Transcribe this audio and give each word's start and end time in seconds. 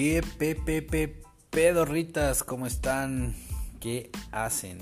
¿Qué 0.00 0.24
pepepe 0.38 1.20
pedorritas? 1.50 2.42
¿Cómo 2.42 2.66
están? 2.66 3.36
¿Qué 3.80 4.10
hacen? 4.32 4.78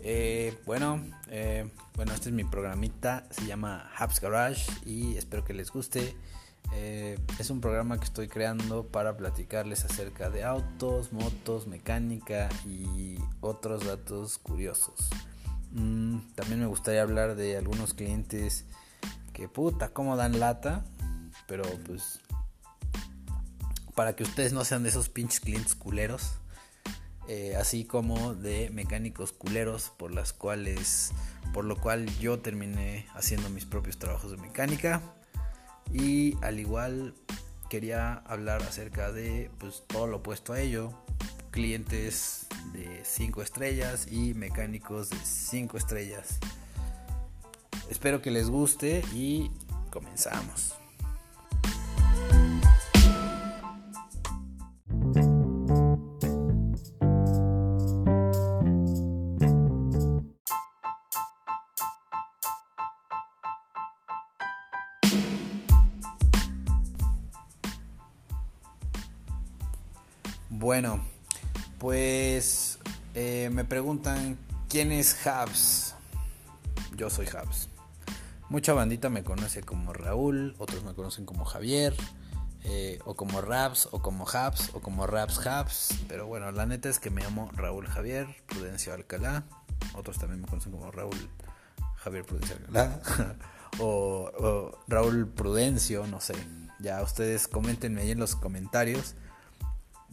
Eh, 0.00 0.58
bueno, 0.66 1.00
eh, 1.28 1.70
bueno, 1.94 2.12
este 2.12 2.30
es 2.30 2.34
mi 2.34 2.42
programita, 2.42 3.28
se 3.30 3.46
llama 3.46 3.88
Hubs 4.00 4.20
Garage 4.20 4.72
y 4.84 5.16
espero 5.16 5.44
que 5.44 5.54
les 5.54 5.70
guste. 5.70 6.16
Eh, 6.72 7.16
es 7.38 7.50
un 7.50 7.60
programa 7.60 7.96
que 7.96 8.02
estoy 8.06 8.26
creando 8.26 8.88
para 8.88 9.16
platicarles 9.16 9.84
acerca 9.84 10.30
de 10.30 10.42
autos, 10.42 11.12
motos, 11.12 11.68
mecánica 11.68 12.48
y 12.66 13.18
otros 13.40 13.86
datos 13.86 14.38
curiosos. 14.38 15.10
Mm, 15.70 16.18
también 16.34 16.58
me 16.58 16.66
gustaría 16.66 17.02
hablar 17.02 17.36
de 17.36 17.56
algunos 17.56 17.94
clientes 17.94 18.64
que 19.32 19.46
puta, 19.46 19.90
cómo 19.90 20.16
dan 20.16 20.40
lata, 20.40 20.84
pero 21.46 21.62
pues 21.86 22.20
para 23.94 24.16
que 24.16 24.22
ustedes 24.22 24.52
no 24.52 24.64
sean 24.64 24.82
de 24.82 24.88
esos 24.88 25.08
pinches 25.08 25.40
clientes 25.40 25.74
culeros. 25.74 26.32
Eh, 27.28 27.54
así 27.56 27.84
como 27.84 28.34
de 28.34 28.70
mecánicos 28.70 29.32
culeros 29.32 29.92
por 29.96 30.12
las 30.12 30.32
cuales 30.32 31.12
por 31.52 31.64
lo 31.64 31.80
cual 31.80 32.06
yo 32.18 32.40
terminé 32.40 33.06
haciendo 33.14 33.48
mis 33.48 33.64
propios 33.64 33.98
trabajos 33.98 34.30
de 34.30 34.36
mecánica. 34.38 35.00
Y 35.92 36.36
al 36.42 36.58
igual 36.58 37.14
quería 37.68 38.14
hablar 38.26 38.62
acerca 38.62 39.12
de 39.12 39.50
pues 39.58 39.84
todo 39.86 40.06
lo 40.06 40.18
opuesto 40.18 40.52
a 40.52 40.60
ello. 40.60 40.92
Clientes 41.50 42.46
de 42.72 43.02
5 43.04 43.42
estrellas 43.42 44.06
y 44.10 44.34
mecánicos 44.34 45.10
de 45.10 45.18
5 45.22 45.76
estrellas. 45.76 46.38
Espero 47.90 48.22
que 48.22 48.30
les 48.30 48.48
guste 48.48 49.04
y 49.12 49.50
comenzamos 49.90 50.81
preguntan 73.92 74.38
quién 74.70 74.90
es 74.90 75.26
Habs. 75.26 75.94
Yo 76.96 77.10
soy 77.10 77.26
Habs. 77.26 77.68
Mucha 78.48 78.72
bandita 78.72 79.10
me 79.10 79.22
conoce 79.22 79.62
como 79.62 79.92
Raúl, 79.92 80.54
otros 80.56 80.82
me 80.82 80.94
conocen 80.94 81.26
como 81.26 81.44
Javier, 81.44 81.94
eh, 82.64 83.00
o 83.04 83.14
como 83.16 83.42
Raps, 83.42 83.90
o 83.92 84.00
como 84.00 84.26
Habs, 84.26 84.70
o 84.72 84.80
como 84.80 85.06
Raps 85.06 85.46
Habs. 85.46 85.88
Pero 86.08 86.26
bueno, 86.26 86.50
la 86.52 86.64
neta 86.64 86.88
es 86.88 86.98
que 86.98 87.10
me 87.10 87.20
llamo 87.20 87.50
Raúl 87.52 87.86
Javier 87.86 88.28
Prudencio 88.46 88.94
Alcalá. 88.94 89.44
Otros 89.94 90.18
también 90.18 90.40
me 90.40 90.48
conocen 90.48 90.72
como 90.72 90.90
Raúl 90.90 91.28
Javier 91.96 92.24
Prudencio 92.24 92.56
Alcalá. 92.56 92.98
o, 93.78 94.30
o 94.38 94.78
Raúl 94.88 95.28
Prudencio, 95.28 96.06
no 96.06 96.22
sé. 96.22 96.34
Ya 96.78 97.02
ustedes 97.02 97.46
coméntenme 97.46 98.00
ahí 98.00 98.12
en 98.12 98.20
los 98.20 98.36
comentarios 98.36 99.16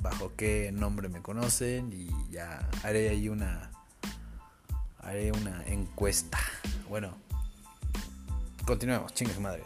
bajo 0.01 0.31
qué 0.35 0.71
nombre 0.71 1.09
me 1.09 1.21
conocen 1.21 1.91
y 1.93 2.09
ya 2.31 2.69
haré 2.83 3.09
ahí 3.09 3.29
una 3.29 3.71
haré 5.01 5.31
una 5.31 5.63
encuesta. 5.65 6.37
Bueno, 6.89 7.15
continuemos, 8.65 9.13
chingue 9.13 9.37
madre. 9.39 9.63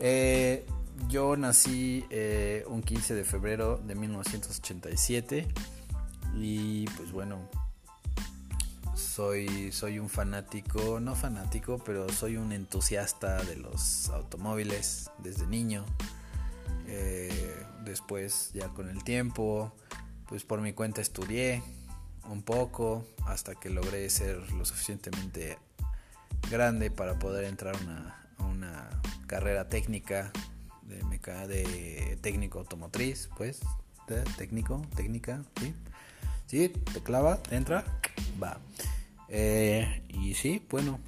Eh, 0.00 0.66
yo 1.08 1.36
nací 1.36 2.04
eh, 2.10 2.64
un 2.66 2.82
15 2.82 3.14
de 3.14 3.24
febrero 3.24 3.78
de 3.78 3.94
1987 3.94 5.48
y 6.34 6.86
pues 6.96 7.12
bueno, 7.12 7.38
soy, 8.94 9.72
soy 9.72 9.98
un 9.98 10.08
fanático, 10.08 11.00
no 11.00 11.14
fanático, 11.14 11.78
pero 11.84 12.08
soy 12.08 12.36
un 12.36 12.52
entusiasta 12.52 13.42
de 13.44 13.56
los 13.56 14.08
automóviles 14.10 15.10
desde 15.18 15.46
niño. 15.46 15.84
Eh, 16.86 17.64
después 17.84 18.50
ya 18.54 18.68
con 18.68 18.88
el 18.88 19.02
tiempo, 19.04 19.74
pues 20.26 20.44
por 20.44 20.60
mi 20.60 20.72
cuenta 20.72 21.00
estudié 21.00 21.62
un 22.28 22.42
poco 22.42 23.06
hasta 23.26 23.54
que 23.54 23.70
logré 23.70 24.08
ser 24.10 24.52
lo 24.52 24.64
suficientemente 24.64 25.58
grande 26.50 26.90
para 26.90 27.18
poder 27.18 27.44
entrar 27.44 27.76
a 28.38 28.44
una, 28.44 28.88
carrera 29.26 29.68
técnica 29.68 30.32
de, 30.84 31.02
de 31.46 32.18
técnico 32.22 32.60
automotriz, 32.60 33.28
pues, 33.36 33.60
de 34.06 34.22
técnico, 34.38 34.80
técnica, 34.96 35.42
¿sí? 35.60 35.74
¿Sí? 36.46 36.68
¿Te 36.70 37.02
clava? 37.02 37.38
¿Entra? 37.50 37.84
Va. 38.42 38.58
Eh, 39.28 40.02
y 40.08 40.34
sí, 40.34 40.64
bueno, 40.70 40.98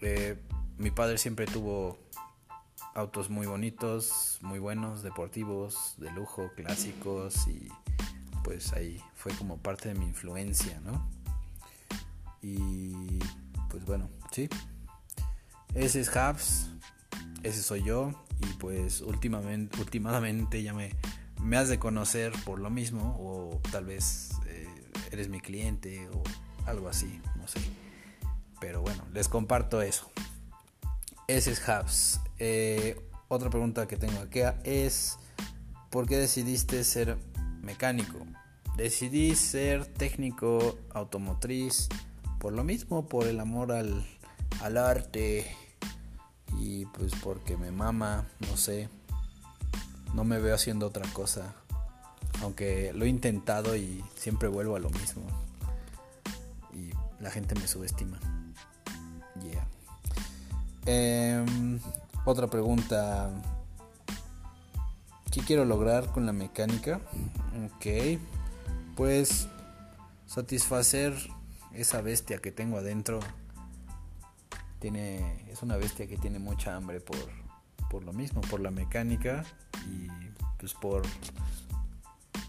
eh, 0.00 0.36
mi 0.78 0.90
padre 0.90 1.18
siempre 1.18 1.44
tuvo 1.44 1.98
autos 2.96 3.28
muy 3.28 3.46
bonitos, 3.46 4.38
muy 4.40 4.58
buenos, 4.58 5.02
deportivos, 5.02 5.94
de 5.98 6.10
lujo, 6.12 6.50
clásicos 6.56 7.46
y 7.46 7.68
pues 8.42 8.72
ahí 8.72 9.02
fue 9.14 9.32
como 9.32 9.58
parte 9.58 9.90
de 9.90 9.94
mi 9.94 10.06
influencia, 10.06 10.80
¿no? 10.80 11.06
Y 12.40 13.18
pues 13.68 13.84
bueno, 13.84 14.08
sí. 14.30 14.48
Ese 15.74 16.00
es 16.00 16.16
Habs, 16.16 16.70
ese 17.42 17.62
soy 17.62 17.84
yo 17.84 18.12
y 18.40 18.46
pues 18.54 19.02
últimamente, 19.02 19.78
últimamente 19.78 20.62
ya 20.62 20.72
me, 20.72 20.94
me 21.42 21.58
has 21.58 21.68
de 21.68 21.78
conocer 21.78 22.32
por 22.46 22.58
lo 22.60 22.70
mismo 22.70 23.16
o 23.20 23.60
tal 23.70 23.84
vez 23.84 24.30
eh, 24.46 24.68
eres 25.10 25.28
mi 25.28 25.40
cliente 25.40 26.08
o 26.08 26.22
algo 26.64 26.88
así, 26.88 27.20
no 27.36 27.46
sé. 27.46 27.60
Pero 28.58 28.80
bueno, 28.80 29.04
les 29.12 29.28
comparto 29.28 29.82
eso. 29.82 30.10
Ese 31.28 31.52
es 31.52 31.68
Habs. 31.68 32.20
Eh, 32.38 33.00
otra 33.28 33.50
pregunta 33.50 33.88
que 33.88 33.96
tengo 33.96 34.20
aquí 34.20 34.40
es, 34.64 35.18
¿por 35.90 36.06
qué 36.06 36.16
decidiste 36.16 36.84
ser 36.84 37.16
mecánico? 37.62 38.18
Decidí 38.76 39.34
ser 39.34 39.86
técnico 39.86 40.78
automotriz 40.92 41.88
por 42.38 42.52
lo 42.52 42.62
mismo, 42.62 43.06
por 43.06 43.26
el 43.26 43.40
amor 43.40 43.72
al, 43.72 44.04
al 44.62 44.76
arte 44.76 45.46
y 46.58 46.86
pues 46.86 47.12
porque 47.22 47.56
me 47.56 47.70
mama, 47.70 48.26
no 48.48 48.56
sé, 48.56 48.88
no 50.14 50.24
me 50.24 50.38
veo 50.38 50.54
haciendo 50.54 50.86
otra 50.86 51.06
cosa. 51.12 51.54
Aunque 52.42 52.92
lo 52.94 53.04
he 53.06 53.08
intentado 53.08 53.76
y 53.76 54.04
siempre 54.14 54.48
vuelvo 54.48 54.76
a 54.76 54.78
lo 54.78 54.90
mismo. 54.90 55.22
Y 56.74 56.90
la 57.22 57.30
gente 57.30 57.54
me 57.54 57.66
subestima. 57.66 58.18
Yeah. 59.42 59.66
Eh, 60.86 61.44
otra 62.26 62.48
pregunta. 62.48 63.30
¿Qué 65.30 65.40
quiero 65.42 65.64
lograr 65.64 66.10
con 66.12 66.26
la 66.26 66.32
mecánica? 66.32 67.00
Ok. 67.64 68.18
Pues 68.96 69.48
satisfacer 70.26 71.14
esa 71.72 72.00
bestia 72.00 72.38
que 72.38 72.50
tengo 72.50 72.78
adentro. 72.78 73.20
Tiene, 74.80 75.44
es 75.50 75.62
una 75.62 75.76
bestia 75.76 76.06
que 76.06 76.16
tiene 76.16 76.38
mucha 76.38 76.74
hambre 76.74 77.00
por, 77.00 77.16
por 77.90 78.02
lo 78.02 78.12
mismo, 78.12 78.40
por 78.42 78.60
la 78.60 78.70
mecánica 78.70 79.44
y 79.86 80.08
pues 80.58 80.74
por, 80.74 81.02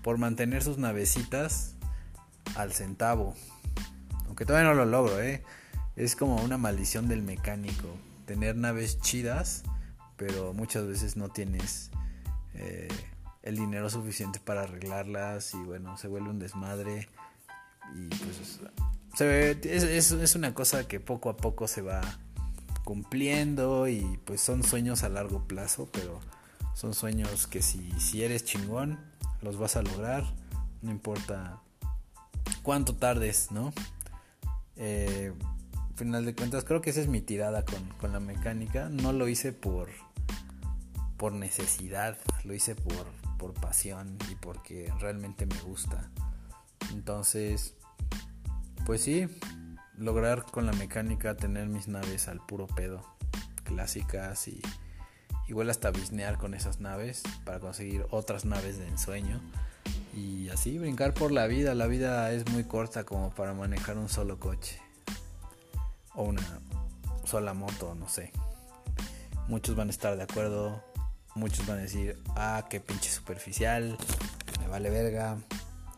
por 0.01 0.17
mantener 0.17 0.63
sus 0.63 0.77
navecitas 0.77 1.75
al 2.55 2.73
centavo. 2.73 3.35
Aunque 4.25 4.45
todavía 4.45 4.69
no 4.69 4.75
lo 4.75 4.85
logro, 4.85 5.21
¿eh? 5.21 5.43
Es 5.95 6.15
como 6.15 6.35
una 6.37 6.57
maldición 6.57 7.07
del 7.07 7.21
mecánico 7.21 7.87
tener 8.27 8.55
naves 8.57 8.99
chidas, 8.99 9.63
pero 10.17 10.53
muchas 10.53 10.85
veces 10.85 11.15
no 11.15 11.29
tienes 11.29 11.89
eh, 12.53 12.89
el 13.41 13.55
dinero 13.55 13.89
suficiente 13.89 14.39
para 14.39 14.63
arreglarlas 14.63 15.53
y 15.53 15.57
bueno, 15.57 15.97
se 15.97 16.07
vuelve 16.07 16.29
un 16.29 16.37
desmadre 16.37 17.07
y 17.95 18.09
pues 18.09 18.59
es, 19.65 20.11
es, 20.11 20.35
una 20.35 20.53
cosa 20.53 20.87
que 20.87 20.99
poco 20.99 21.29
a 21.29 21.37
poco 21.37 21.67
se 21.67 21.81
va 21.81 22.01
cumpliendo 22.83 23.87
y 23.87 24.19
pues 24.25 24.41
son 24.41 24.63
sueños 24.63 25.03
a 25.03 25.09
largo 25.09 25.47
plazo, 25.47 25.89
pero 25.91 26.19
son 26.75 26.93
sueños 26.93 27.47
que 27.47 27.61
si, 27.61 27.91
si 27.99 28.23
eres 28.23 28.43
chingón, 28.43 28.99
los 29.41 29.57
vas 29.57 29.77
a 29.77 29.81
lograr, 29.81 30.25
no 30.81 30.91
importa 30.91 31.61
cuánto 32.61 32.95
tardes, 32.95 33.51
¿no? 33.51 33.73
Eh, 34.75 35.31
final 35.97 36.25
de 36.25 36.35
cuentas, 36.35 36.63
creo 36.63 36.79
que 36.79 36.91
esa 36.91 37.01
es 37.01 37.07
mi 37.07 37.21
tirada 37.21 37.65
con, 37.65 38.13
la 38.13 38.19
mecánica. 38.19 38.87
No 38.87 39.11
lo 39.13 39.27
hice 39.27 39.51
por, 39.51 39.89
por 41.17 41.33
necesidad, 41.33 42.17
lo 42.43 42.53
hice 42.53 42.75
por, 42.75 43.07
por 43.39 43.53
pasión 43.55 44.17
y 44.31 44.35
porque 44.35 44.93
realmente 44.99 45.47
me 45.47 45.59
gusta. 45.61 46.09
Entonces, 46.93 47.73
pues 48.85 49.01
sí, 49.01 49.27
lograr 49.97 50.43
con 50.43 50.67
la 50.67 50.73
mecánica 50.73 51.35
tener 51.35 51.67
mis 51.67 51.87
naves 51.87 52.27
al 52.27 52.45
puro 52.45 52.67
pedo, 52.67 53.03
clásicas 53.63 54.47
y, 54.47 54.61
igual 55.47 55.69
hasta 55.71 55.89
bisnear 55.89 56.37
con 56.37 56.53
esas 56.53 56.79
naves 56.79 57.23
para 57.43 57.59
conseguir 57.59 58.05
otras 58.11 58.45
naves 58.45 58.77
de 58.77 58.87
ensueño 58.87 59.41
y 60.15 60.49
así 60.49 60.77
brincar 60.77 61.15
por 61.15 61.31
la 61.31 61.47
vida. 61.47 61.73
La 61.73 61.87
vida 61.87 62.31
es 62.31 62.47
muy 62.51 62.65
corta 62.65 63.03
como 63.03 63.31
para 63.31 63.55
manejar 63.55 63.97
un 63.97 64.09
solo 64.09 64.39
coche 64.39 64.86
o 66.17 66.23
una 66.23 66.41
sola 67.23 67.53
moto, 67.53 67.95
no 67.95 68.09
sé. 68.09 68.33
Muchos 69.47 69.75
van 69.75 69.87
a 69.87 69.91
estar 69.91 70.17
de 70.17 70.23
acuerdo, 70.23 70.83
muchos 71.35 71.65
van 71.65 71.77
a 71.77 71.81
decir, 71.81 72.21
ah, 72.35 72.65
qué 72.69 72.81
pinche 72.81 73.09
superficial, 73.09 73.97
me 74.59 74.67
vale 74.67 74.89
verga, 74.89 75.37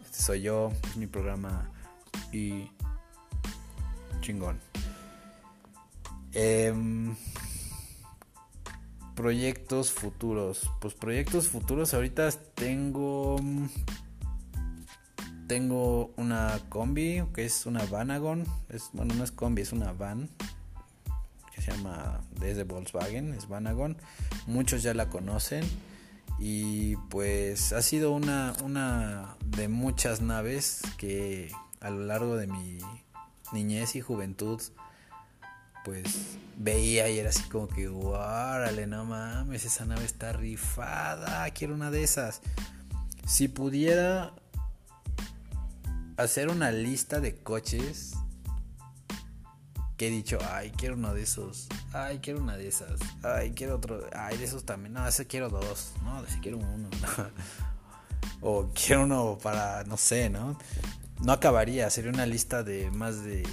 este 0.06 0.22
soy 0.22 0.42
yo, 0.44 0.72
es 0.84 0.98
mi 0.98 1.08
programa 1.08 1.72
y 2.32 2.70
chingón. 4.22 4.60
Em, 6.34 7.16
proyectos 9.16 9.92
futuros. 9.92 10.70
Pues 10.80 10.94
proyectos 10.94 11.48
futuros 11.48 11.94
ahorita 11.94 12.30
tengo 12.54 13.38
tengo 15.50 16.12
una 16.16 16.60
combi 16.70 17.24
que 17.34 17.44
es 17.44 17.66
una 17.66 17.84
Vanagon, 17.86 18.46
es 18.70 18.92
bueno, 18.94 19.16
no 19.16 19.24
es 19.24 19.32
combi, 19.32 19.64
es 19.64 19.74
una 19.74 19.92
van 19.94 20.30
que 21.56 21.64
se 21.64 21.72
llama 21.72 22.22
desde 22.40 22.64
Volkswagen, 22.64 23.34
es 23.34 23.50
Vanagon. 23.50 23.98
Muchos 24.46 24.84
ya 24.84 24.94
la 24.94 25.10
conocen 25.10 25.68
y 26.38 26.98
pues 27.10 27.74
ha 27.74 27.82
sido 27.82 28.12
una 28.12 28.54
una 28.64 29.38
de 29.44 29.68
muchas 29.68 30.22
naves 30.22 30.84
que 30.98 31.52
a 31.82 31.90
lo 31.90 32.06
largo 32.06 32.38
de 32.38 32.46
mi 32.46 32.78
niñez 33.52 33.96
y 33.96 34.02
juventud 34.02 34.62
pues 35.84 36.38
veía 36.58 37.10
y 37.10 37.18
era 37.18 37.30
así 37.30 37.42
como 37.50 37.68
que, 37.68 37.88
¡Órale, 37.88 38.86
no 38.86 39.04
mames, 39.04 39.66
esa 39.66 39.86
nave 39.86 40.06
está 40.06 40.32
rifada, 40.32 41.50
quiero 41.50 41.74
una 41.74 41.90
de 41.90 42.04
esas. 42.04 42.42
Si 43.26 43.48
pudiera 43.48 44.34
hacer 46.20 46.50
una 46.50 46.72
lista 46.72 47.22
de 47.22 47.36
coches 47.36 48.14
que 49.96 50.08
he 50.08 50.10
dicho, 50.10 50.38
ay, 50.52 50.72
quiero 50.72 50.96
uno 50.96 51.14
de 51.14 51.24
esos, 51.24 51.68
ay, 51.94 52.20
quiero 52.20 52.42
una 52.42 52.58
de 52.58 52.68
esas, 52.68 53.00
ay, 53.24 53.52
quiero 53.52 53.78
otro, 53.78 54.02
ay, 54.14 54.38
de 54.38 54.46
esos 54.46 54.66
también, 54.66 54.94
no, 54.94 55.08
ese 55.08 55.28
quiero 55.28 55.50
dos, 55.50 55.94
no, 56.04 56.24
ese 56.24 56.40
quiero 56.40 56.58
uno, 56.58 56.90
o 58.42 58.70
quiero 58.74 59.04
uno 59.04 59.38
para, 59.42 59.84
no 59.86 59.98
sé, 59.98 60.30
¿no? 60.30 60.58
No 61.22 61.34
acabaría, 61.34 61.90
sería 61.90 62.12
una 62.12 62.26
lista 62.26 62.64
de 62.64 62.92
más 62.92 63.24
de 63.24 63.44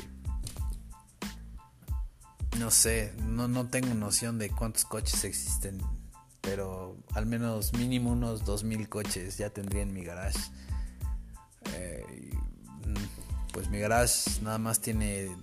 no 2.58 2.70
sé, 2.70 3.12
no, 3.19 3.48
no 3.48 3.69
tengo 3.69 3.94
noción 3.94 4.38
de 4.38 4.50
cuántos 4.50 4.84
coches 4.84 5.24
existen, 5.24 5.80
pero 6.40 6.96
al 7.12 7.26
menos 7.26 7.72
mínimo 7.74 8.12
unos 8.12 8.44
2000 8.44 8.88
coches 8.88 9.36
ya 9.36 9.50
tendría 9.50 9.82
en 9.82 9.92
mi 9.92 10.04
garage. 10.04 10.38
Eh, 11.74 12.32
pues 13.56 13.70
mi 13.70 13.79
garage 13.79 14.43
nada 14.43 14.58
más 14.58 14.81
tiene 14.81 15.35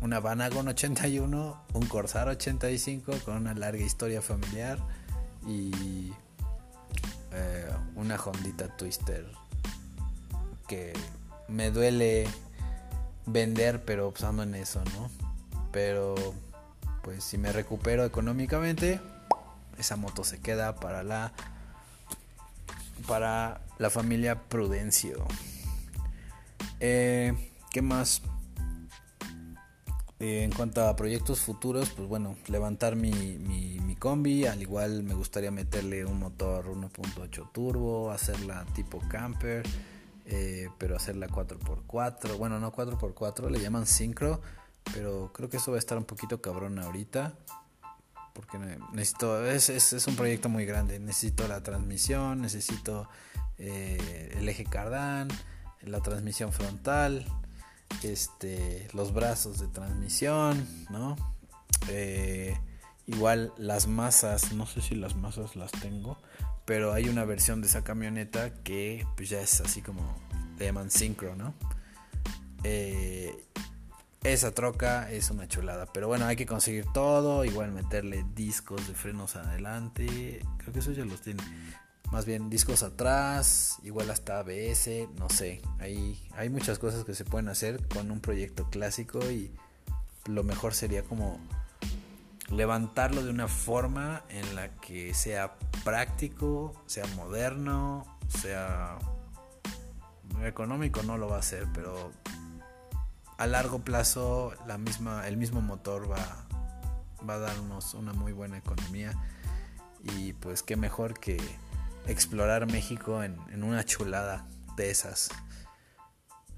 una 0.00 0.20
Vanagon 0.20 0.68
81, 0.68 1.64
un 1.74 1.86
Corsair 1.86 2.28
85 2.28 3.12
con 3.26 3.36
una 3.36 3.52
larga 3.52 3.84
historia 3.84 4.22
familiar 4.22 4.78
y 5.46 6.14
eh, 7.32 7.68
una 7.94 8.16
Hondita 8.16 8.74
Twister 8.74 9.26
que 10.66 10.94
me 11.46 11.70
duele 11.70 12.26
vender 13.26 13.84
pero 13.84 14.12
pues 14.12 14.22
en 14.22 14.54
eso, 14.54 14.82
¿no? 14.94 15.10
Pero 15.72 16.14
pues 17.02 17.22
si 17.22 17.36
me 17.36 17.52
recupero 17.52 18.06
económicamente, 18.06 18.98
esa 19.76 19.96
moto 19.96 20.24
se 20.24 20.40
queda 20.40 20.76
para 20.76 21.02
la 21.02 21.34
para 23.06 23.60
la 23.76 23.90
familia 23.90 24.40
Prudencio. 24.48 25.26
Eh, 26.80 27.34
¿Qué 27.70 27.82
más? 27.82 28.22
Eh, 30.18 30.44
en 30.44 30.52
cuanto 30.52 30.86
a 30.86 30.96
proyectos 30.96 31.40
futuros, 31.40 31.90
pues 31.90 32.08
bueno, 32.08 32.36
levantar 32.48 32.96
mi, 32.96 33.12
mi, 33.12 33.96
combi, 33.96 34.46
al 34.46 34.62
igual 34.62 35.02
me 35.02 35.12
gustaría 35.12 35.50
meterle 35.50 36.06
un 36.06 36.18
motor 36.18 36.66
1.8 36.66 37.52
turbo, 37.52 38.10
hacerla 38.10 38.64
tipo 38.74 38.98
camper, 39.10 39.66
eh, 40.24 40.68
pero 40.78 40.96
hacerla 40.96 41.28
4x4, 41.28 42.38
bueno, 42.38 42.58
no 42.58 42.72
4x4, 42.72 43.50
le 43.50 43.60
llaman 43.60 43.86
Synchro 43.86 44.40
pero 44.94 45.30
creo 45.32 45.48
que 45.48 45.58
eso 45.58 45.70
va 45.70 45.76
a 45.76 45.78
estar 45.78 45.98
un 45.98 46.04
poquito 46.04 46.40
cabrón 46.40 46.78
ahorita. 46.78 47.34
Porque 48.32 48.58
necesito. 48.92 49.44
Es, 49.44 49.68
es, 49.68 50.06
un 50.06 50.16
proyecto 50.16 50.48
muy 50.48 50.64
grande. 50.64 50.98
Necesito 50.98 51.46
la 51.48 51.62
transmisión, 51.62 52.40
necesito 52.40 53.08
el 53.58 54.48
eje 54.48 54.64
cardán, 54.64 55.28
la 55.82 56.00
transmisión 56.00 56.52
frontal, 56.52 57.24
este, 58.02 58.88
los 58.92 59.12
brazos 59.12 59.60
de 59.60 59.68
transmisión, 59.68 60.66
¿no? 60.90 61.16
Eh, 61.88 62.56
igual 63.06 63.52
las 63.56 63.86
masas, 63.86 64.52
no 64.52 64.66
sé 64.66 64.80
si 64.80 64.94
las 64.94 65.16
masas 65.16 65.56
las 65.56 65.72
tengo, 65.72 66.18
pero 66.64 66.92
hay 66.92 67.08
una 67.08 67.24
versión 67.24 67.60
de 67.60 67.66
esa 67.66 67.82
camioneta 67.82 68.54
que 68.62 69.06
pues 69.16 69.28
ya 69.28 69.40
es 69.40 69.60
así 69.60 69.82
como 69.82 70.16
le 70.58 70.66
llaman 70.66 70.90
synchro, 70.90 71.34
¿no? 71.34 71.54
Eh, 72.62 73.34
esa 74.22 74.52
troca 74.52 75.10
es 75.10 75.30
una 75.30 75.48
chulada. 75.48 75.86
Pero 75.86 76.08
bueno, 76.08 76.26
hay 76.26 76.36
que 76.36 76.46
conseguir 76.46 76.84
todo. 76.92 77.44
Igual 77.44 77.72
meterle 77.72 78.24
discos 78.34 78.86
de 78.86 78.94
frenos 78.94 79.36
adelante. 79.36 80.40
Creo 80.58 80.72
que 80.72 80.80
eso 80.80 80.92
ya 80.92 81.04
los 81.04 81.22
tiene. 81.22 81.42
Más 82.10 82.24
bien 82.26 82.50
discos 82.50 82.82
atrás. 82.82 83.78
Igual 83.82 84.10
hasta 84.10 84.40
ABS. 84.40 84.88
No 85.18 85.28
sé. 85.28 85.62
Hay, 85.78 86.20
hay 86.36 86.48
muchas 86.48 86.78
cosas 86.78 87.04
que 87.04 87.14
se 87.14 87.24
pueden 87.24 87.48
hacer 87.48 87.86
con 87.88 88.10
un 88.10 88.20
proyecto 88.20 88.68
clásico. 88.70 89.18
Y 89.30 89.52
lo 90.26 90.44
mejor 90.44 90.74
sería 90.74 91.02
como 91.04 91.38
levantarlo 92.48 93.22
de 93.22 93.30
una 93.30 93.48
forma 93.48 94.24
en 94.28 94.56
la 94.56 94.68
que 94.76 95.14
sea 95.14 95.56
práctico, 95.84 96.74
sea 96.86 97.06
moderno, 97.16 98.18
sea 98.28 98.98
económico. 100.44 101.02
No 101.02 101.16
lo 101.16 101.28
va 101.28 101.36
a 101.36 101.40
hacer, 101.40 101.66
pero 101.72 102.10
a 103.38 103.46
largo 103.46 103.78
plazo 103.78 104.52
la 104.66 104.78
misma, 104.78 105.26
el 105.26 105.36
mismo 105.36 105.60
motor 105.60 106.10
va, 106.10 106.46
va 107.26 107.34
a 107.34 107.38
darnos 107.38 107.94
una 107.94 108.12
muy 108.12 108.32
buena 108.32 108.58
economía 108.58 109.14
y 110.02 110.34
pues 110.34 110.62
qué 110.62 110.76
mejor 110.76 111.18
que 111.18 111.38
explorar 112.10 112.66
México 112.70 113.22
en, 113.22 113.38
una 113.62 113.84
chulada 113.84 114.46
de 114.76 114.90
esas. 114.90 115.30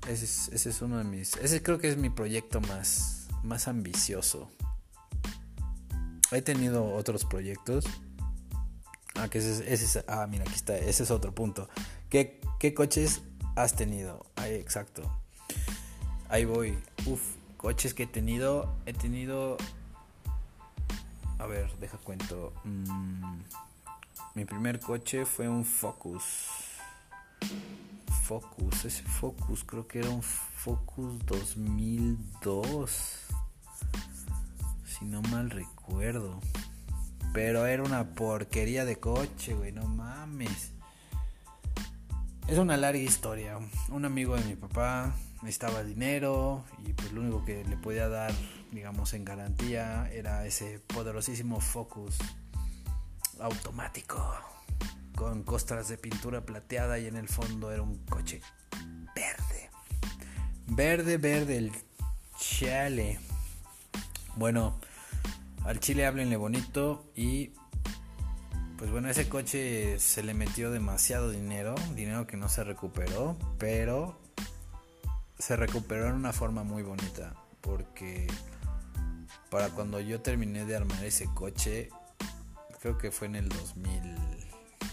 Ese 0.09 0.69
es, 0.69 0.83
uno 0.83 0.99
de 0.99 1.05
mis, 1.05 1.37
ese 1.37 1.63
creo 1.63 1.79
que 1.79 1.89
es 1.89 1.97
mi 1.97 2.11
proyecto 2.11 2.61
más, 2.61 3.29
más 3.43 3.69
ambicioso. 3.69 4.51
He 6.33 6.43
tenido 6.43 6.93
otros 6.95 7.25
proyectos. 7.25 7.85
Ah, 9.15 9.29
que 9.29 9.39
ese, 9.39 9.73
ese, 9.73 10.05
ah, 10.09 10.27
mira, 10.27 10.45
aquí 10.45 10.55
está, 10.55 10.77
ese 10.77 11.03
es 11.03 11.11
otro 11.11 11.35
punto. 11.35 11.69
¿Qué, 12.09 12.41
qué 12.59 12.75
coches 12.75 13.21
has 13.55 13.77
tenido? 13.77 14.27
Ah, 14.37 14.49
exacto 14.49 15.23
ahí 16.33 16.47
voy. 16.47 16.77
Uf, 17.07 17.21
coches 17.59 17.95
que 17.95 18.05
he 18.05 18.07
tenido. 18.07 18.75
He 18.87 18.93
tenido. 18.93 19.57
A 21.39 21.47
ver, 21.47 21.71
deja 21.79 21.99
cuento. 21.99 22.53
Mm, 22.65 23.41
mi 24.35 24.47
primer 24.47 24.81
coche 24.81 25.27
fue 25.27 25.49
un 25.49 25.65
Focus. 25.65 26.23
Focus, 28.25 28.87
ese 28.87 29.03
Focus, 29.03 29.63
creo 29.65 29.87
que 29.87 29.99
era 29.99 30.09
un 30.09 30.23
Focus 30.23 31.19
2002. 31.27 33.19
Si 34.87 35.05
no 35.05 35.21
mal 35.23 35.51
recuerdo. 35.51 36.41
Pero 37.35 37.67
era 37.67 37.83
una 37.83 38.15
porquería 38.15 38.87
de 38.87 38.97
coche, 38.97 39.55
güey, 39.55 39.73
no 39.73 39.87
mames. 39.87 40.73
Es 42.49 42.59
una 42.59 42.79
larga 42.79 43.01
historia. 43.01 43.59
Un 43.91 44.07
amigo 44.07 44.37
de 44.37 44.45
mi 44.45 44.57
papá 44.57 45.15
necesitaba 45.43 45.83
dinero 45.83 46.65
y 46.87 46.95
pues 46.95 47.13
lo 47.13 47.21
único 47.21 47.45
que 47.45 47.65
le 47.65 47.77
podía 47.77 48.09
dar, 48.09 48.33
digamos, 48.71 49.13
en 49.13 49.27
garantía 49.27 50.11
era 50.11 50.47
ese 50.47 50.81
poderosísimo 50.81 51.61
Focus 51.61 52.17
automático 53.43 54.35
con 55.15 55.43
costras 55.43 55.89
de 55.89 55.99
pintura 55.99 56.41
plateada 56.47 56.99
y 56.99 57.07
en 57.07 57.17
el 57.17 57.29
fondo 57.29 57.71
era 57.71 57.83
un 57.83 57.99
coche 58.07 58.41
verde. 59.15 59.71
Verde, 60.67 61.19
verde, 61.19 61.59
el 61.59 61.73
chale. 62.39 63.21
Bueno, 64.37 64.81
al 65.65 65.81
chile 65.81 66.07
háblenle 66.07 66.37
bonito 66.37 67.11
y 67.15 67.53
pues 68.79 68.91
bueno, 68.91 69.09
ese 69.09 69.29
coche 69.29 69.99
se 70.01 70.23
le 70.23 70.35
metió 70.35 70.71
demasiado 70.71 71.31
dinero, 71.31 71.75
dinero 71.95 72.27
que 72.27 72.37
no 72.37 72.49
se 72.49 72.65
recuperó, 72.65 73.37
pero 73.59 74.19
se 75.39 75.57
recuperó 75.57 76.09
en 76.09 76.15
una 76.15 76.33
forma 76.33 76.65
muy 76.65 76.83
bonita 76.83 77.35
porque 77.61 78.27
para 79.51 79.69
cuando 79.69 80.01
yo 80.01 80.21
terminé 80.21 80.65
de 80.65 80.77
armar 80.77 81.05
ese 81.05 81.27
coche 81.33 81.91
creo 82.83 82.99
que 82.99 83.13
fue 83.13 83.29
en 83.29 83.37
el 83.37 83.49
2000. 83.49 84.03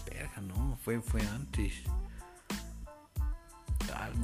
Verga, 0.06 0.40
no, 0.42 0.78
fue, 0.84 1.00
fue 1.00 1.20
antes. 1.22 1.72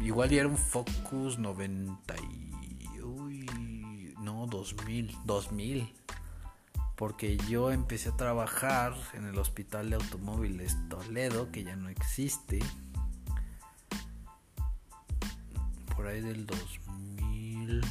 igual 0.01 0.31
ya 0.31 0.41
era 0.41 0.49
un 0.49 0.57
Focus 0.57 1.39
90 1.39 2.15
y... 2.31 3.01
Uy, 3.01 4.15
no, 4.21 4.47
2000, 4.47 5.19
2000. 5.25 5.93
Porque 6.95 7.37
yo 7.49 7.73
empecé 7.73 8.11
a 8.11 8.17
trabajar 8.17 8.95
en 9.15 9.27
el 9.27 9.37
Hospital 9.37 9.91
de 9.91 9.97
Automóviles 9.97 10.77
Toledo, 10.89 11.51
que 11.51 11.65
ya 11.65 11.75
no 11.75 11.89
existe. 11.89 12.61
Por 15.97 16.07
ahí 16.07 16.21
del 16.21 16.47
2000. 16.47 17.83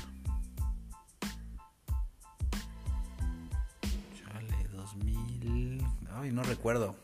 Ay, 6.25 6.31
no 6.31 6.41
recuerdo. 6.41 6.95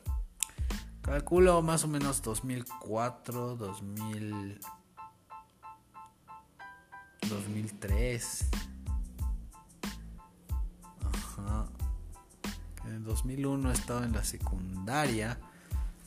Calculo 1.04 1.62
más 1.62 1.84
o 1.84 1.88
menos 1.88 2.24
2004, 2.24 3.56
2000, 3.56 4.60
2003. 7.30 8.50
Ajá. 11.04 11.68
En 12.86 13.04
2001 13.04 13.72
estaba 13.72 14.06
en 14.06 14.14
la 14.14 14.24
secundaria. 14.24 15.38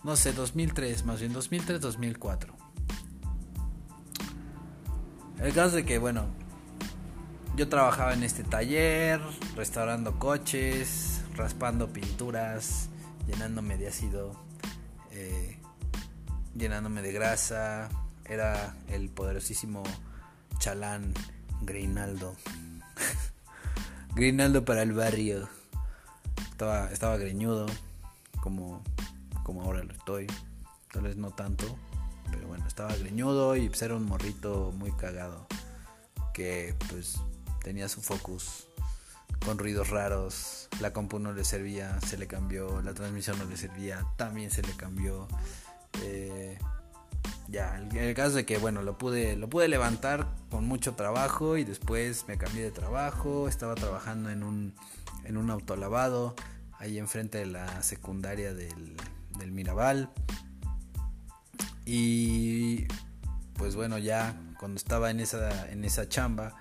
No 0.02 0.16
sé, 0.16 0.32
2003, 0.32 1.04
más 1.04 1.20
bien 1.20 1.32
2003, 1.32 1.80
2004. 1.80 2.52
El 5.38 5.54
caso 5.54 5.76
de 5.76 5.84
que, 5.84 5.98
bueno, 5.98 6.26
yo 7.54 7.68
trabajaba 7.68 8.12
en 8.12 8.24
este 8.24 8.42
taller, 8.42 9.20
restaurando 9.54 10.18
coches, 10.18 11.22
raspando 11.36 11.92
pinturas, 11.92 12.90
llenándome 13.26 13.76
de 13.76 13.88
ácido, 13.88 14.32
eh, 15.10 15.58
llenándome 16.54 17.02
de 17.02 17.12
grasa. 17.12 17.88
Era 18.24 18.74
el 18.88 19.10
poderosísimo 19.10 19.82
chalán 20.58 21.12
Greinaldo. 21.62 22.36
Greinaldo 24.14 24.64
para 24.64 24.82
el 24.82 24.92
barrio. 24.92 25.48
Estaba, 26.50 26.90
estaba 26.92 27.16
greñudo, 27.16 27.66
como, 28.40 28.82
como 29.42 29.62
ahora 29.62 29.82
lo 29.82 29.92
estoy. 29.92 30.26
Tal 30.92 31.02
vez 31.02 31.16
no 31.16 31.30
tanto, 31.32 31.76
pero 32.30 32.46
bueno, 32.46 32.66
estaba 32.66 32.94
greñudo 32.94 33.56
y 33.56 33.68
pues 33.68 33.82
era 33.82 33.96
un 33.96 34.04
morrito 34.04 34.72
muy 34.76 34.92
cagado. 34.92 35.46
Que 36.32 36.74
pues 36.88 37.20
tenía 37.62 37.88
su 37.88 38.00
focus 38.00 38.68
con 39.44 39.58
ruidos 39.58 39.90
raros, 39.90 40.68
la 40.80 40.92
compu 40.92 41.18
no 41.18 41.32
le 41.32 41.44
servía, 41.44 42.00
se 42.00 42.16
le 42.16 42.26
cambió, 42.26 42.82
la 42.82 42.94
transmisión 42.94 43.38
no 43.38 43.44
le 43.44 43.56
servía, 43.56 44.04
también 44.16 44.50
se 44.50 44.62
le 44.62 44.72
cambió. 44.72 45.28
Eh, 46.02 46.58
ya, 47.48 47.78
el, 47.78 48.14
caso 48.14 48.36
de 48.36 48.46
que 48.46 48.58
bueno, 48.58 48.82
lo 48.82 48.98
pude, 48.98 49.36
lo 49.36 49.48
pude 49.48 49.68
levantar 49.68 50.26
con 50.50 50.66
mucho 50.66 50.94
trabajo 50.94 51.56
y 51.56 51.64
después 51.64 52.26
me 52.26 52.38
cambié 52.38 52.62
de 52.62 52.70
trabajo, 52.70 53.48
estaba 53.48 53.74
trabajando 53.74 54.30
en 54.30 54.42
un, 54.42 54.74
en 55.24 55.36
un 55.36 55.50
autolavado 55.50 56.34
ahí 56.78 56.98
enfrente 56.98 57.38
de 57.38 57.46
la 57.46 57.82
secundaria 57.82 58.54
del, 58.54 58.96
del 59.38 59.52
Mirabal. 59.52 60.10
Y 61.84 62.86
pues 63.54 63.76
bueno, 63.76 63.98
ya 63.98 64.34
cuando 64.58 64.76
estaba 64.76 65.10
en 65.10 65.20
esa, 65.20 65.70
en 65.70 65.84
esa 65.84 66.08
chamba, 66.08 66.56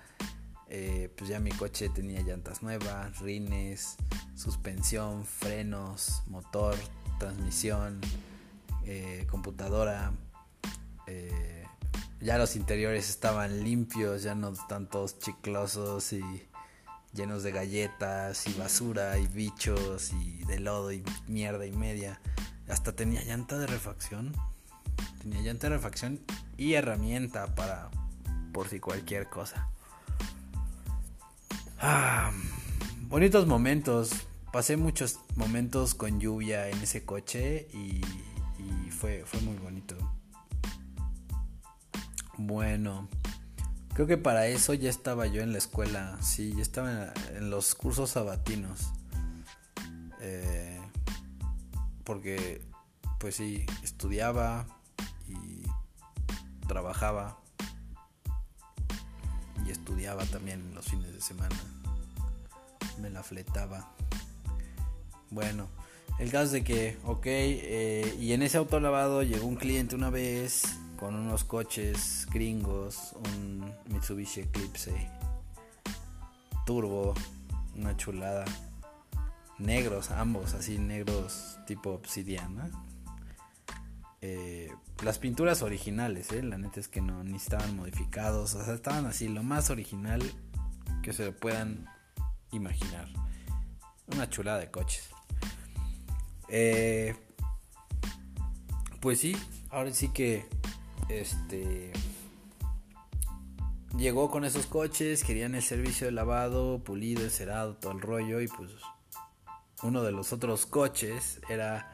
eh, 0.70 1.12
pues 1.15 1.29
ya 1.29 1.39
mi 1.39 1.51
coche 1.51 1.89
tenía 1.89 2.22
llantas 2.22 2.63
nuevas, 2.63 3.20
rines, 3.20 3.98
suspensión, 4.36 5.25
frenos, 5.25 6.24
motor, 6.27 6.75
transmisión, 7.20 8.01
eh, 8.86 9.27
computadora. 9.29 10.13
Eh, 11.08 11.65
ya 12.22 12.38
los 12.38 12.55
interiores 12.55 13.10
estaban 13.10 13.63
limpios, 13.63 14.24
ya 14.24 14.36
no 14.36 14.50
están 14.50 14.89
todos 14.89 15.20
chiclosos 15.20 16.13
y 16.13 16.24
llenos 17.13 17.43
de 17.43 17.51
galletas 17.51 18.48
y 18.48 18.53
basura 18.53 19.17
y 19.17 19.27
bichos 19.27 20.13
y 20.13 20.43
de 20.46 20.60
lodo 20.60 20.91
y 20.91 21.03
mierda 21.27 21.65
y 21.65 21.72
media. 21.72 22.20
Hasta 22.67 22.93
tenía 22.93 23.24
llanta 23.24 23.58
de 23.58 23.67
refacción. 23.67 24.34
Tenía 25.22 25.41
llanta 25.41 25.67
de 25.67 25.75
refacción 25.75 26.20
y 26.58 26.74
herramienta 26.74 27.53
para 27.55 27.89
por 28.53 28.70
si 28.70 28.79
cualquier 28.79 29.29
cosa. 29.29 29.73
Ah, 31.80 32.32
bonitos 33.08 33.48
momentos. 33.48 34.12
Pasé 34.51 34.77
muchos 34.77 35.20
momentos 35.36 35.96
con 35.96 36.20
lluvia 36.20 36.70
en 36.70 36.77
ese 36.82 37.06
coche 37.06 37.68
y, 37.74 38.01
fue, 38.92 39.24
fue 39.25 39.42
muy 39.42 39.58
bonito. 39.58 39.96
Bueno, 42.38 43.10
creo 43.94 44.08
que 44.08 44.18
para 44.18 44.48
eso 44.48 44.74
ya 44.74 44.89
estaba 44.89 45.27
yo 45.27 45.42
en 45.42 45.51
la 45.51 45.58
escuela. 45.58 46.18
Sí, 46.22 46.53
ya 46.56 46.62
estaba 46.62 46.92
en, 46.92 47.38
en 47.38 47.50
los 47.50 47.75
cursos 47.75 48.12
sabatinos. 48.12 48.92
Eh, 50.22 50.80
porque, 52.03 52.62
pues 53.20 53.36
sí, 53.36 53.65
estudiaba 53.84 54.68
y 55.27 55.63
trabajaba 56.68 57.43
y 59.65 59.72
estudiaba 59.72 60.25
también 60.25 60.74
los 60.74 60.86
fines 60.86 61.13
de 61.13 61.22
semana. 61.22 61.55
Me 63.01 63.10
la 63.10 63.24
fletaba. 63.24 63.91
Bueno, 65.29 65.67
el 66.20 66.32
caso 66.32 66.51
de 66.53 66.63
que, 66.63 66.98
ok, 67.05 67.25
eh, 67.25 68.17
y 68.20 68.34
en 68.34 68.43
ese 68.43 68.58
autolavado 68.58 69.24
llegó 69.24 69.48
un 69.48 69.55
cliente 69.55 69.96
una 69.96 70.10
vez 70.10 70.63
con 71.00 71.15
unos 71.15 71.43
coches 71.43 72.27
gringos, 72.32 73.13
un 73.25 73.74
Mitsubishi 73.89 74.41
Eclipse 74.41 75.10
turbo, 76.65 77.13
una 77.75 77.96
chulada. 77.98 78.46
Negros, 79.60 80.12
ambos, 80.12 80.53
así 80.53 80.77
negros 80.77 81.58
tipo 81.67 81.91
obsidiana. 81.91 82.70
Eh, 84.25 84.72
las 85.03 85.20
pinturas 85.20 85.63
originales, 85.63 86.32
eh, 86.32 86.42
la 86.42 86.58
neta 86.58 86.80
es 86.80 86.88
que 86.88 87.01
no 87.01 87.25
ni 87.25 87.36
estaban 87.36 87.75
modificados, 87.75 88.56
o 88.56 88.63
sea, 88.63 88.74
estaban 88.74 89.06
así, 89.06 89.27
lo 89.27 89.44
más 89.44 89.70
original 89.70 90.22
que 91.01 91.12
se 91.12 91.34
puedan 91.34 91.89
imaginar. 92.53 93.10
Una 94.08 94.30
chulada 94.30 94.60
de 94.60 94.72
coches. 94.72 95.10
Eh, 96.48 97.18
pues 99.01 99.20
sí, 99.20 99.36
ahora 99.70 99.92
sí 99.92 100.08
que 100.08 100.46
este 101.10 101.92
llegó 103.98 104.32
con 104.32 104.46
esos 104.46 104.68
coches, 104.68 105.25
querían 105.25 105.53
el 105.53 105.63
servicio 105.63 106.08
de 106.08 106.13
lavado, 106.13 106.82
pulido, 106.82 107.24
encerado, 107.24 107.75
todo 107.75 107.92
el 107.92 108.00
rollo 108.00 108.39
y 108.39 108.48
pues 108.48 108.72
uno 109.82 110.01
de 110.01 110.13
los 110.13 110.32
otros 110.32 110.65
coches 110.65 111.42
era 111.50 111.93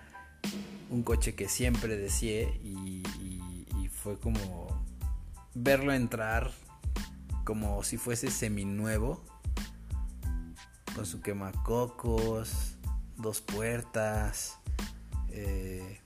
un 0.90 1.04
coche 1.04 1.36
que 1.36 1.48
siempre 1.48 1.98
deseé 1.98 2.60
y, 2.64 3.04
fue 3.92 4.18
como 4.18 4.86
verlo 5.54 5.92
entrar 5.92 6.52
como 7.44 7.84
si 7.84 7.98
fuese 7.98 8.32
seminuevo 8.32 9.26
con 10.96 11.06
su 11.06 11.22
quemacocos, 11.22 12.78
dos 13.18 13.42
puertas. 13.42 14.58
Eh, 15.32 16.00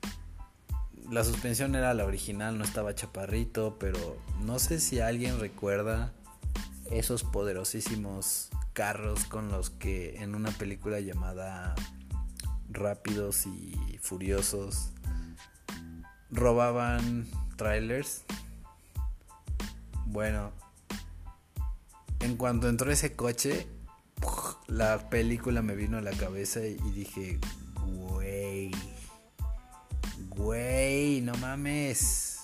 la 1.12 1.24
suspensión 1.24 1.76
era 1.76 1.94
la 1.94 2.06
original, 2.06 2.58
no 2.58 2.64
estaba 2.64 2.96
chaparrito, 2.96 3.78
pero 3.80 4.18
no 4.42 4.58
sé 4.58 4.80
si 4.80 5.00
alguien 5.00 5.40
recuerda 5.40 6.12
esos 6.90 7.24
poderosísimos 7.24 8.50
carros 8.74 9.26
con 9.26 9.50
los 9.50 9.70
que 9.70 10.22
en 10.24 10.34
una 10.36 10.50
película 10.52 11.00
llamada 11.00 11.76
Rápidos 12.70 13.46
y 13.46 14.00
Furiosos 14.02 14.94
robaban 16.34 17.28
trailers. 17.56 18.24
Bueno, 20.06 20.52
en 22.20 22.36
cuanto 22.38 22.70
entró 22.70 22.92
ese 22.92 23.16
coche, 23.16 23.68
la 24.68 25.10
película 25.10 25.62
me 25.62 25.76
vino 25.76 25.98
a 25.98 26.02
la 26.02 26.12
cabeza 26.12 26.66
y 26.66 26.76
dije, 26.92 27.40
güey, 27.86 28.72
güey, 30.30 31.22
no 31.22 31.34
mames. 31.36 32.40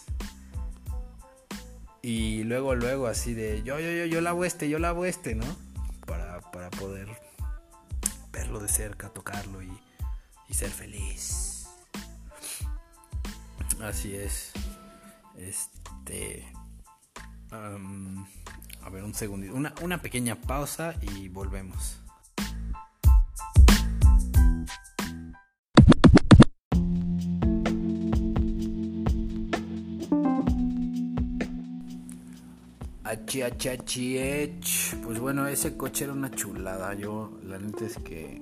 Y 2.02 2.44
luego, 2.44 2.76
luego, 2.76 3.08
así 3.08 3.34
de, 3.34 3.62
yo, 3.64 3.80
yo, 3.80 3.92
yo, 3.92 4.06
yo 4.06 4.22
lavo 4.22 4.46
este, 4.46 4.70
yo 4.70 4.80
lavo 4.80 5.06
este, 5.06 5.36
¿no? 5.36 5.46
Para, 6.06 6.40
para 6.52 6.70
poder 6.72 7.10
verlo 8.32 8.60
de 8.60 8.70
cerca, 8.70 9.10
tocarlo 9.10 9.62
y, 9.62 9.70
y 10.50 10.54
ser 10.54 10.70
feliz. 10.70 11.68
Así 13.82 14.16
es. 14.16 14.52
Este. 15.38 16.52
A 17.52 18.90
ver, 18.90 19.04
un 19.04 19.14
segundito. 19.14 19.54
Una, 19.54 19.74
una 19.82 20.02
pequeña 20.02 20.36
pausa 20.36 20.96
y 21.02 21.30
volvemos. 21.30 22.00
Pues 35.04 35.20
bueno, 35.20 35.48
ese 35.48 35.78
coche 35.78 36.04
era 36.06 36.14
una 36.14 36.32
chulada. 36.32 36.94
Yo, 36.94 37.40
la 37.44 37.58
neta 37.58 37.86
es 37.86 37.98
que 37.98 38.42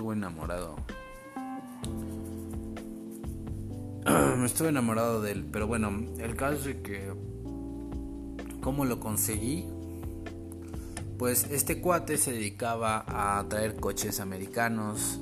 estuve 0.00 0.14
enamorado. 0.14 0.76
estuve 4.46 4.70
enamorado 4.70 5.20
de 5.20 5.32
él. 5.32 5.44
Pero 5.52 5.66
bueno, 5.66 5.90
el 6.18 6.36
caso 6.36 6.70
es 6.70 6.76
que. 6.76 7.12
¿Cómo 8.62 8.86
lo 8.86 8.98
conseguí? 8.98 9.66
Pues 11.18 11.50
este 11.50 11.82
cuate 11.82 12.16
se 12.16 12.32
dedicaba 12.32 13.04
a 13.06 13.46
traer 13.48 13.76
coches 13.76 14.20
americanos. 14.20 15.20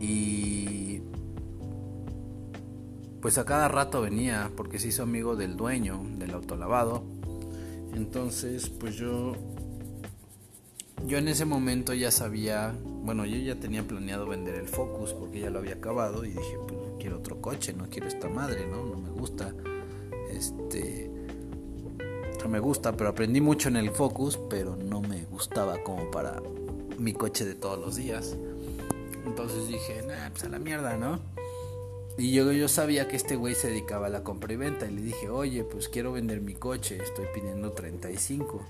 Y 0.00 1.02
pues 3.20 3.38
a 3.38 3.44
cada 3.44 3.68
rato 3.68 4.00
venía 4.00 4.50
porque 4.56 4.80
se 4.80 4.88
hizo 4.88 5.04
amigo 5.04 5.36
del 5.36 5.56
dueño 5.56 6.02
del 6.18 6.32
autolavado. 6.32 7.04
Entonces, 7.94 8.68
pues 8.68 8.96
yo 8.96 9.34
yo 11.06 11.18
en 11.18 11.28
ese 11.28 11.44
momento 11.44 11.94
ya 11.94 12.10
sabía, 12.10 12.74
bueno, 12.84 13.24
yo 13.26 13.36
ya 13.36 13.56
tenía 13.56 13.82
planeado 13.82 14.26
vender 14.26 14.54
el 14.54 14.68
Focus 14.68 15.12
porque 15.12 15.40
ya 15.40 15.50
lo 15.50 15.58
había 15.58 15.74
acabado 15.74 16.24
y 16.24 16.28
dije, 16.28 16.56
pues 16.66 16.80
quiero 16.98 17.18
otro 17.18 17.40
coche, 17.40 17.72
no 17.72 17.86
quiero 17.88 18.08
esta 18.08 18.28
madre, 18.28 18.66
¿no? 18.66 18.84
No 18.84 18.96
me 18.96 19.10
gusta. 19.10 19.54
Este 20.30 21.10
no 22.42 22.48
me 22.48 22.58
gusta, 22.58 22.96
pero 22.96 23.10
aprendí 23.10 23.40
mucho 23.40 23.68
en 23.68 23.76
el 23.76 23.90
Focus, 23.90 24.38
pero 24.48 24.76
no 24.76 25.00
me 25.02 25.24
gustaba 25.26 25.82
como 25.82 26.10
para 26.10 26.40
mi 26.98 27.12
coche 27.12 27.44
de 27.44 27.54
todos 27.54 27.78
los 27.78 27.96
días. 27.96 28.36
Entonces 29.26 29.68
dije, 29.68 30.02
nah, 30.06 30.30
pues 30.30 30.44
a 30.44 30.48
la 30.48 30.58
mierda, 30.58 30.96
¿no? 30.96 31.20
Y 32.16 32.32
yo, 32.32 32.50
yo 32.52 32.68
sabía 32.68 33.08
que 33.08 33.16
este 33.16 33.36
güey 33.36 33.54
se 33.54 33.68
dedicaba 33.68 34.06
a 34.06 34.10
la 34.10 34.24
compra 34.24 34.52
y 34.52 34.56
venta. 34.56 34.86
Y 34.86 34.94
le 34.94 35.02
dije, 35.02 35.28
oye, 35.28 35.64
pues 35.64 35.88
quiero 35.88 36.12
vender 36.12 36.40
mi 36.40 36.54
coche, 36.54 36.98
estoy 37.02 37.26
pidiendo 37.34 37.72
35. 37.72 38.62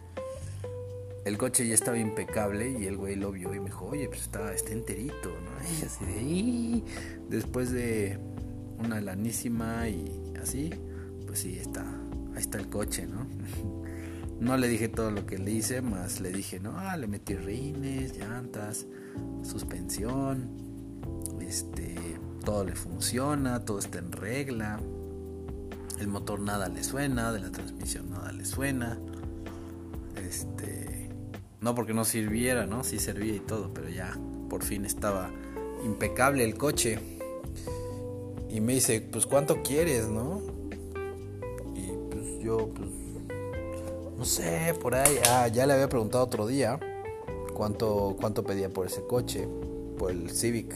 El 1.25 1.37
coche 1.37 1.67
ya 1.67 1.75
estaba 1.75 1.99
impecable 1.99 2.71
y 2.79 2.87
el 2.87 2.97
güey 2.97 3.15
lo 3.15 3.31
vio 3.31 3.55
y 3.55 3.59
me 3.59 3.67
dijo, 3.67 3.87
oye, 3.87 4.09
pues 4.09 4.23
está, 4.23 4.55
está 4.55 4.73
enterito, 4.73 5.29
¿no? 5.29 5.79
Y 5.79 5.85
así 5.85 6.05
de, 6.05 6.83
después 7.29 7.71
de 7.71 8.19
una 8.79 9.01
lanísima 9.01 9.89
y 9.89 10.33
así, 10.43 10.71
pues 11.27 11.41
sí, 11.41 11.59
está, 11.59 11.85
ahí 12.35 12.41
está 12.41 12.59
el 12.59 12.69
coche, 12.69 13.07
¿no? 13.07 13.27
No 14.41 14.57
le 14.57 14.69
dije 14.69 14.89
todo 14.89 15.11
lo 15.11 15.27
que 15.27 15.37
le 15.37 15.51
hice, 15.51 15.83
más 15.83 16.19
le 16.19 16.33
dije, 16.33 16.61
no, 16.61 16.79
ah, 16.79 16.97
le 16.97 17.07
metí 17.07 17.35
rines, 17.37 18.17
llantas, 18.17 18.87
suspensión, 19.43 20.49
este, 21.43 21.95
todo 22.43 22.65
le 22.65 22.75
funciona, 22.75 23.67
todo 23.67 23.79
está 23.79 23.99
en 23.99 24.13
regla, 24.13 24.81
el 26.01 26.09
motor 26.09 26.41
nada 26.41 26.71
le 26.71 26.83
suena, 26.83 27.33
de 27.33 27.41
la 27.41 27.51
transmisión 27.51 28.09
nada 28.09 28.33
le 28.33 28.47
suena, 28.47 28.99
este, 30.27 30.90
no 31.61 31.75
porque 31.75 31.95
no 31.95 32.05
sirviera, 32.05 32.67
¿no? 32.67 32.85
Sí 32.85 32.99
servía 32.99 33.35
y 33.35 33.41
todo, 33.41 33.73
pero 33.75 33.89
ya 33.89 34.17
por 34.49 34.65
fin 34.65 34.85
estaba 34.85 35.31
impecable 35.85 36.45
el 36.45 36.57
coche. 36.57 36.99
Y 38.49 38.61
me 38.61 38.75
dice, 38.75 39.01
pues 39.01 39.27
cuánto 39.27 39.63
quieres, 39.63 40.09
¿no? 40.09 40.43
Y 41.75 41.93
pues 42.11 42.41
yo, 42.43 42.69
pues, 42.69 42.89
no 44.19 44.25
sé, 44.25 44.75
por 44.81 44.95
ahí, 44.95 45.19
ah, 45.31 45.49
ya 45.49 45.67
le 45.67 45.75
había 45.75 45.89
preguntado 45.89 46.25
otro 46.25 46.47
día 46.47 46.81
cuánto, 47.55 48.17
cuánto 48.21 48.43
pedía 48.43 48.69
por 48.69 48.87
ese 48.87 49.03
coche, 49.07 49.47
por 49.99 50.11
el 50.11 50.31
Civic 50.31 50.75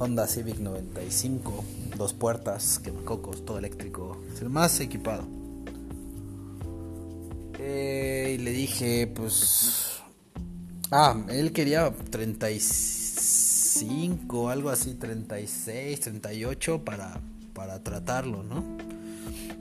Honda 0.00 0.28
Civic 0.28 0.58
95, 0.58 1.64
dos 1.96 2.14
puertas, 2.14 2.78
quemacocos, 2.78 3.44
todo 3.44 3.58
eléctrico, 3.58 4.16
es 4.32 4.40
el 4.42 4.48
más 4.48 4.78
equipado. 4.78 5.37
Eh, 7.58 8.36
y 8.38 8.42
le 8.42 8.52
dije, 8.52 9.06
pues. 9.06 10.00
Ah, 10.90 11.14
él 11.28 11.52
quería 11.52 11.92
35, 11.92 14.48
algo 14.48 14.70
así, 14.70 14.94
36, 14.94 16.00
38 16.00 16.82
para, 16.84 17.20
para 17.52 17.82
tratarlo, 17.82 18.42
¿no? 18.42 18.64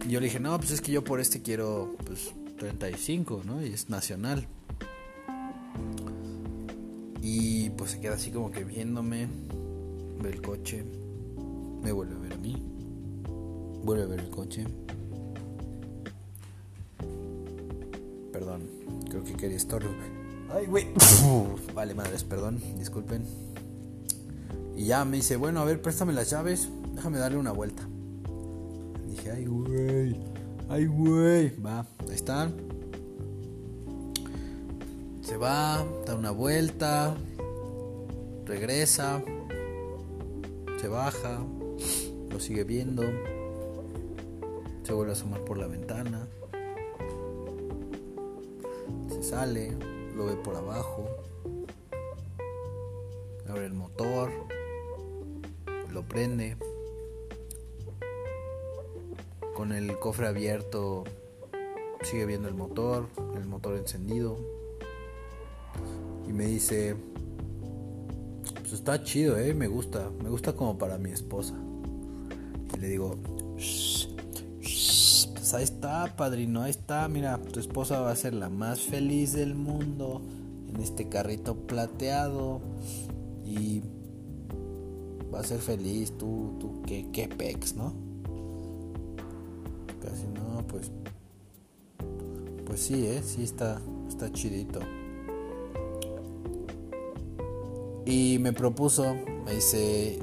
Y 0.05 0.11
yo 0.11 0.21
le 0.21 0.27
dije, 0.27 0.39
no, 0.39 0.57
pues 0.57 0.71
es 0.71 0.79
que 0.79 0.93
yo 0.93 1.03
por 1.03 1.19
este 1.19 1.41
quiero, 1.41 1.97
pues, 2.05 2.31
35, 2.59 3.41
¿no? 3.45 3.61
Y 3.65 3.73
es 3.73 3.89
nacional. 3.89 4.47
Y 7.21 7.71
pues 7.71 7.91
se 7.91 7.99
queda 7.99 8.13
así 8.13 8.31
como 8.31 8.49
que 8.51 8.63
viéndome 8.63 9.27
ve 10.21 10.29
el 10.29 10.41
coche, 10.41 10.85
me 11.83 11.91
vuelve 11.91 12.15
a 12.15 12.19
ver 12.19 12.31
a 12.33 12.37
mí, 12.37 12.55
vuelve 13.83 14.03
a 14.03 14.07
ver 14.07 14.21
el 14.21 14.29
coche. 14.29 14.65
Perdón, 18.37 18.69
creo 19.09 19.23
que 19.23 19.33
quería 19.33 19.57
estorbo. 19.57 19.89
Ay, 20.53 20.67
güey. 20.67 20.85
Vale, 21.73 21.95
madres, 21.95 22.23
perdón, 22.23 22.61
disculpen. 22.77 23.23
Y 24.75 24.85
ya 24.85 25.03
me 25.05 25.17
dice, 25.17 25.37
bueno, 25.37 25.59
a 25.59 25.65
ver, 25.65 25.81
préstame 25.81 26.13
las 26.13 26.29
llaves, 26.29 26.69
déjame 26.93 27.17
darle 27.17 27.39
una 27.39 27.51
vuelta. 27.51 27.81
Dije, 29.09 29.31
ay, 29.31 29.45
güey, 29.47 30.15
ay, 30.69 30.85
güey. 30.85 31.59
Va, 31.59 31.79
ahí 31.79 32.13
están. 32.13 32.53
Se 35.21 35.35
va, 35.35 35.83
da 36.05 36.13
una 36.13 36.29
vuelta, 36.29 37.17
regresa, 38.45 39.23
se 40.79 40.87
baja, 40.87 41.43
lo 42.29 42.39
sigue 42.39 42.63
viendo, 42.65 43.01
se 44.83 44.93
vuelve 44.93 45.13
a 45.13 45.15
asomar 45.15 45.43
por 45.43 45.57
la 45.57 45.65
ventana, 45.65 46.27
sale, 49.27 49.75
lo 50.15 50.25
ve 50.25 50.35
por 50.37 50.55
abajo, 50.55 51.05
abre 53.49 53.65
el 53.65 53.73
motor, 53.73 54.31
lo 55.91 56.03
prende, 56.07 56.55
con 59.53 59.73
el 59.73 59.99
cofre 59.99 60.27
abierto 60.27 61.03
sigue 62.03 62.25
viendo 62.25 62.47
el 62.47 62.53
motor, 62.53 63.07
el 63.35 63.45
motor 63.45 63.75
encendido 63.75 64.37
y 66.25 66.31
me 66.31 66.45
dice 66.45 66.95
pues 68.59 68.71
está 68.71 69.03
chido, 69.03 69.37
eh, 69.37 69.53
me 69.53 69.67
gusta, 69.67 70.09
me 70.23 70.29
gusta 70.29 70.53
como 70.53 70.77
para 70.77 70.97
mi 70.97 71.11
esposa. 71.11 71.53
Y 72.75 72.79
le 72.79 72.87
digo, 72.87 73.15
pues 75.47 75.53
ahí 75.53 75.63
está, 75.63 76.13
padrino, 76.17 76.63
ahí 76.63 76.71
está, 76.71 77.07
mira, 77.07 77.37
tu 77.37 77.61
esposa 77.61 78.01
va 78.01 78.11
a 78.11 78.15
ser 78.17 78.33
la 78.33 78.49
más 78.49 78.81
feliz 78.81 79.31
del 79.31 79.55
mundo 79.55 80.21
en 80.67 80.81
este 80.81 81.07
carrito 81.07 81.55
plateado 81.55 82.59
y 83.45 83.81
va 85.33 85.39
a 85.39 85.43
ser 85.45 85.59
feliz, 85.59 86.11
tú, 86.17 86.57
tú, 86.59 86.81
qué, 86.85 87.07
qué 87.13 87.29
pex, 87.29 87.77
¿no? 87.77 87.93
Casi 90.01 90.27
no, 90.27 90.67
pues, 90.67 90.91
pues 92.65 92.81
sí, 92.81 93.05
eh, 93.05 93.21
sí 93.23 93.43
está, 93.43 93.79
está 94.09 94.29
chidito. 94.29 94.81
Y 98.05 98.37
me 98.41 98.51
propuso, 98.51 99.15
me 99.45 99.53
dice, 99.55 100.19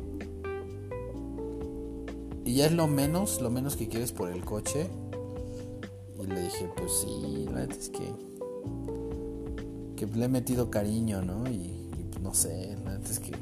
¿y 2.45 2.57
ya 2.57 2.67
es 2.67 2.73
lo 2.73 2.89
menos, 2.89 3.41
lo 3.41 3.49
menos 3.49 3.75
que 3.77 3.89
quieres 3.89 4.13
por 4.13 4.31
el 4.31 4.45
coche? 4.45 4.91
Y 6.25 6.31
le 6.31 6.43
dije, 6.43 6.71
pues 6.77 6.93
sí, 6.93 7.45
la 7.47 7.53
verdad 7.53 7.77
es 7.79 7.89
que, 7.91 8.13
que 9.97 10.07
le 10.07 10.25
he 10.25 10.29
metido 10.29 10.71
cariño, 10.71 11.23
¿no? 11.23 11.49
Y, 11.51 11.73
pues 12.11 12.23
no 12.23 12.35
sé, 12.35 12.77
la 12.85 12.93
verdad 12.93 13.11
es 13.11 13.21
que 13.21 13.33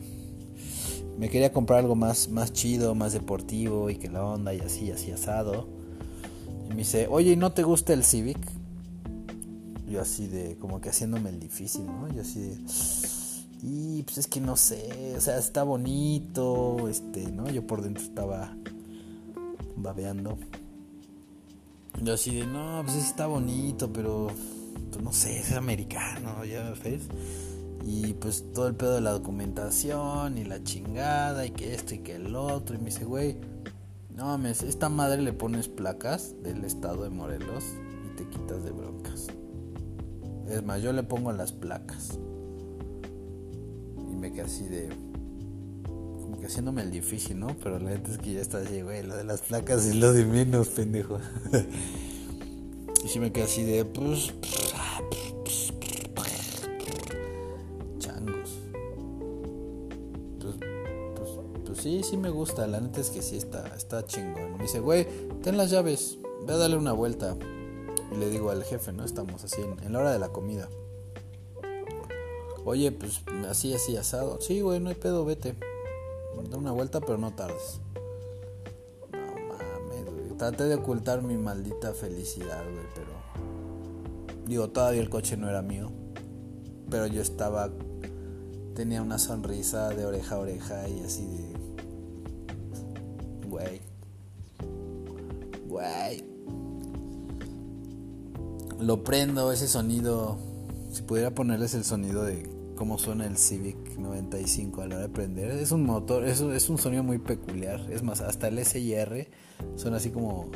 me 1.19 1.29
quería 1.29 1.53
comprar 1.53 1.81
algo 1.81 1.95
más, 1.95 2.29
más 2.29 2.53
chido, 2.53 2.95
más 2.95 3.13
deportivo 3.13 3.91
y 3.91 3.97
que 3.97 4.09
la 4.09 4.25
onda 4.25 4.55
y 4.55 4.61
así, 4.61 4.91
así 4.91 5.13
asado. 5.13 5.69
Y 6.67 6.71
me 6.71 6.77
dice, 6.77 7.07
oye, 7.09 7.33
¿y 7.33 7.37
no 7.37 7.53
te 7.53 7.63
gusta 7.63 7.93
el 7.93 8.05
Civic? 8.05 8.39
Yo 9.89 10.01
así 10.01 10.27
de, 10.27 10.57
como 10.59 10.81
que 10.81 10.89
haciéndome 10.89 11.31
el 11.31 11.39
difícil, 11.39 11.87
¿no? 11.87 12.13
Yo 12.13 12.23
así 12.23 12.41
de 12.41 12.59
y 13.63 14.03
pues 14.03 14.19
es 14.19 14.27
que 14.27 14.41
no 14.41 14.57
sé, 14.57 15.15
o 15.17 15.21
sea, 15.21 15.39
está 15.39 15.63
bonito, 15.63 16.89
este, 16.89 17.31
¿no? 17.31 17.49
Yo 17.49 17.65
por 17.65 17.81
dentro 17.81 18.03
estaba 18.03 18.57
babeando. 19.77 20.37
Yo 22.01 22.15
así 22.15 22.35
de, 22.37 22.47
no, 22.47 22.83
pues 22.85 22.97
está 22.97 23.27
bonito, 23.27 23.93
pero 23.93 24.29
pues 24.91 25.03
no 25.03 25.13
sé, 25.13 25.39
es 25.39 25.53
americano, 25.53 26.45
ya 26.45 26.73
ves. 26.83 27.03
Y 27.85 28.15
pues 28.15 28.45
todo 28.53 28.69
el 28.69 28.75
pedo 28.75 28.95
de 28.95 29.01
la 29.01 29.11
documentación 29.11 30.39
y 30.39 30.45
la 30.45 30.63
chingada 30.63 31.45
y 31.45 31.51
que 31.51 31.75
esto 31.75 31.95
y 31.95 31.99
que 31.99 32.15
el 32.15 32.35
otro. 32.35 32.77
Y 32.77 32.79
me 32.79 32.87
dice, 32.87 33.05
güey, 33.05 33.37
no 34.15 34.27
mames, 34.27 34.63
esta 34.63 34.89
madre 34.89 35.23
le 35.23 35.33
pones 35.33 35.69
placas 35.69 36.35
del 36.43 36.65
estado 36.65 37.05
de 37.05 37.11
Morelos 37.11 37.65
y 38.07 38.17
te 38.17 38.29
quitas 38.29 38.65
de 38.65 38.71
broncas. 38.71 39.27
Es 40.49 40.63
más, 40.65 40.83
yo 40.83 40.93
le 40.93 41.03
pongo 41.03 41.33
las 41.33 41.53
placas 41.53 42.19
me 44.23 44.31
quedé 44.31 44.43
así 44.43 44.69
de. 44.69 44.89
Que 46.43 46.49
haciéndome 46.49 46.83
el 46.83 46.91
difícil, 46.91 47.39
¿no? 47.39 47.47
Pero 47.63 47.79
la 47.79 47.91
neta 47.91 48.11
es 48.11 48.19
que 48.19 48.33
ya 48.33 48.41
está 48.41 48.59
así, 48.59 48.83
güey. 48.83 49.05
Lo 49.05 49.17
de 49.17 49.23
las 49.23 49.43
placas 49.43 49.87
es 49.87 49.95
lo 49.95 50.13
de 50.13 50.25
menos, 50.25 50.71
pendejo. 50.71 51.21
Y 53.05 53.09
si 53.09 53.21
me 53.21 53.31
quedé 53.31 53.45
así 53.45 53.63
de, 53.63 53.85
pues, 53.85 54.33
changos. 58.01 58.59
Pues, 60.41 60.55
pues, 61.15 61.31
pues, 61.65 61.79
sí, 61.79 62.03
sí 62.03 62.17
me 62.17 62.31
gusta. 62.31 62.67
La 62.67 62.81
neta 62.81 63.01
es 63.01 63.11
que 63.11 63.23
sí 63.23 63.37
está, 63.37 63.65
está 63.77 64.05
chingón. 64.05 64.57
Me 64.57 64.65
dice, 64.65 64.81
güey, 64.81 65.07
ten 65.45 65.57
las 65.57 65.71
llaves, 65.71 66.19
ve 66.45 66.55
a 66.55 66.57
darle 66.57 66.77
una 66.77 66.93
vuelta. 66.93 67.37
Y 68.13 68.17
le 68.17 68.31
digo 68.31 68.51
al 68.51 68.65
jefe, 68.65 68.93
¿no? 68.93 69.05
Estamos 69.05 69.45
así 69.45 69.63
en, 69.63 69.93
la 69.93 70.01
hora 70.01 70.13
de 70.13 70.19
la 70.19 70.31
comida. 70.31 70.69
Oye, 72.65 72.91
pues 72.91 73.23
así, 73.49 73.75
así, 73.75 73.97
asado. 73.97 74.41
Sí, 74.41 74.61
güey, 74.61 74.81
no 74.81 74.89
hay 74.89 74.97
pedo, 74.97 75.25
vete. 75.25 75.55
Da 76.51 76.59
una 76.59 76.73
vuelta, 76.73 77.01
pero 77.01 77.19
no 77.19 77.35
tardes. 77.35 77.81
No 79.13 79.19
mames, 79.19 80.05
güey. 80.05 80.37
Traté 80.37 80.65
de 80.65 80.75
ocultar 80.75 81.23
mi 81.23 81.37
maldita 81.37 81.95
felicidad, 81.95 82.63
güey, 82.65 82.87
pero. 82.95 83.13
Digo, 84.47 84.69
todavía 84.71 85.01
el 85.01 85.09
coche 85.09 85.37
no 85.37 85.49
era 85.49 85.63
mío. 85.63 85.91
Pero 86.91 87.07
yo 87.07 87.23
estaba. 87.23 87.71
Tenía 88.75 89.03
una 89.03 89.19
sonrisa 89.19 89.91
de 89.91 90.05
oreja 90.05 90.35
a 90.35 90.39
oreja 90.39 90.89
y 90.89 91.01
así 91.01 91.27
de. 91.27 91.53
Güey. 93.49 93.81
Güey 95.69 96.33
lo 98.83 99.05
prendo, 99.05 99.53
ese 99.53 99.69
sonido. 99.69 100.39
Si 100.91 101.03
pudiera 101.03 101.31
ponerles 101.31 101.75
el 101.75 101.85
sonido 101.85 102.25
de 102.25 102.47
cómo 102.77 102.99
suena 102.99 103.27
el 103.27 103.37
Civic 103.37 103.77
95 103.99 104.83
a 104.83 104.87
la 104.87 104.97
hora 104.97 105.07
de 105.07 105.13
prender, 105.13 105.51
es 105.51 105.73
un 105.73 105.85
motor, 105.85 106.25
es, 106.25 106.41
es 106.41 106.69
un 106.69 106.79
sonido 106.79 107.03
muy 107.03 107.19
peculiar. 107.19 107.81
Es 107.91 108.03
más, 108.03 108.21
hasta 108.21 108.49
el 108.49 108.65
SIR 108.65 109.29
suena 109.77 109.99
así 109.99 110.11
como. 110.11 110.51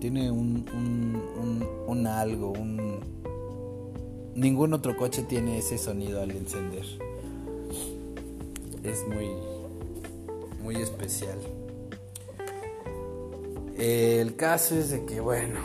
Tiene 0.00 0.30
un, 0.30 0.64
un, 1.88 2.06
algo, 2.06 2.52
un. 2.52 3.00
Ningún 4.34 4.72
otro 4.72 4.96
coche 4.96 5.24
tiene 5.24 5.58
ese 5.58 5.78
sonido 5.78 6.22
al 6.22 6.30
encender. 6.30 6.84
Es 8.84 9.04
muy. 9.08 9.30
Muy 10.62 10.76
especial. 10.76 11.38
El 13.76 14.34
caso 14.36 14.74
es 14.74 14.90
de 14.90 15.04
que, 15.04 15.20
bueno, 15.20 15.60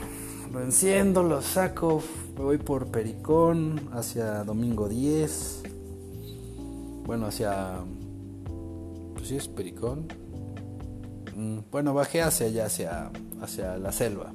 lo 0.51 0.61
enciendo, 0.61 1.23
lo 1.23 1.41
saco, 1.41 2.01
me 2.35 2.43
voy 2.43 2.57
por 2.57 2.87
Pericón 2.87 3.89
hacia 3.93 4.43
Domingo 4.43 4.89
10. 4.89 5.63
Bueno, 7.05 7.27
hacia... 7.27 7.79
Pues 9.13 9.27
sí, 9.27 9.35
es 9.35 9.47
Pericón. 9.47 10.07
Mm, 11.35 11.59
bueno, 11.71 11.93
bajé 11.93 12.21
hacia 12.21 12.47
allá, 12.47 12.65
hacia, 12.65 13.11
hacia 13.41 13.77
la 13.77 13.91
selva. 13.91 14.33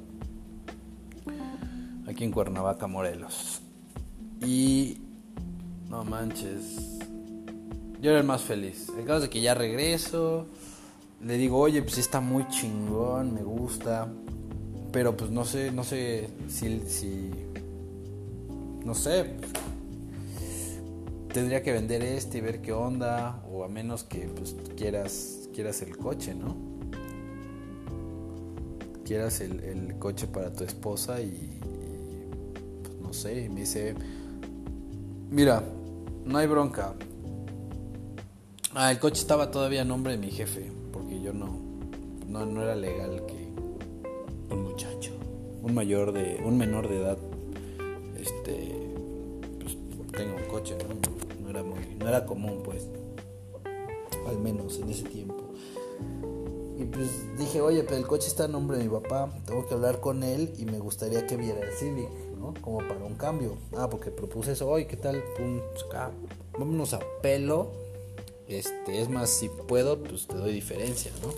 Aquí 2.07 2.23
en 2.23 2.31
Cuernavaca, 2.31 2.87
Morelos. 2.87 3.61
Y... 4.41 5.01
No 5.89 6.03
manches. 6.03 6.99
Yo 8.01 8.11
era 8.11 8.19
el 8.19 8.25
más 8.25 8.41
feliz. 8.41 8.87
El 8.97 9.05
caso 9.05 9.21
de 9.21 9.29
que 9.29 9.41
ya 9.41 9.55
regreso. 9.55 10.45
Le 11.21 11.35
digo, 11.35 11.57
oye, 11.57 11.81
pues 11.81 11.97
está 11.97 12.21
muy 12.21 12.47
chingón, 12.47 13.33
me 13.33 13.41
gusta. 13.41 14.07
Pero 14.91 15.17
pues 15.17 15.31
no 15.31 15.43
sé, 15.45 15.71
no 15.71 15.83
sé 15.83 16.29
si 16.47 17.33
no 18.89 18.95
sé, 18.95 19.23
tendría 21.31 21.61
que 21.61 21.71
vender 21.71 22.01
este 22.01 22.39
y 22.39 22.41
ver 22.41 22.59
qué 22.59 22.73
onda, 22.73 23.39
o 23.47 23.63
a 23.63 23.67
menos 23.67 24.03
que 24.03 24.21
pues 24.21 24.55
quieras, 24.75 25.47
quieras 25.53 25.83
el 25.83 25.95
coche, 25.95 26.33
¿no? 26.33 26.55
Quieras 29.05 29.41
el, 29.41 29.93
coche 29.99 30.25
para 30.25 30.51
tu 30.51 30.63
esposa 30.63 31.21
y, 31.21 31.59
pues 32.81 32.95
no 32.99 33.13
sé, 33.13 33.47
me 33.49 33.59
dice, 33.59 33.93
mira, 35.29 35.63
no 36.25 36.39
hay 36.39 36.47
bronca. 36.47 36.95
Ah, 38.73 38.91
el 38.91 38.97
coche 38.97 39.21
estaba 39.21 39.51
todavía 39.51 39.83
a 39.83 39.85
nombre 39.85 40.13
de 40.13 40.17
mi 40.17 40.31
jefe, 40.31 40.71
porque 40.91 41.21
yo 41.21 41.31
no, 41.31 41.59
no, 42.27 42.43
no 42.43 42.63
era 42.63 42.75
legal 42.75 43.23
que 43.27 43.49
un 45.61 45.75
mayor 45.75 46.11
de, 46.11 46.41
un 46.43 46.57
menor 46.57 46.87
de 46.89 46.97
edad, 46.97 47.17
¿no? 50.59 51.49
Era 51.49 51.63
muy, 51.63 52.27
común, 52.27 52.61
pues, 52.63 52.87
al 54.27 54.39
menos 54.39 54.77
en 54.79 54.89
ese 54.89 55.03
tiempo. 55.03 55.35
Y 56.77 56.85
pues 56.85 57.37
dije, 57.37 57.59
oye, 57.59 57.83
pero 57.83 57.97
el 57.97 58.07
coche 58.07 58.27
está 58.27 58.45
a 58.45 58.47
nombre 58.47 58.77
de 58.77 58.85
mi 58.85 58.89
papá, 58.89 59.29
tengo 59.45 59.67
que 59.67 59.73
hablar 59.73 59.99
con 59.99 60.23
él 60.23 60.53
y 60.57 60.65
me 60.65 60.79
gustaría 60.79 61.27
que 61.27 61.35
viera 61.35 61.59
el 61.59 61.73
Civic, 61.73 62.09
¿no? 62.37 62.53
Como 62.61 62.77
para 62.77 63.03
un 63.03 63.15
cambio. 63.15 63.57
Ah, 63.75 63.89
porque 63.89 64.11
propuse 64.11 64.53
eso, 64.53 64.69
oye, 64.69 64.87
¿qué 64.87 64.95
tal? 64.95 65.21
Pum, 65.35 65.59
acá, 65.87 66.11
vámonos 66.57 66.93
a 66.93 66.99
pelo. 67.21 67.71
Este, 68.47 69.01
es 69.01 69.09
más, 69.09 69.29
si 69.29 69.49
puedo, 69.49 70.01
pues 70.01 70.25
te 70.27 70.37
doy 70.37 70.53
diferencia, 70.53 71.11
¿no? 71.21 71.33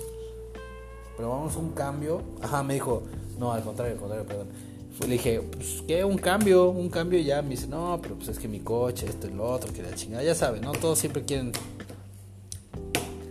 Pero 1.17 1.29
vamos 1.29 1.55
a 1.55 1.59
un 1.59 1.71
cambio. 1.71 2.21
Ajá, 2.41 2.61
me 2.61 2.75
dijo, 2.75 3.03
no, 3.39 3.51
al 3.51 3.63
contrario, 3.63 3.95
al 3.95 3.99
contrario, 3.99 4.25
perdón. 4.27 4.47
Le 4.99 5.13
dije, 5.13 5.41
pues, 5.41 5.83
¿qué? 5.87 6.03
Un 6.03 6.17
cambio, 6.17 6.69
un 6.69 6.89
cambio 6.89 7.19
ya. 7.19 7.41
Me 7.41 7.49
dice, 7.49 7.67
no, 7.67 7.99
pero 8.01 8.15
pues 8.15 8.29
es 8.29 8.39
que 8.39 8.47
mi 8.47 8.59
coche, 8.59 9.07
esto 9.07 9.27
y 9.27 9.31
lo 9.31 9.49
otro, 9.49 9.71
que 9.73 9.81
la 9.81 9.93
chingada. 9.95 10.23
Ya 10.23 10.35
sabes, 10.35 10.61
¿no? 10.61 10.71
Todos 10.73 10.99
siempre 10.99 11.23
quieren. 11.23 11.51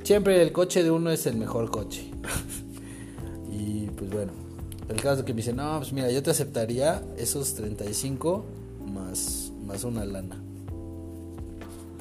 Siempre 0.03 0.43
el 0.43 0.53
coche 0.53 0.83
de 0.83 0.91
uno 0.91 1.11
es 1.11 1.27
el 1.27 1.37
mejor 1.37 1.71
coche. 1.71 2.11
y 3.53 3.87
pues 3.97 4.11
bueno, 4.11 4.33
el 4.89 5.01
caso 5.01 5.25
que 5.25 5.33
me 5.33 5.39
dice, 5.39 5.53
no, 5.53 5.79
pues 5.79 5.93
mira, 5.93 6.11
yo 6.11 6.23
te 6.23 6.31
aceptaría 6.31 7.03
esos 7.17 7.55
35 7.55 8.45
más, 8.93 9.53
más 9.65 9.85
una 9.85 10.05
lana. 10.05 10.43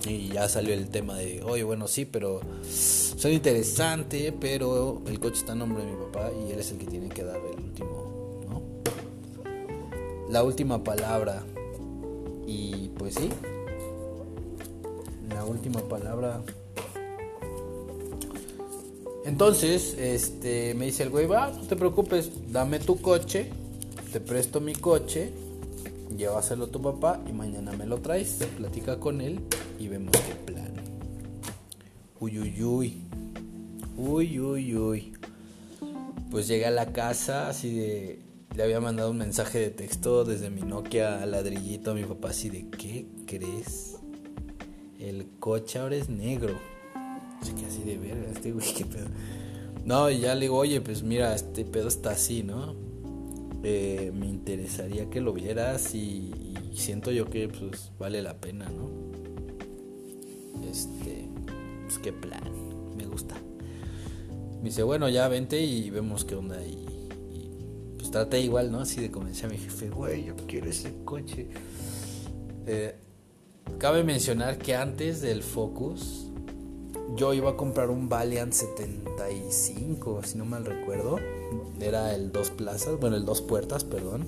Y 0.08 0.30
ya 0.30 0.48
salió 0.48 0.74
el 0.74 0.90
tema 0.90 1.18
de, 1.18 1.44
oye, 1.44 1.64
bueno, 1.64 1.88
sí, 1.88 2.06
pero 2.06 2.40
soy 2.68 3.34
interesante, 3.34 4.34
pero 4.40 5.02
el 5.08 5.20
coche 5.20 5.40
está 5.40 5.52
en 5.52 5.60
nombre 5.60 5.84
de 5.84 5.92
mi 5.92 5.98
papá 5.98 6.32
y 6.32 6.52
él 6.52 6.60
es 6.60 6.72
el 6.72 6.78
que 6.78 6.86
tiene 6.86 7.10
que 7.10 7.24
dar 7.24 7.38
el 7.38 7.64
último. 7.64 7.99
La 10.30 10.44
última 10.44 10.84
palabra. 10.84 11.44
Y 12.46 12.90
pues 12.98 13.16
sí, 13.16 13.30
la 15.30 15.46
última 15.46 15.82
palabra. 15.82 16.42
Entonces, 19.26 19.96
este, 19.98 20.74
me 20.74 20.86
dice 20.86 21.04
el 21.04 21.10
güey, 21.10 21.28
va, 21.28 21.52
no 21.52 21.62
te 21.62 21.76
preocupes, 21.76 22.32
dame 22.52 22.80
tu 22.80 23.00
coche, 23.00 23.50
te 24.12 24.20
presto 24.20 24.60
mi 24.60 24.74
coche, 24.74 25.32
llévaselo 26.18 26.66
a 26.66 26.68
tu 26.72 26.82
papá 26.82 27.20
y 27.28 27.34
mañana 27.34 27.72
me 27.74 27.86
lo 27.86 27.98
traes, 27.98 28.40
platica 28.58 29.00
con 29.00 29.22
él 29.22 29.40
y 29.78 29.88
vemos 29.88 30.12
qué 30.12 30.52
plan. 30.52 30.74
Uy, 32.20 32.40
uy, 32.40 32.64
uy. 32.64 33.02
Uy, 33.98 34.40
uy, 34.40 34.76
uy. 34.76 35.14
Pues 36.32 36.48
llegué 36.48 36.66
a 36.66 36.72
la 36.72 36.92
casa 36.92 37.50
así 37.50 37.76
de... 37.76 38.29
Le 38.56 38.64
había 38.64 38.80
mandado 38.80 39.12
un 39.12 39.18
mensaje 39.18 39.60
de 39.60 39.70
texto 39.70 40.26
desde 40.26 40.50
mi 40.50 40.62
Nokia 40.62 41.26
ladrillito 41.26 41.92
a 41.92 41.94
mi 41.94 42.04
papá 42.04 42.30
así 42.30 42.50
de... 42.50 42.70
¿Qué 42.70 43.06
crees? 43.26 43.98
El 45.00 45.28
coche 45.40 45.80
ahora 45.80 45.96
es 45.96 46.10
negro. 46.10 46.58
Así 47.42 47.54
que 47.54 47.66
así 47.66 47.84
de 47.84 47.98
verga, 47.98 48.32
este 48.32 48.52
güey, 48.52 48.74
qué 48.78 48.86
pedo. 48.86 49.08
No, 49.86 50.10
y 50.10 50.20
ya 50.20 50.36
le 50.36 50.42
digo, 50.42 50.58
oye, 50.58 50.82
pues 50.82 51.04
mira, 51.04 51.34
este 51.34 51.64
pedo 51.64 51.88
está 51.88 52.12
así, 52.12 52.44
¿no? 52.44 52.76
Eh, 53.64 54.12
me 54.14 54.28
interesaría 54.28 55.10
que 55.10 55.22
lo 55.22 55.34
vieras 55.34 55.94
y, 55.94 56.32
y, 56.72 56.78
siento 56.78 57.12
yo 57.12 57.26
que 57.30 57.50
pues 57.50 57.92
vale 58.00 58.22
la 58.22 58.38
pena, 58.38 58.70
¿no? 58.70 58.90
Este, 60.70 61.28
pues 61.86 62.00
qué 62.00 62.14
plan, 62.14 62.44
me 62.96 63.06
gusta. 63.06 63.36
Me 64.62 64.70
dice, 64.70 64.84
bueno, 64.84 65.10
ya 65.10 65.28
vente 65.28 65.62
y 65.62 65.90
vemos 65.90 66.26
qué 66.26 66.36
onda. 66.36 66.64
Y, 66.66 66.89
pues 68.10 68.12
traté 68.12 68.40
igual, 68.40 68.72
¿no? 68.72 68.80
Así 68.80 69.00
de 69.02 69.12
convencer 69.12 69.46
a 69.46 69.50
mi 69.50 69.58
jefe, 69.60 69.90
güey, 69.90 70.24
yo 70.24 70.36
quiero 70.48 70.68
ese 70.68 70.96
coche. 71.06 71.48
Eh, 72.66 72.96
cabe 73.78 74.04
mencionar 74.04 74.58
que 74.58 74.76
antes 74.76 75.22
del 75.22 75.44
Focus, 75.44 76.26
yo 77.16 77.36
iba 77.36 77.52
a 77.52 77.56
comprar 77.56 77.92
un 77.92 78.10
Valiant 78.10 78.52
75, 78.52 80.24
si 80.24 80.40
no 80.40 80.46
mal 80.46 80.66
recuerdo. 80.66 81.20
Era 81.80 82.16
el 82.16 82.32
dos 82.32 82.50
plazas, 82.50 83.00
bueno, 83.00 83.16
el 83.16 83.26
dos 83.26 83.42
puertas, 83.42 83.84
perdón. 83.84 84.26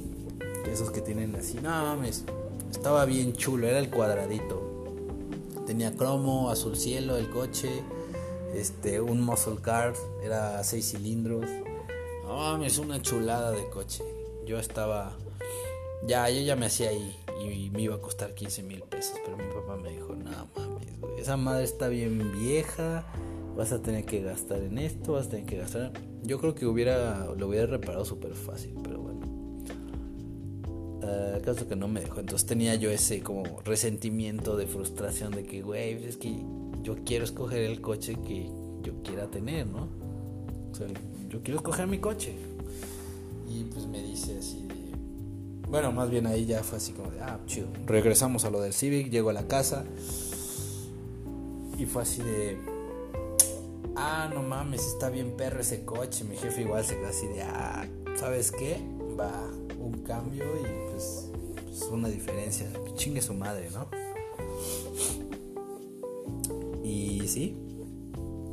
Esos 0.72 0.92
que 0.92 1.02
tienen 1.02 1.36
así, 1.36 1.56
no 1.56 1.70
mames. 1.70 2.26
Estaba 2.70 3.06
bien 3.06 3.34
chulo, 3.34 3.68
era 3.68 3.80
el 3.80 3.90
cuadradito. 3.90 4.62
Tenía 5.66 5.96
cromo, 5.96 6.52
azul 6.52 6.78
cielo 6.78 7.18
el 7.18 7.32
coche, 7.32 7.82
este, 8.54 9.02
un 9.02 9.22
muscle 9.22 9.58
car, 9.60 9.94
era 10.24 10.64
seis 10.64 10.92
cilindros. 10.92 11.48
No 12.32 12.64
es 12.64 12.78
una 12.78 13.02
chulada 13.02 13.52
de 13.52 13.68
coche. 13.70 14.04
Yo 14.46 14.58
estaba, 14.58 15.18
ya, 16.08 16.30
yo 16.30 16.42
ya 16.42 16.56
me 16.56 16.68
hacía 16.68 16.90
ahí 16.90 17.14
y 17.44 17.70
me 17.72 17.82
iba 17.82 17.96
a 17.96 18.00
costar 18.00 18.34
15 18.34 18.64
mil 18.64 18.82
pesos, 18.84 19.18
pero 19.26 19.36
mi 19.36 19.44
papá 19.54 19.76
me 19.76 19.90
dijo, 19.90 20.16
no 20.16 20.48
mames, 20.56 20.88
esa 21.18 21.36
madre 21.36 21.66
está 21.66 21.90
bien 21.90 22.32
vieja, 22.32 23.06
vas 23.58 23.74
a 23.74 23.82
tener 23.82 24.06
que 24.06 24.22
gastar 24.22 24.60
en 24.64 24.78
esto, 24.78 25.14
vas 25.14 25.28
a 25.28 25.30
tener 25.32 25.46
que 25.46 25.58
gastar. 25.58 25.92
Yo 26.24 26.40
creo 26.40 26.56
que 26.56 26.66
hubiera, 26.66 27.26
lo 27.36 27.50
hubiera 27.50 27.66
reparado 27.66 28.06
súper 28.06 28.34
fácil, 28.34 28.76
pero 28.82 29.00
bueno. 29.00 29.20
Uh, 31.04 31.42
caso 31.42 31.68
que 31.68 31.76
no 31.76 31.90
me 31.90 32.00
dejó. 32.00 32.22
Entonces 32.22 32.48
tenía 32.48 32.76
yo 32.76 32.92
ese 32.92 33.22
como 33.22 33.44
resentimiento 33.66 34.56
de 34.56 34.68
frustración 34.68 35.32
de 35.32 35.44
que, 35.44 35.64
güey, 35.64 36.06
es 36.06 36.16
que 36.16 36.34
yo 36.82 36.96
quiero 37.04 37.26
escoger 37.26 37.64
el 37.64 37.82
coche 37.82 38.16
que 38.26 38.50
yo 38.84 39.04
quiera 39.04 39.28
tener, 39.28 39.68
¿no? 39.68 39.90
O 40.72 40.76
sea, 40.76 40.88
yo 41.32 41.42
quiero 41.42 41.60
escoger 41.60 41.88
mi 41.88 41.98
coche. 41.98 42.36
Y 43.50 43.64
pues 43.66 43.86
me 43.86 44.02
dice 44.02 44.38
así 44.38 44.64
de... 44.68 44.92
Bueno, 45.70 45.92
más 45.94 46.10
bien 46.10 46.28
ahí 46.28 46.46
ya 46.46 46.62
fue 46.62 46.78
así 46.78 46.92
como 46.92 47.10
de, 47.10 47.22
ah, 47.22 47.40
chido. 47.48 47.68
Regresamos 47.86 48.44
a 48.44 48.50
lo 48.50 48.60
del 48.60 48.74
Civic, 48.74 49.10
llego 49.10 49.30
a 49.30 49.34
la 49.34 49.48
casa. 49.48 49.86
Y 51.78 51.86
fue 51.86 52.02
así 52.02 52.22
de... 52.22 52.58
Ah, 53.96 54.30
no 54.34 54.44
mames, 54.44 54.86
está 54.86 55.10
bien 55.10 55.38
perro 55.38 55.62
ese 55.62 55.86
coche. 55.86 56.26
Mi 56.26 56.36
jefe 56.36 56.62
igual 56.62 56.84
se 56.84 56.98
quedó 56.98 57.08
así 57.08 57.28
de, 57.28 57.42
ah, 57.44 57.88
¿sabes 58.18 58.52
qué? 58.52 58.82
Va 59.18 59.32
un 59.80 60.04
cambio 60.04 60.44
y 60.60 60.92
pues, 60.92 61.32
pues 61.66 61.82
una 61.84 62.10
diferencia. 62.10 62.70
Chingue 62.96 63.22
su 63.22 63.34
madre, 63.34 63.70
¿no? 63.72 63.88
Y 66.84 67.26
sí, 67.28 67.56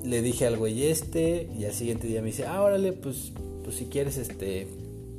le 0.05 0.23
dije 0.23 0.47
al 0.47 0.57
güey 0.57 0.85
este 0.85 1.49
y 1.59 1.65
al 1.65 1.73
siguiente 1.73 2.07
día 2.07 2.21
me 2.21 2.29
dice, 2.29 2.47
ah, 2.47 2.63
órale, 2.63 2.93
pues, 2.93 3.33
pues 3.65 3.77
si 3.77 3.87
quieres, 3.87 4.17
este, 4.19 4.67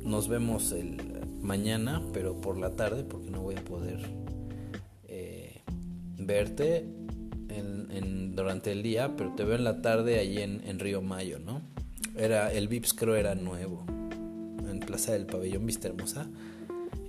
nos 0.04 0.28
vemos 0.28 0.72
el 0.72 0.96
mañana, 1.42 2.02
pero 2.12 2.40
por 2.40 2.58
la 2.58 2.76
tarde, 2.76 3.04
porque 3.04 3.30
no 3.30 3.40
voy 3.42 3.56
a 3.56 3.64
poder 3.64 3.98
eh, 5.08 5.62
verte 6.18 6.86
en, 7.48 8.36
durante 8.36 8.72
el 8.72 8.82
día, 8.82 9.16
pero 9.16 9.34
te 9.34 9.44
veo 9.44 9.56
en 9.56 9.64
la 9.64 9.82
tarde 9.82 10.18
allí 10.18 10.38
en, 10.38 10.62
en 10.64 10.78
Río 10.78 11.02
Mayo, 11.02 11.38
¿no? 11.38 11.60
Era, 12.16 12.52
el 12.52 12.68
Vips 12.68 12.94
creo 12.94 13.16
era 13.16 13.34
nuevo, 13.34 13.84
en 13.88 14.80
Plaza 14.80 15.12
del 15.12 15.26
Pabellón 15.26 15.66
Vista 15.66 15.88
Hermosa, 15.88 16.28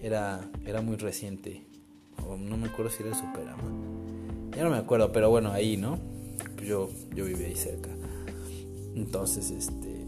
era, 0.02 0.50
era 0.66 0.82
muy 0.82 0.98
reciente, 0.98 1.66
o 2.26 2.38
no 2.38 2.58
me 2.58 2.68
acuerdo 2.68 2.92
si 2.92 3.04
era 3.04 3.14
Superama, 3.14 3.64
ya 4.56 4.64
no 4.64 4.70
me 4.70 4.78
acuerdo, 4.78 5.12
pero 5.12 5.30
bueno, 5.30 5.52
ahí, 5.52 5.78
¿no? 5.78 6.00
Yo, 6.66 6.90
yo 7.16 7.26
vivía 7.26 7.48
ahí 7.48 7.56
cerca. 7.56 7.90
Entonces, 8.96 9.52
este, 9.52 10.06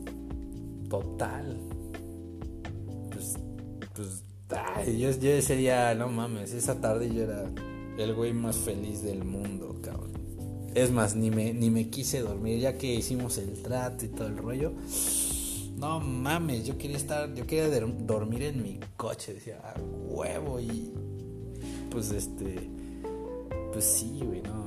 total. 0.90 1.58
Pues, 3.12 3.36
pues, 3.96 4.24
yo, 4.98 5.12
yo 5.12 5.32
ese 5.32 5.56
día, 5.56 5.96
no 5.96 6.10
mames, 6.10 6.54
esa 6.54 6.80
tarde 6.82 7.14
yo 7.14 7.24
era 7.24 7.50
el 7.98 8.14
güey 8.14 8.34
más 8.34 8.58
feliz 8.58 9.02
del 9.02 9.24
mundo, 9.24 9.80
cabrón. 9.82 10.12
Es 10.76 10.92
más, 10.92 11.16
ni 11.16 11.30
me, 11.30 11.54
ni 11.54 11.70
me 11.70 11.90
quise 11.90 12.22
dormir, 12.22 12.60
ya 12.60 12.78
que 12.78 12.94
hicimos 12.94 13.38
el 13.38 13.62
trato 13.62 14.06
y 14.06 14.10
todo 14.10 14.28
el 14.28 14.38
rollo. 14.38 14.74
No 15.78 16.00
mames, 16.00 16.66
yo 16.66 16.78
quería 16.78 16.98
estar, 16.98 17.34
yo 17.34 17.46
quería 17.46 17.70
dormir 17.70 18.44
en 18.44 18.64
mi 18.64 18.80
coche, 18.96 19.34
decía, 19.34 19.60
ah, 19.64 19.80
huevo, 19.80 20.60
y 20.60 20.94
pues 21.90 22.12
este, 22.12 22.70
pues 23.72 23.86
sí, 23.86 24.20
güey, 24.24 24.42
no, 24.42 24.63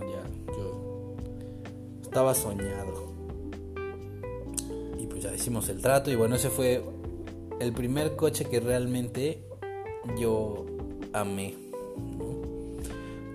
estaba 2.16 2.34
soñado. 2.34 3.12
Y 4.98 5.06
pues 5.06 5.22
ya 5.22 5.34
hicimos 5.34 5.68
el 5.68 5.82
trato 5.82 6.10
y 6.10 6.16
bueno, 6.16 6.36
ese 6.36 6.48
fue 6.48 6.82
el 7.60 7.74
primer 7.74 8.16
coche 8.16 8.46
que 8.46 8.58
realmente 8.58 9.42
yo 10.18 10.64
amé. 11.12 11.54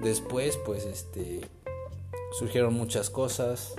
Después 0.01 0.57
pues 0.65 0.85
este 0.85 1.41
surgieron 2.39 2.73
muchas 2.73 3.11
cosas. 3.11 3.75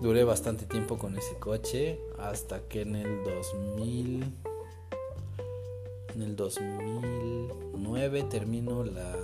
Duré 0.00 0.24
bastante 0.24 0.66
tiempo 0.66 0.98
con 0.98 1.16
ese 1.16 1.36
coche 1.38 2.00
hasta 2.18 2.62
que 2.62 2.80
en 2.80 2.96
el 2.96 3.22
2000 3.22 4.24
en 6.16 6.22
el 6.22 6.34
2009 6.34 8.24
terminó 8.24 8.82
la 8.82 9.16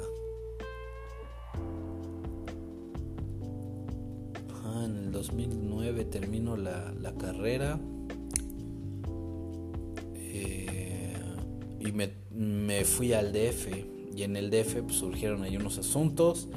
fui 12.87 13.12
al 13.12 13.33
DF 13.33 13.68
y 14.14 14.22
en 14.22 14.37
el 14.37 14.51
DF 14.51 14.83
pues, 14.83 14.96
surgieron 14.96 15.42
ahí 15.42 15.57
unos 15.57 15.79
asuntos 15.79 16.49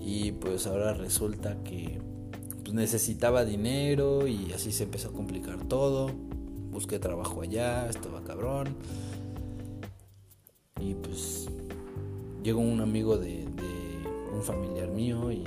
y 0.00 0.32
pues 0.32 0.66
ahora 0.66 0.94
resulta 0.94 1.62
que 1.62 2.00
pues, 2.62 2.74
necesitaba 2.74 3.44
dinero 3.44 4.26
y 4.26 4.52
así 4.52 4.72
se 4.72 4.84
empezó 4.84 5.08
a 5.08 5.12
complicar 5.12 5.68
todo. 5.68 6.10
Busqué 6.70 6.98
trabajo 6.98 7.42
allá, 7.42 7.88
estaba 7.88 8.24
cabrón. 8.24 8.76
Y 10.80 10.94
pues 10.94 11.48
llegó 12.42 12.60
un 12.60 12.80
amigo 12.80 13.16
de, 13.16 13.46
un 14.32 14.42
familiar 14.42 14.90
mío 14.90 15.30
y 15.30 15.44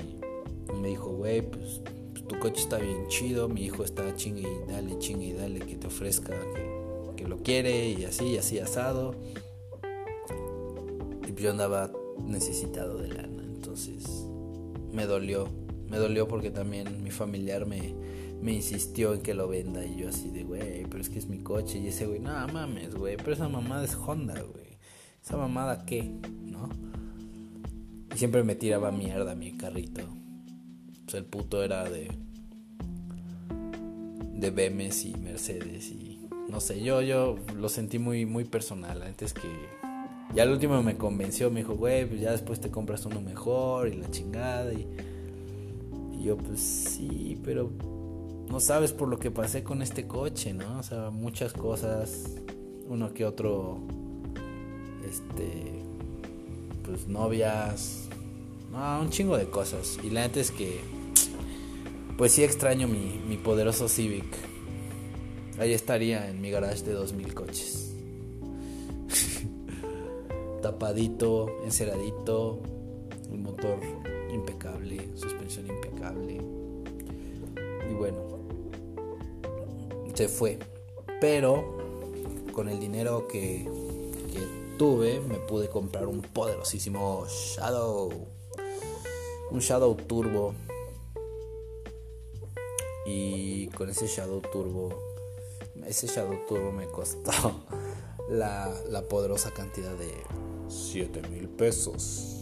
me 0.81 0.89
dijo, 0.89 1.09
güey, 1.09 1.41
pues 1.41 1.81
tu 2.27 2.39
coche 2.39 2.61
está 2.61 2.77
bien 2.77 3.07
chido, 3.07 3.47
mi 3.47 3.65
hijo 3.65 3.83
está 3.83 4.15
chingue 4.15 4.41
y 4.41 4.71
dale, 4.71 4.97
chingue 4.99 5.27
y 5.27 5.33
dale 5.33 5.59
que 5.59 5.75
te 5.75 5.87
ofrezca 5.87 6.33
que, 7.15 7.27
lo 7.27 7.37
quiere 7.39 7.89
y 7.89 8.05
así, 8.05 8.37
así 8.37 8.59
asado. 8.59 9.13
Yo 11.37 11.51
andaba 11.51 11.91
necesitado 12.25 12.97
de 12.97 13.09
lana, 13.09 13.43
entonces 13.43 14.25
me 14.91 15.05
dolió, 15.05 15.47
me 15.89 15.97
dolió 15.97 16.27
porque 16.27 16.49
también 16.49 17.03
mi 17.03 17.11
familiar 17.11 17.65
me, 17.65 17.93
me 18.41 18.53
insistió 18.53 19.13
en 19.13 19.21
que 19.21 19.33
lo 19.33 19.47
venda 19.47 19.85
y 19.85 19.97
yo 19.97 20.09
así 20.09 20.29
de, 20.29 20.43
güey, 20.43 20.85
pero 20.85 20.99
es 20.99 21.09
que 21.09 21.19
es 21.19 21.27
mi 21.27 21.39
coche 21.39 21.79
y 21.79 21.87
ese 21.87 22.07
güey, 22.07 22.19
no 22.19 22.31
mames, 22.47 22.95
güey, 22.95 23.17
pero 23.17 23.33
esa 23.33 23.47
mamada 23.49 23.85
es 23.85 23.95
Honda, 23.95 24.41
güey. 24.41 24.67
Esa 25.23 25.35
mamada 25.35 25.85
qué, 25.85 26.03
¿no? 26.45 26.69
Y 28.15 28.17
siempre 28.17 28.43
me 28.43 28.55
tiraba 28.55 28.91
mierda 28.91 29.35
mi 29.35 29.57
carrito. 29.57 30.01
Pues 31.03 31.15
el 31.15 31.25
puto 31.25 31.63
era 31.63 31.83
de. 31.89 32.09
de 34.33 34.49
BMS 34.51 35.05
y 35.05 35.15
Mercedes 35.17 35.91
y. 35.91 36.27
No 36.49 36.61
sé, 36.61 36.81
yo, 36.81 37.01
yo 37.01 37.35
lo 37.57 37.67
sentí 37.67 37.99
muy, 37.99 38.25
muy 38.25 38.45
personal. 38.45 39.03
Antes 39.03 39.33
que. 39.33 39.49
Ya 40.33 40.43
al 40.43 40.51
último 40.51 40.81
me 40.83 40.97
convenció, 40.97 41.49
me 41.49 41.61
dijo, 41.61 41.75
güey, 41.75 42.05
pues 42.05 42.21
ya 42.21 42.31
después 42.31 42.59
te 42.59 42.69
compras 42.69 43.05
uno 43.05 43.21
mejor 43.21 43.87
y 43.87 43.95
la 43.95 44.09
chingada. 44.11 44.73
Y, 44.73 44.87
y 46.13 46.23
yo, 46.23 46.37
pues 46.37 46.59
sí, 46.59 47.39
pero 47.43 47.71
no 48.49 48.59
sabes 48.59 48.93
por 48.93 49.07
lo 49.07 49.19
que 49.19 49.31
pasé 49.31 49.63
con 49.63 49.81
este 49.81 50.07
coche, 50.07 50.53
¿no? 50.53 50.79
O 50.79 50.83
sea, 50.83 51.09
muchas 51.09 51.53
cosas, 51.53 52.35
uno 52.87 53.13
que 53.13 53.25
otro, 53.25 53.79
este, 55.09 55.83
pues 56.83 57.07
novias, 57.07 58.07
no, 58.71 59.01
un 59.01 59.09
chingo 59.09 59.37
de 59.37 59.49
cosas. 59.49 59.97
Y 60.03 60.09
la 60.09 60.21
neta 60.21 60.39
es 60.39 60.51
que 60.51 60.79
pues 62.17 62.31
sí 62.31 62.43
extraño 62.43 62.87
mi, 62.87 63.37
poderoso 63.37 63.87
Civic. 63.87 64.25
Ahí 65.59 65.73
estaría 65.73 66.29
en 66.29 66.41
mi 66.41 66.49
garage 66.49 66.83
de 66.83 66.93
2000 66.93 67.33
coches. 67.33 67.95
Tapadito, 70.67 71.47
enceradito, 71.63 72.59
un 73.31 73.41
motor 73.41 73.79
impecable, 74.29 75.09
suspensión 75.15 75.65
impecable. 75.67 76.41
Y 77.89 77.93
bueno, 77.93 78.17
se 80.13 80.27
fue. 80.27 80.59
Pero 81.21 81.77
con 82.51 82.67
el 82.67 82.81
dinero 82.81 83.29
que, 83.29 83.63
que 84.33 84.41
tuve 84.77 85.21
me 85.21 85.35
pude 85.35 85.69
comprar 85.69 86.05
un 86.05 86.21
poderosísimo 86.21 87.25
Shadow. 87.29 88.09
Un 89.51 89.59
Shadow 89.59 89.95
Turbo 89.95 90.53
y 93.05 93.67
con 93.67 93.89
ese 93.89 94.07
Shadow 94.07 94.41
Turbo, 94.41 94.89
ese 95.85 96.07
Shadow 96.07 96.45
Turbo 96.45 96.73
me 96.73 96.87
costó 96.87 97.31
la, 98.29 98.69
la 98.89 99.03
poderosa 99.03 99.51
cantidad 99.51 99.93
de 99.93 100.11
7 100.77 101.21
mil 101.29 101.49
pesos. 101.49 102.33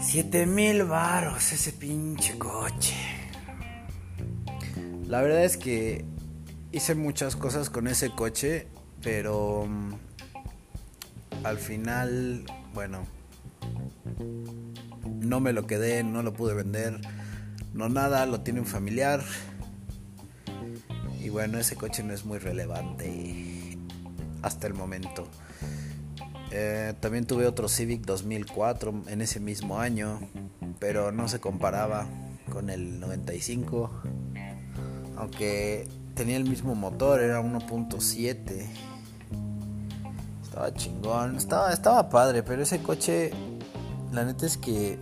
Siete 0.00 0.46
mil 0.46 0.84
varos 0.84 1.52
ese 1.52 1.72
pinche 1.72 2.36
coche. 2.36 2.94
La 5.06 5.22
verdad 5.22 5.44
es 5.44 5.56
que 5.56 6.04
hice 6.72 6.96
muchas 6.96 7.36
cosas 7.36 7.70
con 7.70 7.86
ese 7.86 8.10
coche, 8.10 8.66
pero 9.02 9.66
mm, 9.66 9.92
al 11.44 11.58
final, 11.58 12.44
bueno, 12.74 13.06
no 15.24 15.40
me 15.40 15.52
lo 15.52 15.66
quedé, 15.66 16.04
no 16.04 16.22
lo 16.22 16.32
pude 16.32 16.54
vender, 16.54 17.00
no 17.72 17.88
nada, 17.88 18.26
lo 18.26 18.40
tiene 18.40 18.60
un 18.60 18.66
familiar. 18.66 19.22
Y 21.20 21.30
bueno, 21.30 21.58
ese 21.58 21.76
coche 21.76 22.02
no 22.02 22.12
es 22.12 22.24
muy 22.24 22.38
relevante 22.38 23.78
hasta 24.42 24.66
el 24.66 24.74
momento. 24.74 25.26
Eh, 26.50 26.94
también 27.00 27.26
tuve 27.26 27.46
otro 27.46 27.66
Civic 27.68 28.02
2004 28.04 29.04
en 29.08 29.22
ese 29.22 29.40
mismo 29.40 29.80
año, 29.80 30.20
pero 30.78 31.10
no 31.10 31.26
se 31.28 31.40
comparaba 31.40 32.06
con 32.50 32.70
el 32.70 33.00
95. 33.00 33.90
Aunque 35.16 35.88
tenía 36.14 36.36
el 36.36 36.44
mismo 36.44 36.74
motor, 36.74 37.20
era 37.20 37.40
1.7. 37.40 38.66
Estaba 40.42 40.72
chingón, 40.74 41.36
estaba, 41.36 41.72
estaba 41.72 42.08
padre, 42.08 42.42
pero 42.42 42.62
ese 42.62 42.80
coche, 42.80 43.32
la 44.12 44.24
neta 44.24 44.46
es 44.46 44.56
que 44.56 44.98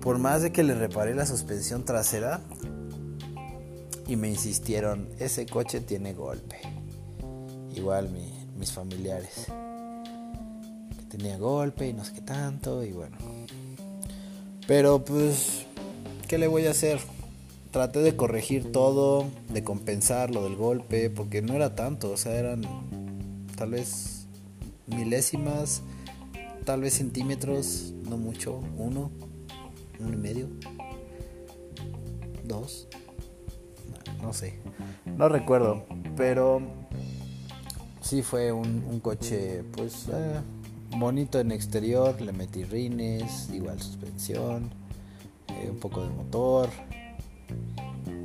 por 0.00 0.18
más 0.18 0.42
de 0.42 0.52
que 0.52 0.62
le 0.62 0.74
reparé 0.74 1.14
la 1.14 1.26
suspensión 1.26 1.84
trasera 1.84 2.40
y 4.06 4.16
me 4.16 4.28
insistieron, 4.28 5.08
ese 5.18 5.46
coche 5.46 5.80
tiene 5.80 6.14
golpe. 6.14 6.56
Igual 7.74 8.10
mis 8.56 8.72
familiares. 8.72 9.46
Que 10.96 11.04
tenía 11.16 11.38
golpe 11.38 11.88
y 11.88 11.92
no 11.92 12.04
sé 12.04 12.14
qué 12.14 12.22
tanto 12.22 12.82
y 12.82 12.92
bueno. 12.92 13.16
Pero 14.66 15.04
pues, 15.04 15.66
¿qué 16.28 16.38
le 16.38 16.46
voy 16.46 16.66
a 16.66 16.70
hacer? 16.70 16.98
Traté 17.70 18.00
de 18.00 18.16
corregir 18.16 18.72
todo, 18.72 19.26
de 19.52 19.62
compensar 19.62 20.30
lo 20.30 20.42
del 20.42 20.56
golpe, 20.56 21.08
porque 21.10 21.40
no 21.40 21.54
era 21.54 21.76
tanto, 21.76 22.10
o 22.10 22.16
sea, 22.16 22.34
eran 22.34 22.62
tal 23.56 23.70
vez 23.70 24.26
milésimas, 24.88 25.82
tal 26.64 26.80
vez 26.80 26.94
centímetros, 26.94 27.92
no 28.08 28.16
mucho, 28.16 28.60
uno, 28.76 29.12
uno 30.00 30.14
y 30.14 30.16
medio, 30.16 30.48
dos, 32.44 32.88
no 34.22 34.32
sé, 34.32 34.58
no 35.04 35.28
recuerdo, 35.28 35.84
pero 36.16 36.60
sí 38.00 38.22
fue 38.22 38.52
un, 38.52 39.00
coche, 39.00 39.62
pues 39.72 40.08
eh, 40.12 40.40
bonito 40.96 41.40
en 41.40 41.52
exterior, 41.52 42.20
le 42.20 42.32
metí 42.32 42.64
rines, 42.64 43.48
igual 43.50 43.80
suspensión, 43.80 44.70
eh, 45.48 45.68
un 45.70 45.78
poco 45.78 46.02
de 46.02 46.10
motor. 46.10 46.68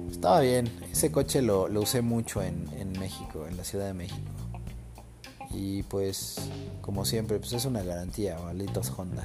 Estaba 0.09 0.39
bien, 0.39 0.69
ese 0.91 1.11
coche 1.11 1.41
lo, 1.41 1.65
usé 1.65 2.01
mucho 2.01 2.41
en, 2.41 2.67
en 2.77 2.91
México, 2.93 3.45
en 3.47 3.57
la 3.57 3.63
Ciudad 3.63 3.85
de 3.85 3.93
México. 3.93 4.31
Y 5.51 5.83
pues, 5.83 6.49
como 6.81 7.05
siempre, 7.05 7.38
pues 7.39 7.53
es 7.53 7.65
una 7.65 7.81
garantía, 7.81 8.38
malditos 8.43 8.91
Honda. 8.97 9.23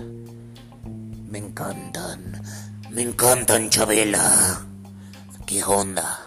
Me 1.30 1.38
encantan, 1.38 2.42
me 2.90 3.02
encantan 3.02 3.70
Chabela. 3.70 4.66
Qué 5.46 5.62
Honda. 5.62 6.24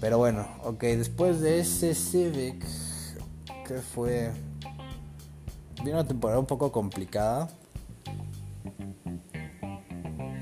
Pero 0.00 0.18
bueno, 0.18 0.48
ok, 0.64 0.82
después 0.82 1.40
de 1.40 1.60
ese 1.60 1.94
Civic, 1.94 2.66
que 3.64 3.76
fue... 3.78 4.32
Vino 5.84 5.92
una 5.92 6.08
temporada 6.08 6.40
un 6.40 6.46
poco 6.46 6.72
complicada. 6.72 7.48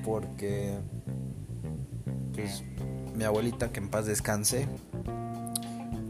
Porque, 0.03 0.79
pues, 2.33 2.65
mi 3.15 3.25
abuelita, 3.25 3.71
que 3.71 3.81
en 3.81 3.91
paz 3.91 4.07
descanse, 4.07 4.67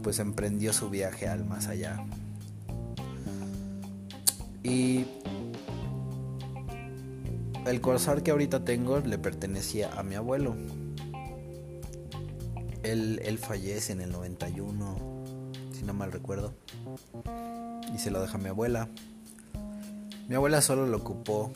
pues 0.01 0.19
emprendió 0.19 0.71
su 0.71 0.89
viaje 0.89 1.27
al 1.27 1.43
más 1.43 1.67
allá. 1.67 2.05
Y 4.63 5.05
el 7.65 7.81
Corsair 7.81 8.23
que 8.23 8.31
ahorita 8.31 8.63
tengo 8.65 8.99
le 8.99 9.17
pertenecía 9.17 9.91
a 9.97 10.03
mi 10.03 10.15
abuelo. 10.15 10.55
Él, 12.83 13.21
él 13.23 13.37
fallece 13.37 13.93
en 13.93 14.01
el 14.01 14.11
91, 14.11 14.97
si 15.71 15.83
no 15.83 15.93
mal 15.93 16.11
recuerdo. 16.11 16.53
Y 17.93 17.97
se 17.99 18.11
lo 18.11 18.21
deja 18.21 18.37
a 18.37 18.41
mi 18.41 18.49
abuela. 18.49 18.89
Mi 20.27 20.35
abuela 20.35 20.61
solo 20.61 20.85
lo 20.87 20.97
ocupó 20.97 21.51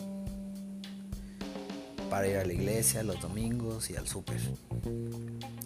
para 2.09 2.27
ir 2.27 2.37
a 2.37 2.45
la 2.45 2.53
iglesia 2.53 3.03
los 3.03 3.19
domingos 3.19 3.89
y 3.89 3.97
al 3.97 4.07
súper. 4.07 4.39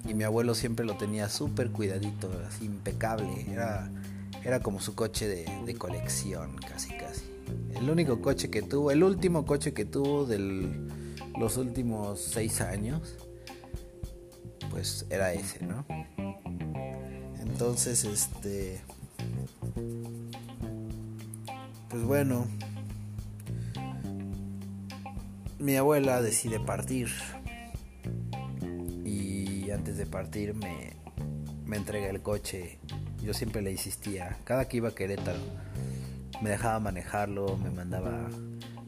Y 0.07 0.13
mi 0.13 0.23
abuelo 0.23 0.55
siempre 0.55 0.85
lo 0.85 0.97
tenía 0.97 1.29
súper 1.29 1.71
cuidadito, 1.71 2.31
así 2.47 2.65
impecable. 2.65 3.45
Era, 3.51 3.91
era 4.43 4.59
como 4.59 4.79
su 4.79 4.95
coche 4.95 5.27
de, 5.27 5.45
de 5.65 5.75
colección, 5.75 6.57
casi 6.57 6.89
casi. 6.97 7.30
El 7.75 7.89
único 7.89 8.21
coche 8.21 8.49
que 8.49 8.61
tuvo, 8.61 8.91
el 8.91 9.03
último 9.03 9.45
coche 9.45 9.73
que 9.73 9.85
tuvo 9.85 10.25
de 10.25 10.39
los 11.39 11.57
últimos 11.57 12.19
seis 12.19 12.61
años, 12.61 13.15
pues 14.69 15.05
era 15.09 15.33
ese, 15.33 15.65
¿no? 15.65 15.85
Entonces, 17.41 18.03
este... 18.05 18.81
Pues 21.89 22.03
bueno, 22.03 22.47
mi 25.59 25.75
abuela 25.75 26.21
decide 26.21 26.59
partir 26.59 27.09
y 29.05 29.69
antes 29.71 29.97
de 29.97 30.05
partir 30.05 30.55
me, 30.55 30.95
entrega 31.75 32.09
el 32.09 32.21
coche. 32.21 32.79
Yo 33.23 33.33
siempre 33.33 33.61
le 33.61 33.71
insistía, 33.71 34.37
cada 34.43 34.67
que 34.67 34.77
iba 34.77 34.89
a 34.89 34.95
Querétaro 34.95 35.39
me 36.41 36.49
dejaba 36.49 36.79
manejarlo, 36.79 37.57
me 37.57 37.69
mandaba 37.69 38.27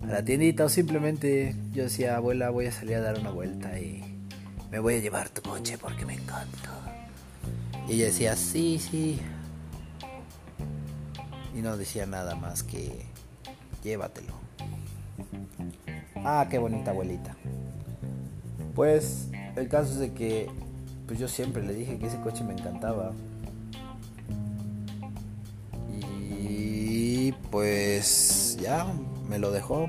a 0.02 0.06
la 0.06 0.26
tiendita 0.26 0.66
o 0.66 0.70
simplemente 0.70 1.56
yo 1.72 1.84
decía, 1.84 2.18
abuela, 2.18 2.50
voy 2.50 2.66
a 2.66 2.72
salir 2.72 2.96
a 2.96 3.02
dar 3.02 3.20
una 3.20 3.30
vuelta 3.30 3.80
y 3.80 4.04
me 4.72 4.80
voy 4.80 4.96
a 4.96 5.00
llevar 5.00 5.30
tu 5.30 5.42
coche 5.42 5.78
porque 5.78 6.06
me 6.06 6.16
encanta. 6.16 6.70
Y 7.88 7.94
ella 7.94 8.06
decía, 8.06 8.36
sí, 8.36 8.80
sí. 8.80 9.20
Y 11.56 11.62
no 11.62 11.78
decía 11.78 12.06
nada 12.06 12.36
más 12.36 12.64
que, 12.64 13.06
llévatelo. 13.84 14.34
Ah, 16.16 16.48
qué 16.50 16.58
bonita 16.58 16.92
abuelita. 16.92 17.36
Pues 18.76 19.28
el 19.56 19.68
caso 19.68 19.92
es 19.92 20.00
de 20.00 20.14
que 20.14 20.50
pues 21.06 21.20
yo 21.20 21.28
siempre 21.28 21.64
le 21.64 21.74
dije 21.74 22.00
que 22.00 22.08
ese 22.08 22.20
coche 22.22 22.44
me 22.44 22.54
encantaba. 22.54 23.12
Pues 27.54 28.58
ya 28.60 28.88
me 29.30 29.38
lo 29.38 29.52
dejó. 29.52 29.88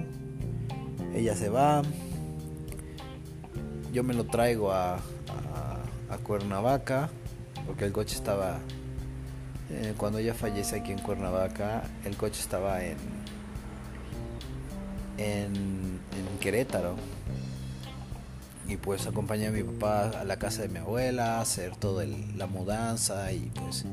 Ella 1.14 1.34
se 1.34 1.48
va. 1.48 1.80
Yo 3.90 4.04
me 4.04 4.12
lo 4.12 4.24
traigo 4.24 4.70
a, 4.70 4.98
Cuernavaca 6.22 7.10
porque 7.66 7.86
el 7.86 7.92
coche 7.92 8.14
estaba 8.14 8.58
eh, 9.68 9.94
cuando 9.96 10.18
ella 10.18 10.32
fallece 10.32 10.76
aquí 10.76 10.92
en 10.92 11.00
Cuernavaca 11.00 11.82
el 12.04 12.16
coche 12.16 12.40
estaba 12.40 12.84
en 12.84 12.96
en, 15.18 15.52
en 15.52 16.38
Querétaro 16.40 16.94
y 18.68 18.76
pues 18.76 19.08
acompañé 19.08 19.48
a 19.48 19.50
mi 19.50 19.64
papá 19.64 20.20
a 20.20 20.24
la 20.24 20.38
casa 20.38 20.62
de 20.62 20.68
mi 20.68 20.78
abuela 20.78 21.38
a 21.38 21.40
hacer 21.40 21.74
toda 21.74 22.04
la 22.36 22.46
mudanza 22.46 23.32
y 23.32 23.50
pues 23.56 23.84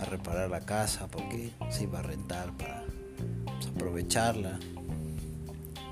a 0.00 0.04
reparar 0.04 0.50
la 0.50 0.60
casa 0.60 1.06
porque 1.08 1.50
se 1.70 1.84
iba 1.84 1.98
a 1.98 2.02
rentar 2.02 2.52
para 2.56 2.84
pues, 3.44 3.66
aprovecharla. 3.66 4.58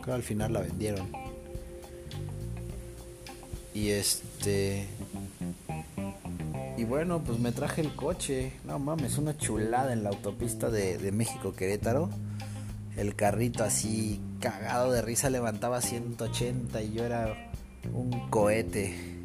Creo 0.03 0.15
al 0.15 0.23
final 0.23 0.53
la 0.53 0.61
vendieron. 0.61 1.11
Y 3.75 3.91
este. 3.91 4.87
Y 6.77 6.85
bueno, 6.85 7.23
pues 7.23 7.39
me 7.39 7.53
traje 7.53 7.81
el 7.81 7.95
coche. 7.95 8.53
No 8.65 8.79
mames, 8.79 9.19
una 9.19 9.37
chulada 9.37 9.93
en 9.93 10.03
la 10.03 10.11
autopista 10.11 10.71
de, 10.71 10.99
de 10.99 11.13
México 11.13 11.55
Querétaro. 11.55 12.09
El 12.97 13.15
carrito 13.15 13.65
así 13.65 14.21
cagado 14.41 14.93
de 14.93 15.03
risa 15.03 15.29
levantaba 15.29 15.83
180 15.83 16.83
y 16.83 16.93
yo 16.93 17.05
era 17.05 17.51
un 17.93 18.31
cohete. 18.31 19.16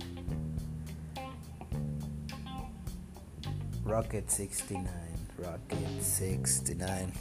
Rocket 3.91 4.25
69, 4.25 4.89
Rocket 5.37 6.01
69. 6.01 7.11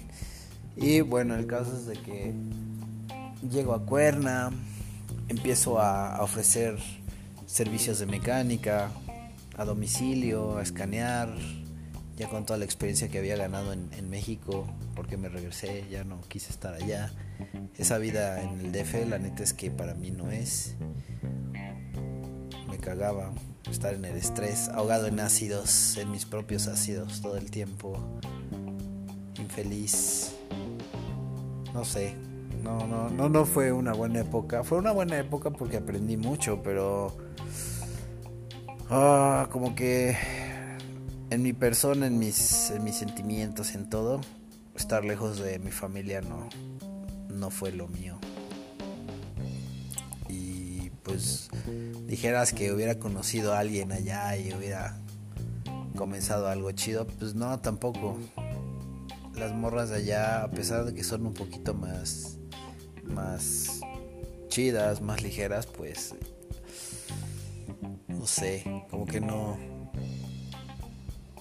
Y 0.77 1.01
bueno, 1.01 1.35
el 1.35 1.49
caso 1.49 1.77
es 1.77 1.87
de 1.87 1.95
que 1.95 2.33
llego 3.51 3.75
a 3.75 3.85
Cuerna, 3.85 4.53
empiezo 5.29 5.81
a, 5.81 6.23
ofrecer 6.23 6.79
servicios 7.47 7.99
de 7.99 8.07
mecánica 8.07 8.93
a 9.57 9.65
domicilio, 9.65 10.59
a 10.59 10.63
escanear, 10.63 11.35
ya 12.17 12.29
con 12.29 12.47
toda 12.47 12.61
la 12.61 12.67
experiencia 12.67 13.09
que 13.09 13.19
había 13.19 13.37
ganado 13.37 13.73
en, 13.73 13.91
en, 13.95 14.09
México, 14.09 14.65
porque 14.95 15.17
me 15.17 15.29
regresé, 15.29 15.89
ya 15.91 16.05
no 16.05 16.21
quise 16.29 16.53
estar 16.53 16.75
allá. 16.75 17.11
Esa 17.79 17.99
vida 17.99 18.41
en 18.45 18.61
el 18.61 18.71
DF, 18.71 19.09
la 19.09 19.19
neta 19.19 19.43
es 19.43 19.55
que 19.55 19.73
para 19.73 19.95
mí 19.95 20.13
no 20.13 20.31
es. 20.31 20.77
Cagaba 22.81 23.33
estar 23.71 23.95
en 23.95 24.05
el 24.05 24.17
estrés, 24.17 24.69
ahogado 24.69 25.07
en 25.07 25.21
ácidos, 25.21 25.97
en 25.97 26.11
mis 26.11 26.25
propios 26.25 26.67
ácidos 26.67 27.21
todo 27.21 27.37
el 27.37 27.51
tiempo, 27.51 27.99
infeliz. 29.39 30.35
No 31.75 31.85
sé, 31.85 32.17
no, 32.63 32.87
no, 32.87 33.11
no, 33.11 33.29
no 33.29 33.45
fue 33.45 33.73
una 33.73 33.93
buena 33.93 34.21
época. 34.21 34.65
Fue 34.65 34.79
una 34.79 34.93
buena 34.93 35.19
época 35.19 35.51
porque 35.51 35.77
aprendí 35.79 36.17
mucho, 36.17 36.63
pero 36.63 37.17
ah, 38.89 39.49
como 39.51 39.75
que 39.75 40.17
en 41.31 41.43
mi 41.43 41.53
persona, 41.53 42.07
en 42.07 42.19
mis, 42.19 42.71
en 42.71 42.83
mis 42.85 42.97
sentimientos, 42.97 43.75
en 43.75 43.89
todo, 43.89 44.21
estar 44.75 45.05
lejos 45.05 45.39
de 45.39 45.59
mi 45.59 45.71
familia 45.71 46.21
no, 46.21 46.49
no 47.29 47.51
fue 47.51 47.73
lo 47.73 47.89
mío. 47.89 48.19
Pues 51.03 51.49
dijeras 52.07 52.53
que 52.53 52.73
hubiera 52.73 52.99
conocido 52.99 53.55
a 53.55 53.61
alguien 53.61 53.93
allá 53.93 54.37
y 54.37 54.53
hubiera 54.53 55.01
comenzado 55.97 56.49
algo 56.49 56.71
chido, 56.73 57.07
pues 57.07 57.35
no, 57.35 57.59
tampoco. 57.61 58.19
Las 59.35 59.53
morras 59.53 59.91
de 59.91 59.97
allá, 59.97 60.43
a 60.43 60.51
pesar 60.51 60.85
de 60.85 60.95
que 60.95 61.03
son 61.03 61.27
un 61.27 61.35
poquito 61.35 61.73
más, 61.73 62.37
más 63.05 63.81
chidas, 64.49 65.01
más 65.01 65.23
ligeras, 65.23 65.67
pues 65.67 66.15
no 68.21 68.27
sé, 68.27 68.85
como 68.91 69.07
que 69.07 69.21
no. 69.21 69.57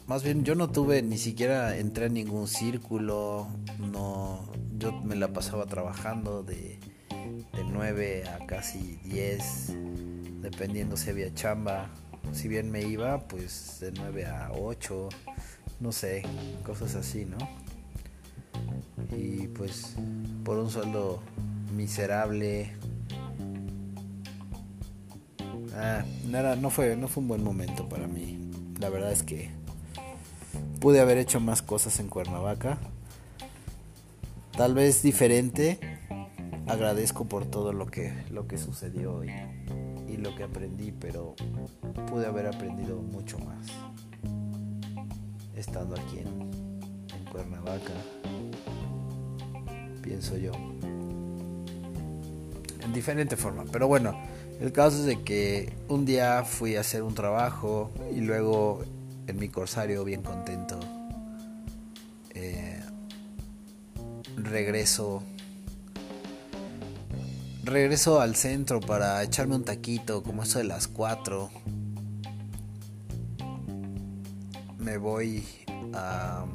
Más 0.08 0.24
bien 0.24 0.44
yo 0.46 0.56
no 0.56 0.70
tuve 0.70 1.02
ni 1.04 1.18
siquiera 1.18 1.78
entré 1.78 2.06
en 2.06 2.14
ningún 2.14 2.48
círculo, 2.48 3.48
no, 3.80 4.50
yo 4.78 4.94
me 4.94 5.16
la 5.16 5.34
pasaba 5.34 5.66
trabajando 5.66 6.42
de, 6.42 6.79
de 7.54 7.64
9 7.64 8.24
a 8.28 8.46
casi 8.46 9.00
10, 9.06 9.74
dependiendo 10.42 10.98
si 10.98 11.10
había 11.10 11.34
chamba. 11.34 11.90
Si 12.32 12.48
bien 12.48 12.72
me 12.72 12.82
iba, 12.82 13.28
pues 13.28 13.78
de 13.80 13.92
9 13.92 14.26
a 14.26 14.52
8, 14.52 15.10
no 15.80 15.92
sé, 15.92 16.24
cosas 16.64 16.96
así, 16.96 17.26
¿no? 17.26 17.38
Y 19.18 19.48
pues 19.48 19.96
por 20.44 20.58
un 20.58 20.70
sueldo 20.70 21.22
miserable, 21.76 22.74
Ah, 25.82 26.04
no, 26.26 26.56
no, 26.58 26.70
fue, 26.70 26.96
no 26.98 27.08
fue 27.08 27.22
un 27.22 27.30
buen 27.30 27.44
momento 27.44 27.88
para 27.88 28.06
mí. 28.06 28.38
La 28.80 28.90
verdad 28.90 29.14
es 29.14 29.24
que 29.24 29.50
pude 30.82 31.00
haber 31.00 31.18
hecho 31.18 31.40
más 31.40 31.62
cosas 31.62 32.00
en 32.00 32.10
Cuernavaca. 32.10 32.78
Tal 34.58 34.74
vez 34.74 35.02
diferente. 35.02 35.80
Agradezco 36.70 37.26
por 37.26 37.46
todo 37.46 37.74
lo 37.74 37.88
que, 37.88 38.14
lo 38.30 38.48
que 38.48 38.58
sucedió 38.58 39.24
y, 39.24 40.18
lo 40.18 40.36
que 40.36 40.44
aprendí, 40.44 40.92
pero 40.92 41.36
pude 42.08 42.26
haber 42.26 42.48
aprendido 42.48 43.02
mucho 43.02 43.40
más 43.40 43.68
estando 45.56 45.96
aquí 45.96 46.20
en, 46.20 46.52
en 47.16 47.26
Cuernavaca. 47.32 47.94
Pienso 50.02 50.36
yo. 50.38 50.52
En 52.82 52.94
diferente 52.94 53.38
forma. 53.38 53.64
Pero 53.72 53.88
bueno, 53.88 54.20
el 54.60 54.74
caso 54.74 54.98
es 54.98 55.06
de 55.06 55.24
que 55.24 55.72
un 55.88 56.06
día 56.06 56.44
fui 56.44 56.76
a 56.76 56.82
hacer 56.82 57.02
un 57.02 57.16
trabajo 57.16 57.92
y 58.14 58.20
luego 58.20 58.84
en 59.28 59.40
mi 59.40 59.48
corsario, 59.48 60.04
bien 60.04 60.22
contento, 60.22 60.80
eh, 62.32 62.82
regreso. 64.36 65.24
Regreso 67.70 68.20
al 68.20 68.36
centro 68.36 68.80
para 68.80 69.22
echarme 69.22 69.56
un 69.56 69.64
taquito, 69.64 70.24
como 70.24 70.42
eso 70.42 70.58
de 70.58 70.64
las 70.64 70.88
4. 70.88 71.52
Me 74.80 74.98
voy 74.98 75.46
a, 75.94 76.46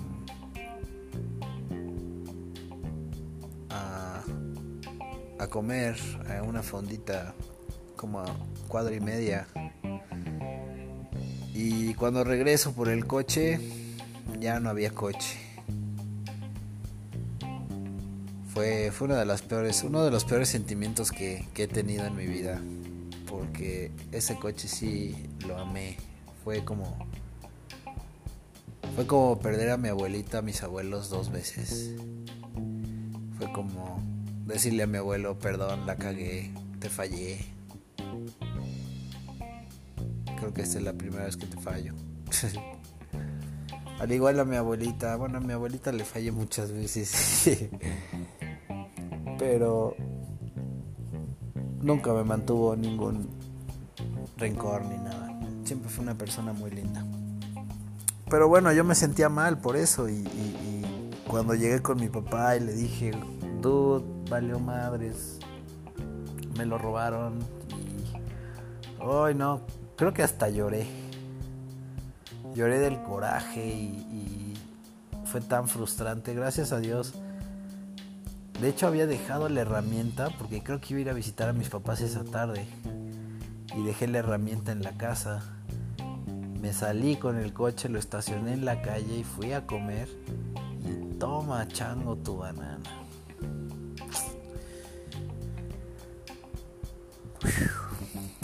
a, 5.38 5.46
comer 5.48 5.96
a 6.28 6.42
una 6.42 6.64
fondita 6.64 7.32
como 7.94 8.18
a 8.18 8.24
cuadra 8.66 8.96
y 8.96 9.00
media. 9.00 9.46
Y 11.54 11.94
cuando 11.94 12.24
regreso 12.24 12.72
por 12.72 12.88
el 12.88 13.06
coche, 13.06 13.60
ya 14.40 14.58
no 14.58 14.68
había 14.68 14.90
coche. 14.90 15.43
Fue, 18.54 18.90
fue 18.92 19.08
una 19.08 19.18
de 19.18 19.26
las 19.26 19.42
peores, 19.42 19.82
uno 19.82 20.04
de 20.04 20.10
los 20.10 20.24
peores 20.24 20.48
sentimientos 20.48 21.10
que, 21.10 21.46
que 21.54 21.64
he 21.64 21.68
tenido 21.68 22.06
en 22.06 22.16
mi 22.16 22.26
vida. 22.26 22.60
Porque 23.28 23.90
ese 24.12 24.36
coche 24.36 24.68
sí 24.68 25.28
lo 25.46 25.58
amé. 25.58 25.96
Fue 26.44 26.64
como. 26.64 26.96
Fue 28.94 29.06
como 29.06 29.40
perder 29.40 29.70
a 29.70 29.76
mi 29.76 29.88
abuelita, 29.88 30.38
a 30.38 30.42
mis 30.42 30.62
abuelos 30.62 31.10
dos 31.10 31.30
veces. 31.30 31.94
Fue 33.38 33.52
como 33.52 34.00
decirle 34.46 34.84
a 34.84 34.86
mi 34.86 34.98
abuelo, 34.98 35.36
perdón, 35.38 35.84
la 35.86 35.96
cagué, 35.96 36.52
te 36.78 36.88
fallé, 36.88 37.44
Creo 40.44 40.52
que 40.52 40.62
esta 40.62 40.78
es 40.78 40.84
la 40.84 40.92
primera 40.92 41.24
vez 41.24 41.36
que 41.36 41.46
te 41.46 41.56
fallo. 41.58 41.94
Al 43.98 44.12
igual 44.12 44.38
a 44.40 44.44
mi 44.44 44.56
abuelita, 44.56 45.16
bueno, 45.16 45.38
a 45.38 45.40
mi 45.40 45.52
abuelita 45.52 45.92
le 45.92 46.04
fallé 46.04 46.32
muchas 46.32 46.70
veces. 46.70 47.78
Pero 49.38 49.94
nunca 51.80 52.12
me 52.12 52.24
mantuvo 52.24 52.74
ningún 52.76 53.28
rencor 54.36 54.84
ni 54.84 54.96
nada. 54.96 55.38
Siempre 55.64 55.88
fue 55.88 56.02
una 56.02 56.14
persona 56.14 56.52
muy 56.52 56.70
linda. 56.70 57.04
Pero 58.28 58.48
bueno, 58.48 58.72
yo 58.72 58.84
me 58.84 58.94
sentía 58.94 59.28
mal 59.28 59.58
por 59.58 59.76
eso. 59.76 60.08
Y, 60.08 60.24
cuando 61.28 61.54
llegué 61.54 61.82
con 61.82 61.98
mi 61.98 62.08
papá 62.08 62.56
y 62.56 62.60
le 62.60 62.72
dije, 62.72 63.10
dude, 63.60 64.04
valió 64.30 64.60
madres, 64.60 65.38
me 66.56 66.64
lo 66.64 66.78
robaron. 66.78 67.40
Y. 67.70 69.02
Ay, 69.02 69.34
no, 69.34 69.62
creo 69.96 70.12
que 70.12 70.22
hasta 70.22 70.48
lloré. 70.48 70.86
Lloré 72.54 72.78
del 72.78 73.02
coraje 73.02 73.66
y, 73.66 74.54
fue 75.24 75.40
tan 75.40 75.66
frustrante. 75.66 76.34
Gracias 76.34 76.70
a 76.72 76.78
Dios. 76.78 77.14
De 78.60 78.68
hecho 78.68 78.86
había 78.86 79.06
dejado 79.06 79.48
la 79.48 79.62
herramienta 79.62 80.30
porque 80.38 80.62
creo 80.62 80.80
que 80.80 80.94
iba 80.94 80.98
a 80.98 81.02
ir 81.02 81.10
a 81.10 81.12
visitar 81.12 81.48
a 81.48 81.52
mis 81.52 81.68
papás 81.68 82.00
esa 82.00 82.24
tarde. 82.24 82.66
Y 83.76 83.82
dejé 83.82 84.06
la 84.06 84.18
herramienta 84.18 84.72
en 84.72 84.82
la 84.82 84.92
casa. 84.92 85.42
Me 86.60 86.72
salí 86.72 87.16
con 87.16 87.36
el 87.36 87.52
coche, 87.52 87.88
lo 87.88 87.98
estacioné 87.98 88.54
en 88.54 88.64
la 88.64 88.80
calle 88.80 89.18
y 89.18 89.24
fui 89.24 89.52
a 89.52 89.66
comer. 89.66 90.08
Y 90.82 91.18
toma, 91.18 91.66
chango, 91.68 92.16
tu 92.16 92.38
banana. 92.38 92.78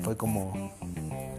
Fue 0.03 0.17
como 0.17 0.73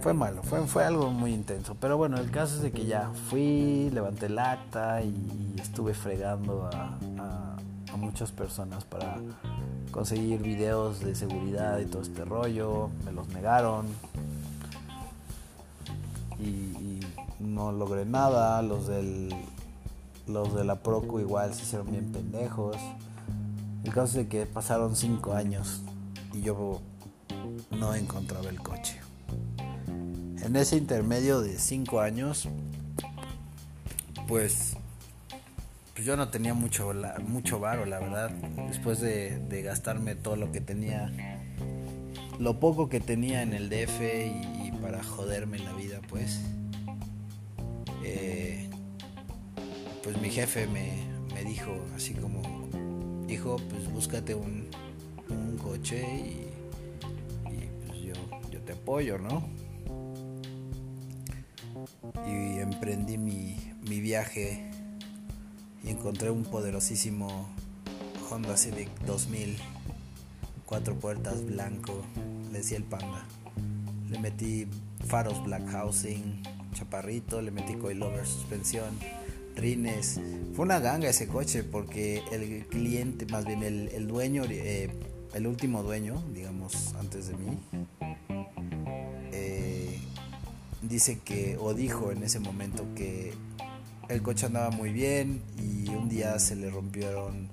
fue 0.02 0.14
malo, 0.14 0.42
fue, 0.42 0.66
fue 0.66 0.84
algo 0.84 1.12
muy 1.12 1.34
intenso. 1.34 1.76
Pero 1.80 1.98
bueno, 1.98 2.18
el 2.18 2.32
caso 2.32 2.56
es 2.56 2.62
de 2.64 2.72
que 2.72 2.86
ya 2.86 3.12
fui, 3.30 3.90
levanté 3.92 4.26
el 4.26 4.40
acta 4.40 5.02
y 5.04 5.56
estuve 5.60 5.94
fregando 5.94 6.68
a, 6.74 6.98
muchas 8.02 8.32
personas 8.32 8.84
para 8.84 9.18
conseguir 9.92 10.42
videos 10.42 11.00
de 11.00 11.16
seguridad 11.16 11.80
y 11.80 11.86
todo 11.86 12.02
este 12.02 12.26
rollo. 12.26 12.90
Me 13.06 13.12
los 13.12 13.28
negaron. 13.30 13.86
Y, 16.40 17.00
no 17.40 17.72
logré 17.72 18.06
nada. 18.06 18.62
Los 18.62 18.88
del 18.88 19.34
los 20.28 20.54
de 20.54 20.64
la 20.64 20.82
Procu 20.82 21.20
igual 21.20 21.54
se 21.54 21.64
hicieron 21.64 21.92
bien 21.92 22.12
pendejos. 22.12 22.78
El 23.84 23.94
caso 23.94 24.20
es 24.20 24.28
que 24.28 24.46
pasaron 24.46 24.96
cinco 24.96 25.34
años 25.34 25.82
y 26.34 26.42
yo 26.42 26.82
no 27.72 27.96
encontraba 27.96 28.50
el 28.50 28.60
coche. 28.62 29.02
En 30.44 30.56
ese 30.56 30.76
intermedio 30.76 31.42
de 31.42 31.60
5 31.60 32.00
años, 32.02 32.48
pues, 34.28 34.76
pues, 36.02 36.08
yo 36.08 36.18
no 36.18 36.30
tenía 36.30 36.56
mucho, 36.56 36.94
mucho 37.28 37.60
varo, 37.60 37.86
la 37.86 38.00
verdad. 38.00 38.32
Después 38.68 39.00
de, 39.02 39.62
gastarme 39.64 40.16
todo 40.16 40.36
lo 40.36 40.52
que 40.52 40.60
tenía, 40.60 41.12
lo 42.40 42.60
poco 42.60 42.90
que 42.90 43.00
tenía 43.00 43.44
en 43.44 43.54
el 43.54 43.70
DF 43.70 44.02
y, 44.02 44.72
para 44.82 45.04
joderme 45.04 45.60
la 45.60 45.74
vida, 45.74 46.02
pues, 46.10 46.42
eh, 48.04 48.68
pues 50.02 50.20
mi 50.20 50.32
jefe 50.32 50.66
me, 50.66 51.44
dijo 51.44 51.72
así 51.96 52.16
como, 52.16 52.42
hijo, 53.30 53.58
pues 53.70 53.92
búscate 53.92 54.34
un, 54.34 54.72
coche 55.62 56.04
y, 56.18 56.48
pues 57.86 58.00
yo, 58.00 58.14
yo 58.50 58.60
te 58.62 58.74
apoyo, 58.74 59.20
¿no? 59.20 59.48
y 62.28 62.60
emprendí 62.60 63.20
mi, 63.20 63.56
viaje 64.02 64.71
y 65.84 65.90
encontré 65.90 66.30
un 66.30 66.44
poderosísimo 66.44 67.48
Honda 68.30 68.58
Civic 68.58 68.90
2000, 69.06 69.58
cuatro 70.66 70.96
puertas 70.96 71.46
blanco, 71.46 72.04
le 72.52 72.60
decía 72.60 72.78
el 72.78 72.84
panda. 72.84 73.26
Le 74.10 74.20
metí 74.20 74.68
faros 75.08 75.44
black 75.44 75.68
housing, 75.70 76.44
chaparrito, 76.74 77.42
le 77.42 77.52
metí 77.52 77.74
coilover 77.76 78.26
suspensión, 78.26 78.98
rines. 79.56 80.20
Fue 80.54 80.66
una 80.66 80.80
ganga 80.80 81.10
ese 81.10 81.28
coche 81.28 81.64
porque 81.64 82.24
el 82.32 82.66
cliente, 82.68 83.26
más 83.26 83.46
bien 83.46 83.64
el, 83.64 84.08
dueño, 84.08 84.44
eh, 84.50 84.90
el 85.34 85.48
último 85.48 85.84
dueño, 85.84 86.22
digamos, 86.34 86.94
antes 87.00 87.28
de 87.28 87.36
mí, 87.36 87.58
dice 90.92 91.20
que, 91.24 91.58
o 91.58 91.74
dijo 91.74 92.12
en 92.12 92.24
ese 92.24 92.40
momento 92.40 92.86
que 92.96 93.34
el 94.12 94.22
coche 94.22 94.46
andaba 94.46 94.72
muy 94.72 94.92
bien 94.92 95.42
y 95.58 95.88
un 95.90 96.10
día 96.10 96.38
se 96.38 96.56
le 96.56 96.70
rompieron, 96.70 97.50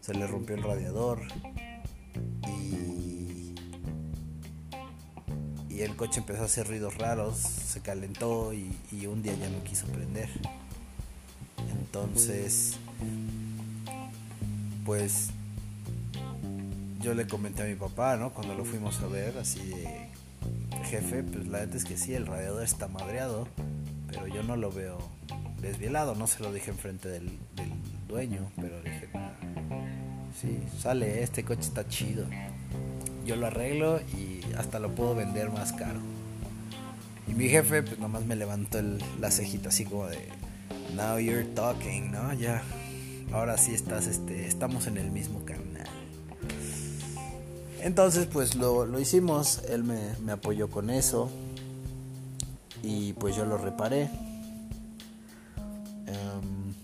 se 0.00 0.12
le 0.12 0.26
rompió 0.26 0.56
el 0.56 0.62
radiador 0.62 1.20
y, 2.48 3.54
el 5.80 5.96
coche 5.96 6.20
empezó 6.20 6.42
a 6.42 6.44
hacer 6.44 6.68
ruidos 6.68 6.98
raros, 6.98 7.38
se 7.38 7.80
calentó 7.80 8.52
y, 8.52 8.76
un 9.06 9.22
día 9.22 9.32
ya 9.34 9.48
no 9.48 9.64
quiso 9.64 9.86
prender. 9.86 10.28
Entonces, 11.80 12.76
pues 14.84 15.30
yo 17.00 17.14
le 17.14 17.26
comenté 17.26 17.62
a 17.62 17.64
mi 17.64 17.76
papá, 17.76 18.16
¿no? 18.18 18.34
Cuando 18.34 18.54
lo 18.54 18.66
fuimos 18.66 19.00
a 19.00 19.06
ver, 19.06 19.38
así 19.38 19.60
de, 19.70 20.10
jefe, 20.84 21.22
pues 21.22 21.46
la 21.48 21.60
neta 21.60 21.78
es 21.78 21.86
que 21.86 21.96
sí, 21.96 22.12
el 22.12 22.26
radiador 22.26 22.62
está 22.62 22.86
madreado, 22.86 23.48
pero 24.06 24.26
yo 24.26 24.42
no 24.42 24.56
lo 24.56 24.70
veo 24.70 24.98
desvielado, 25.60 26.14
no 26.14 26.26
se 26.26 26.42
lo 26.42 26.52
dije 26.52 26.70
enfrente 26.70 27.08
del, 27.08 27.26
del 27.56 27.72
dueño, 28.08 28.50
pero 28.56 28.80
dije, 28.82 29.08
sí, 30.40 30.58
sale, 30.80 31.22
este 31.22 31.44
coche 31.44 31.62
está 31.62 31.86
chido. 31.88 32.26
Yo 33.26 33.36
lo 33.36 33.46
arreglo 33.46 34.00
y 34.00 34.40
hasta 34.56 34.78
lo 34.78 34.94
puedo 34.94 35.14
vender 35.14 35.50
más 35.50 35.72
caro. 35.72 36.00
Y 37.28 37.34
mi 37.34 37.48
jefe, 37.48 37.82
pues 37.82 37.98
nomás 37.98 38.24
me 38.24 38.34
levantó 38.34 38.78
el, 38.78 38.98
la 39.20 39.30
cejita 39.30 39.68
así 39.68 39.84
como 39.84 40.06
de, 40.06 40.18
now 40.96 41.18
you're 41.18 41.44
talking, 41.54 42.10
¿no? 42.10 42.32
Ya, 42.34 42.62
ahora 43.32 43.56
sí 43.56 43.74
estás, 43.74 44.06
este, 44.06 44.46
estamos 44.46 44.86
en 44.86 44.96
el 44.96 45.10
mismo 45.10 45.44
canal. 45.44 45.60
Entonces, 47.82 48.26
pues 48.26 48.56
lo, 48.56 48.84
lo 48.84 49.00
hicimos, 49.00 49.62
él 49.68 49.84
me, 49.84 50.00
me 50.24 50.32
apoyó 50.32 50.68
con 50.68 50.90
eso 50.90 51.30
y 52.82 53.12
pues 53.14 53.36
yo 53.36 53.44
lo 53.44 53.58
reparé. 53.58 54.10
Em, 56.10 56.74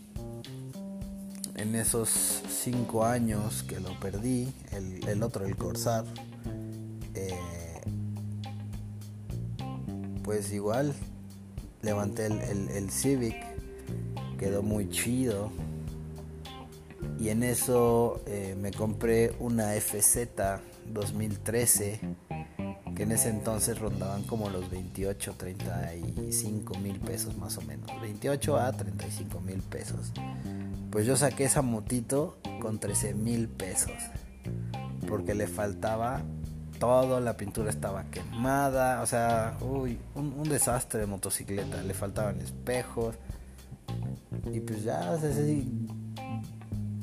en 1.56 1.74
esos 1.74 2.08
cinco 2.48 3.04
años 3.04 3.62
que 3.62 3.80
lo 3.80 3.98
perdí, 3.98 4.52
el, 4.72 5.22
otro, 5.22 5.44
el 5.44 5.56
Corsar, 5.56 6.04
eh, 7.14 7.80
pues 10.22 10.52
igual 10.52 10.94
levanté 11.82 12.26
el 12.26 12.90
Civic, 12.90 13.36
quedó 14.38 14.62
muy 14.62 14.88
chido. 14.90 15.50
Y 17.18 17.30
en 17.30 17.42
eso 17.42 18.20
eh, 18.26 18.56
me 18.60 18.70
compré 18.70 19.34
una 19.40 19.72
FZ 19.72 20.28
2013 20.92 22.00
que 22.96 23.02
en 23.02 23.12
ese 23.12 23.28
entonces 23.28 23.78
rondaban 23.78 24.22
como 24.22 24.48
los 24.48 24.70
28, 24.70 25.34
35 25.36 26.78
mil 26.78 26.98
pesos 26.98 27.36
más 27.36 27.58
o 27.58 27.60
menos. 27.60 27.88
28 28.00 28.56
a 28.56 28.72
35 28.72 29.40
mil 29.40 29.60
pesos. 29.60 30.12
Pues 30.90 31.04
yo 31.04 31.14
saqué 31.14 31.44
esa 31.44 31.60
motito 31.60 32.38
con 32.58 32.78
13 32.78 33.12
mil 33.12 33.48
pesos. 33.48 33.92
Porque 35.06 35.34
le 35.34 35.46
faltaba 35.46 36.22
todo, 36.80 37.20
la 37.20 37.36
pintura 37.36 37.68
estaba 37.68 38.04
quemada. 38.04 39.02
O 39.02 39.06
sea, 39.06 39.58
uy, 39.60 39.98
un, 40.14 40.44
desastre 40.44 41.00
de 41.00 41.06
motocicleta. 41.06 41.82
Le 41.82 41.92
faltaban 41.92 42.40
espejos. 42.40 43.14
Y 44.50 44.60
pues 44.60 44.84
ya, 44.84 45.18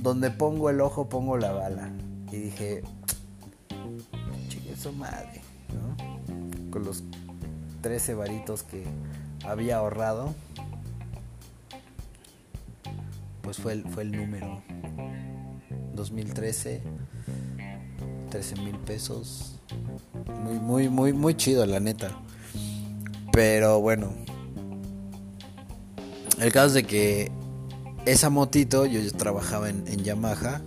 donde 0.02 0.32
pongo 0.32 0.72
el 0.72 0.82
ojo 0.82 1.08
pongo 1.08 1.38
la 1.38 1.52
bala. 1.52 1.92
Y 2.32 2.38
dije, 2.38 2.82
chique 4.50 4.76
su 4.76 4.92
madre. 4.92 5.43
Con 6.74 6.86
los 6.86 7.04
13 7.84 8.16
varitos 8.16 8.64
que 8.64 8.84
había 9.46 9.78
ahorrado, 9.78 10.34
pues 13.44 13.58
fue 13.58 13.74
el, 13.74 13.84
fue 13.84 14.02
el 14.02 14.12
número. 14.12 14.64
2013, 15.94 16.82
13 18.32 18.56
mil 18.56 18.76
pesos. 18.80 19.60
Muy, 20.44 20.58
muy, 20.58 20.90
muy, 20.90 21.14
muy 21.14 21.36
chido, 21.36 21.64
la 21.68 21.80
neta. 21.80 22.10
Pero 23.32 23.80
bueno. 23.80 24.12
El 26.40 26.52
caso 26.52 26.66
es 26.70 26.74
de 26.74 26.84
que 26.86 27.32
esa 28.08 28.32
motito, 28.32 28.88
yo, 28.88 29.00
yo 29.00 29.12
trabajaba 29.12 29.70
en, 29.70 29.88
en, 29.88 30.04
Yamaha, 30.04 30.62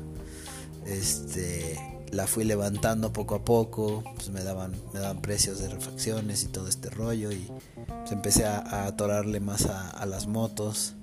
este, 0.87 1.96
la 2.17 2.27
fui 2.27 2.45
levantando 2.45 3.13
poco 3.13 3.35
a 3.35 3.45
poco, 3.45 4.03
pues 4.15 4.31
me 4.31 4.43
daban, 4.43 4.73
me 4.95 5.01
precios 5.21 5.59
de 5.59 5.69
refacciones 5.69 6.45
y 6.45 6.47
todo 6.47 6.67
este 6.67 6.89
rollo 6.89 7.31
y 7.31 7.47
pues 7.87 8.11
empecé 8.11 8.47
a, 8.47 8.87
atorarle 8.87 9.39
más 9.39 9.67
a, 9.67 10.05
las 10.07 10.27
motos, 10.27 10.95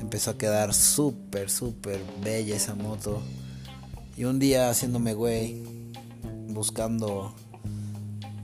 empezó 0.00 0.32
a 0.32 0.38
quedar 0.38 0.74
súper, 0.74 1.50
súper 1.50 2.00
bella 2.22 2.56
esa 2.56 2.74
moto. 2.74 3.22
Y 4.16 4.24
un 4.24 4.40
día 4.40 4.68
haciéndome 4.68 5.14
güey, 5.14 5.62
buscando 6.48 7.32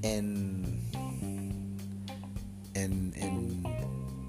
en, 0.03 0.81
en, 2.75 3.13
en 3.17 3.67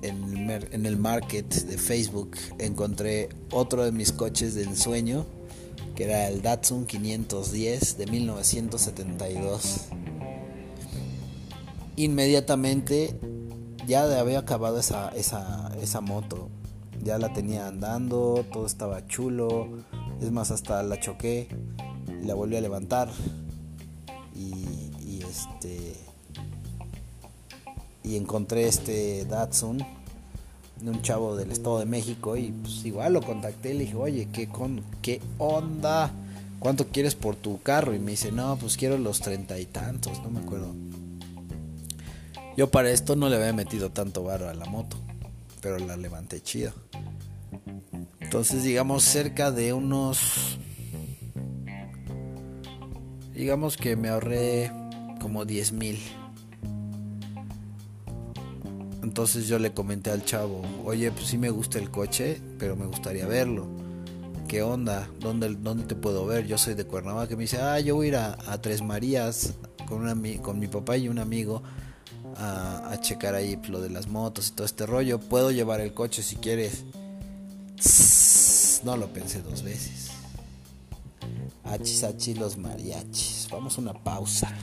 en 0.04 0.50
el, 0.50 0.68
en 0.72 0.86
el, 0.86 0.96
market 0.96 1.48
de 1.66 1.78
Facebook 1.78 2.38
encontré 2.60 3.30
otro 3.52 3.84
de 3.84 3.92
mis 3.92 4.12
coches 4.12 4.54
de 4.54 4.64
ensueño, 4.64 5.26
que 5.98 6.04
era 6.04 6.28
el 6.28 6.44
Datsun 6.44 6.86
510 6.86 7.98
de 7.98 8.06
1972. 8.06 9.88
Inmediatamente 11.96 13.20
ya 13.88 14.04
había 14.20 14.38
acabado 14.38 14.80
esa, 14.80 15.10
esa, 15.10 15.76
esa 15.82 16.00
moto, 16.00 16.50
ya 17.04 17.18
la 17.18 17.34
tenía 17.34 17.68
andando, 17.68 18.46
todo 18.54 18.68
estaba 18.68 19.08
chulo, 19.08 19.70
es 20.22 20.30
más, 20.32 20.52
hasta 20.52 20.84
la 20.84 21.00
choqué 21.00 21.48
y 22.22 22.28
la 22.28 22.36
volví 22.36 22.58
a 22.58 22.62
levantar. 22.62 23.10
Y, 24.36 25.24
este 25.28 25.96
y 28.04 28.16
encontré 28.16 28.68
este 28.68 29.26
Datsun 29.26 29.84
de 30.82 30.90
un 30.90 31.02
chavo 31.02 31.36
del 31.36 31.52
Estado 31.52 31.80
de 31.80 31.86
México 31.86 32.38
y 32.38 32.52
pues 32.52 32.86
igual 32.86 33.14
lo 33.14 33.22
contacté 33.22 33.72
y 33.72 33.74
le 33.74 33.80
dije, 33.86 33.96
oye, 33.96 34.28
¿qué, 34.32 34.48
con, 34.48 34.84
¿qué 35.02 35.22
onda? 35.38 36.12
¿Cuánto 36.60 36.88
quieres 36.88 37.16
por 37.16 37.36
tu 37.36 37.62
carro? 37.62 37.94
Y 37.94 38.00
me 38.00 38.12
dice, 38.12 38.32
no, 38.32 38.58
pues 38.58 38.78
quiero 38.78 38.98
los 38.98 39.20
treinta 39.20 39.60
y 39.60 39.66
tantos, 39.66 40.22
no 40.24 40.30
me 40.30 40.40
acuerdo. 40.40 40.74
Yo 42.56 42.72
para 42.72 42.90
esto 42.90 43.16
no 43.16 43.30
le 43.30 43.36
había 43.36 43.54
metido 43.54 43.92
tanto 43.92 44.24
barro 44.24 44.50
a 44.50 44.54
la 44.54 44.66
moto, 44.66 44.98
pero 45.62 45.78
la 45.78 45.96
levanté 45.96 46.42
chido. 46.42 46.74
Entonces 48.20 48.64
digamos 48.64 49.04
cerca 49.04 49.52
de 49.52 49.74
unos... 49.74 50.58
Digamos 53.34 53.78
que 53.78 53.96
me 53.96 54.10
ahorré 54.10 54.72
como 55.22 55.46
10 55.46 55.72
mil. 55.74 56.00
Entonces 59.08 59.48
yo 59.48 59.58
le 59.58 59.74
comenté 59.74 60.12
al 60.12 60.26
chavo, 60.26 60.62
oye, 60.84 61.10
pues 61.14 61.28
sí 61.28 61.38
me 61.38 61.50
gusta 61.50 61.80
el 61.80 61.90
coche, 61.90 62.42
pero 62.60 62.76
me 62.76 62.86
gustaría 62.86 63.26
verlo. 63.26 63.66
¿Qué 64.50 64.62
onda? 64.62 65.10
¿Dónde, 65.22 65.56
dónde 65.56 65.86
te 65.86 65.96
puedo 65.96 66.26
ver? 66.26 66.46
Yo 66.46 66.58
soy 66.58 66.74
de 66.74 66.84
Cuernavaca. 66.84 67.34
Me 67.38 67.44
dice, 67.44 67.62
ah, 67.62 67.80
yo 67.80 67.96
voy 67.96 68.08
a 68.08 68.10
ir 68.10 68.16
a, 68.18 68.62
Tres 68.62 68.82
Marías 68.82 69.54
con, 69.88 70.04
con 70.42 70.60
mi 70.60 70.68
papá 70.68 70.98
y 70.98 71.08
un 71.08 71.20
amigo 71.20 71.64
a, 72.36 72.92
a 72.92 73.00
checar 73.00 73.34
ahí 73.34 73.56
pues, 73.56 73.70
lo 73.70 73.80
de 73.80 73.92
las 73.92 74.10
motos 74.10 74.50
y 74.50 74.52
todo 74.52 74.66
este 74.66 74.86
rollo. 74.86 75.20
Puedo 75.20 75.52
llevar 75.52 75.80
el 75.80 75.94
coche 75.94 76.22
si 76.22 76.36
quieres. 76.36 76.84
No 78.84 78.98
lo 78.98 79.08
pensé 79.14 79.42
dos 79.42 79.64
veces. 79.64 80.10
Achis, 81.64 82.04
achis 82.04 82.38
los 82.38 82.58
mariachis. 82.58 83.48
Vamos 83.50 83.78
a 83.78 83.82
una 83.82 83.94
pausa. 83.94 84.54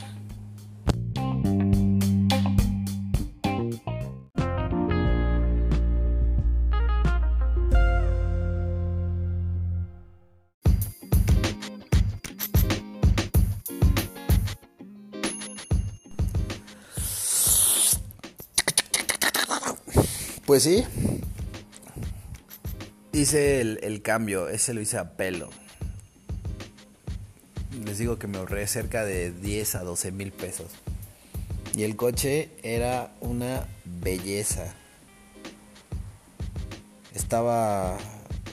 Pues 20.55 20.63
sí. 20.63 20.85
Hice 23.11 23.61
el, 23.61 24.03
cambio, 24.03 24.49
ese 24.49 24.73
lo 24.73 24.81
hice 24.81 24.99
a 24.99 25.17
pelo. 25.17 25.51
Les 27.85 27.99
digo 27.99 28.21
que 28.21 28.29
me 28.29 28.39
ahorré 28.39 28.69
cerca 28.69 29.05
de 29.05 29.33
10 29.33 29.75
a 29.75 29.83
12 29.83 30.13
mil 30.13 30.31
pesos. 30.31 30.71
Y 31.75 31.83
el 31.83 31.97
coche 31.97 32.51
era 32.63 33.13
una 33.19 33.67
belleza. 33.85 34.73
Estaba 37.15 37.99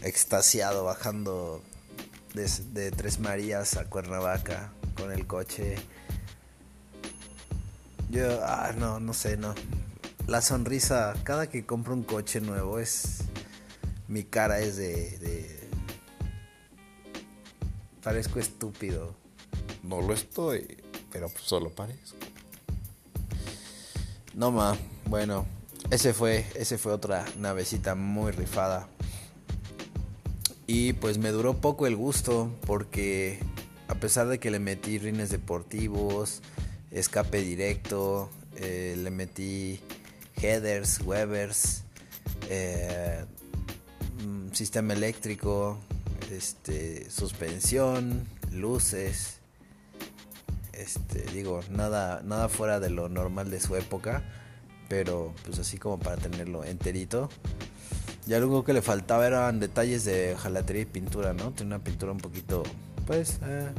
extasiado 0.01 0.83
bajando 0.83 1.61
de, 2.33 2.49
de 2.73 2.89
Tres 2.89 3.19
Marías 3.19 3.77
a 3.77 3.85
Cuernavaca 3.85 4.73
con 4.95 5.11
el 5.11 5.27
coche. 5.27 5.75
Yo, 8.09 8.43
ah, 8.43 8.73
no, 8.75 8.99
no 8.99 9.13
sé, 9.13 9.37
no 9.37 9.53
la 10.31 10.41
sonrisa, 10.41 11.13
cada 11.25 11.49
que 11.49 11.65
compro 11.65 11.93
un 11.93 12.03
coche 12.03 12.39
nuevo 12.39 12.79
es 12.79 13.17
mi 14.07 14.23
cara 14.23 14.61
es 14.61 14.77
de, 14.77 15.17
de... 15.17 15.59
Parezco 18.01 18.39
estúpido. 18.39 19.13
No 19.83 20.01
lo 20.01 20.13
estoy, 20.13 20.77
pero 21.11 21.27
pues 21.27 21.43
solo 21.43 21.69
parezco. 21.69 22.15
No 24.33 24.51
ma, 24.51 24.77
bueno, 25.05 25.45
ese 25.89 26.13
fue, 26.13 26.45
ese 26.55 26.77
fue 26.77 26.93
otra 26.93 27.25
navecita 27.37 27.95
muy 27.95 28.31
rifada. 28.31 28.87
Y 30.65 30.93
pues 30.93 31.17
me 31.17 31.31
duró 31.31 31.59
poco 31.59 31.87
el 31.87 31.97
gusto 31.97 32.49
porque 32.65 33.37
a 33.89 33.95
pesar 33.95 34.29
de 34.29 34.39
que 34.39 34.49
le 34.49 34.59
metí 34.59 34.97
rines 34.97 35.29
deportivos, 35.29 36.41
escape 36.89 37.41
directo, 37.41 38.29
eh, 38.55 38.95
le 38.97 39.11
metí 39.11 39.81
headers, 40.41 41.01
webers, 41.01 41.83
eh, 42.49 43.23
mm, 44.25 44.51
sistema 44.53 44.93
eléctrico, 44.93 45.79
este, 46.31 47.09
suspensión, 47.09 48.27
luces. 48.51 49.39
Este, 50.73 51.23
digo, 51.31 51.61
nada, 51.69 52.21
nada 52.23 52.49
fuera 52.49 52.79
de 52.79 52.89
lo 52.89 53.09
normal 53.09 53.51
de 53.51 53.59
su 53.59 53.75
época, 53.75 54.23
pero 54.89 55.33
pues 55.45 55.59
así 55.59 55.77
como 55.77 55.99
para 55.99 56.17
tenerlo 56.17 56.63
enterito. 56.63 57.29
Ya 58.25 58.39
lo 58.39 58.47
único 58.47 58.63
que 58.63 58.73
le 58.73 58.81
faltaba 58.81 59.25
eran 59.27 59.59
detalles 59.59 60.05
de 60.05 60.35
jalatería 60.37 60.83
y 60.83 60.85
pintura, 60.85 61.33
¿no? 61.33 61.51
Tiene 61.51 61.75
una 61.75 61.83
pintura 61.83 62.11
un 62.11 62.19
poquito, 62.19 62.63
pues, 63.05 63.39
eh, 63.43 63.69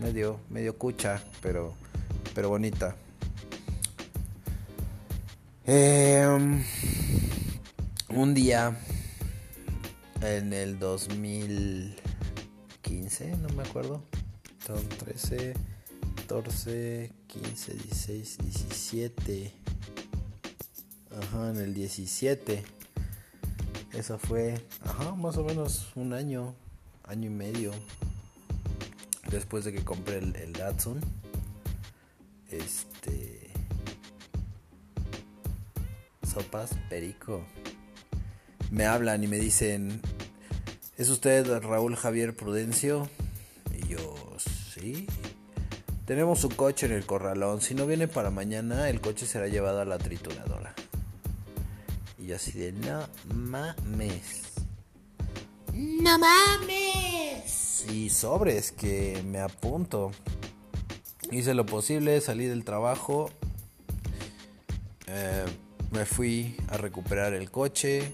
medio, 0.00 0.40
medio 0.50 0.76
cucha, 0.76 1.22
pero, 1.40 1.74
pero 2.34 2.48
bonita. 2.48 2.96
Em, 5.64 6.64
un 8.08 8.34
día 8.34 8.76
en 10.20 10.52
el 10.52 10.80
2015, 10.80 13.36
no 13.36 13.48
me 13.50 13.62
acuerdo. 13.62 14.02
Son 14.66 14.88
13, 14.88 15.54
14, 16.26 17.12
15, 17.28 17.74
16, 17.74 18.38
17. 18.38 19.52
Ajá, 21.16 21.50
en 21.50 21.58
el 21.58 21.74
17. 21.74 22.64
Eso 23.92 24.18
fue, 24.18 24.66
ajá, 24.80 25.14
más 25.14 25.36
o 25.36 25.44
menos 25.44 25.92
un 25.94 26.12
año, 26.12 26.56
año 27.04 27.28
y 27.28 27.34
medio. 27.34 27.70
Después 29.30 29.64
de 29.64 29.72
que 29.72 29.84
compré 29.84 30.18
el, 30.18 30.34
el 30.34 30.54
Datsun. 30.54 31.00
Este 32.50 33.41
sopas 36.32 36.70
perico. 36.88 37.44
Me 38.70 38.86
hablan 38.86 39.22
y 39.22 39.26
me 39.26 39.38
dicen, 39.38 40.00
¿es 40.96 41.10
usted 41.10 41.46
Raúl 41.60 41.94
Javier 41.96 42.34
Prudencio? 42.34 43.08
Y 43.70 43.88
yo, 43.88 44.36
sí. 44.74 45.06
Tenemos 46.06 46.40
su 46.40 46.48
coche 46.48 46.86
en 46.86 46.92
el 46.92 47.04
corralón. 47.04 47.60
Si 47.60 47.74
no 47.74 47.86
viene 47.86 48.08
para 48.08 48.30
mañana, 48.30 48.88
el 48.88 49.00
coche 49.00 49.26
será 49.26 49.46
llevado 49.48 49.80
a 49.82 49.84
la 49.84 49.98
trituradora. 49.98 50.74
Y 52.18 52.28
yo 52.28 52.36
así 52.36 52.52
de, 52.52 52.72
no 52.72 53.06
mames. 53.34 54.42
No 55.74 56.18
mames. 56.18 57.86
Y 57.90 58.08
sobres 58.08 58.72
que 58.72 59.22
me 59.26 59.40
apunto. 59.40 60.12
Hice 61.30 61.52
lo 61.52 61.66
posible, 61.66 62.20
salí 62.20 62.46
del 62.46 62.64
trabajo. 62.64 63.30
Eh, 65.06 65.44
me 65.92 66.06
fui 66.06 66.56
a 66.68 66.76
recuperar 66.76 67.34
el 67.34 67.50
coche. 67.50 68.12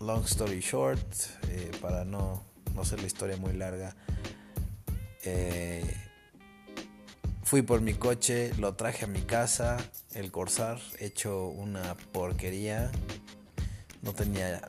Long 0.00 0.24
story 0.24 0.60
short, 0.60 1.00
eh, 1.48 1.70
para 1.80 2.04
no, 2.04 2.42
no 2.74 2.84
ser 2.84 3.00
la 3.00 3.06
historia 3.06 3.36
muy 3.36 3.52
larga. 3.52 3.94
Eh, 5.22 5.84
fui 7.44 7.62
por 7.62 7.80
mi 7.80 7.94
coche, 7.94 8.52
lo 8.58 8.74
traje 8.74 9.04
a 9.04 9.08
mi 9.08 9.20
casa, 9.20 9.76
el 10.14 10.32
Corsar, 10.32 10.80
hecho 10.98 11.48
una 11.48 11.94
porquería. 12.12 12.90
No 14.00 14.12
tenía, 14.12 14.60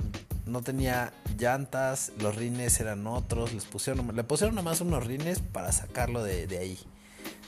no 0.45 0.61
tenía 0.61 1.13
llantas, 1.39 2.11
los 2.19 2.35
rines 2.35 2.79
eran 2.79 3.07
otros, 3.07 3.53
les 3.53 3.65
pusieron, 3.65 4.15
le 4.15 4.23
pusieron 4.23 4.59
unos 4.59 5.07
rines 5.07 5.39
para 5.39 5.71
sacarlo 5.71 6.23
de, 6.23 6.45
de 6.45 6.59
ahí, 6.59 6.77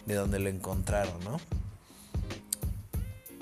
de 0.07 0.15
donde 0.15 0.39
lo 0.39 0.49
encontraron, 0.49 1.23
¿no? 1.23 1.39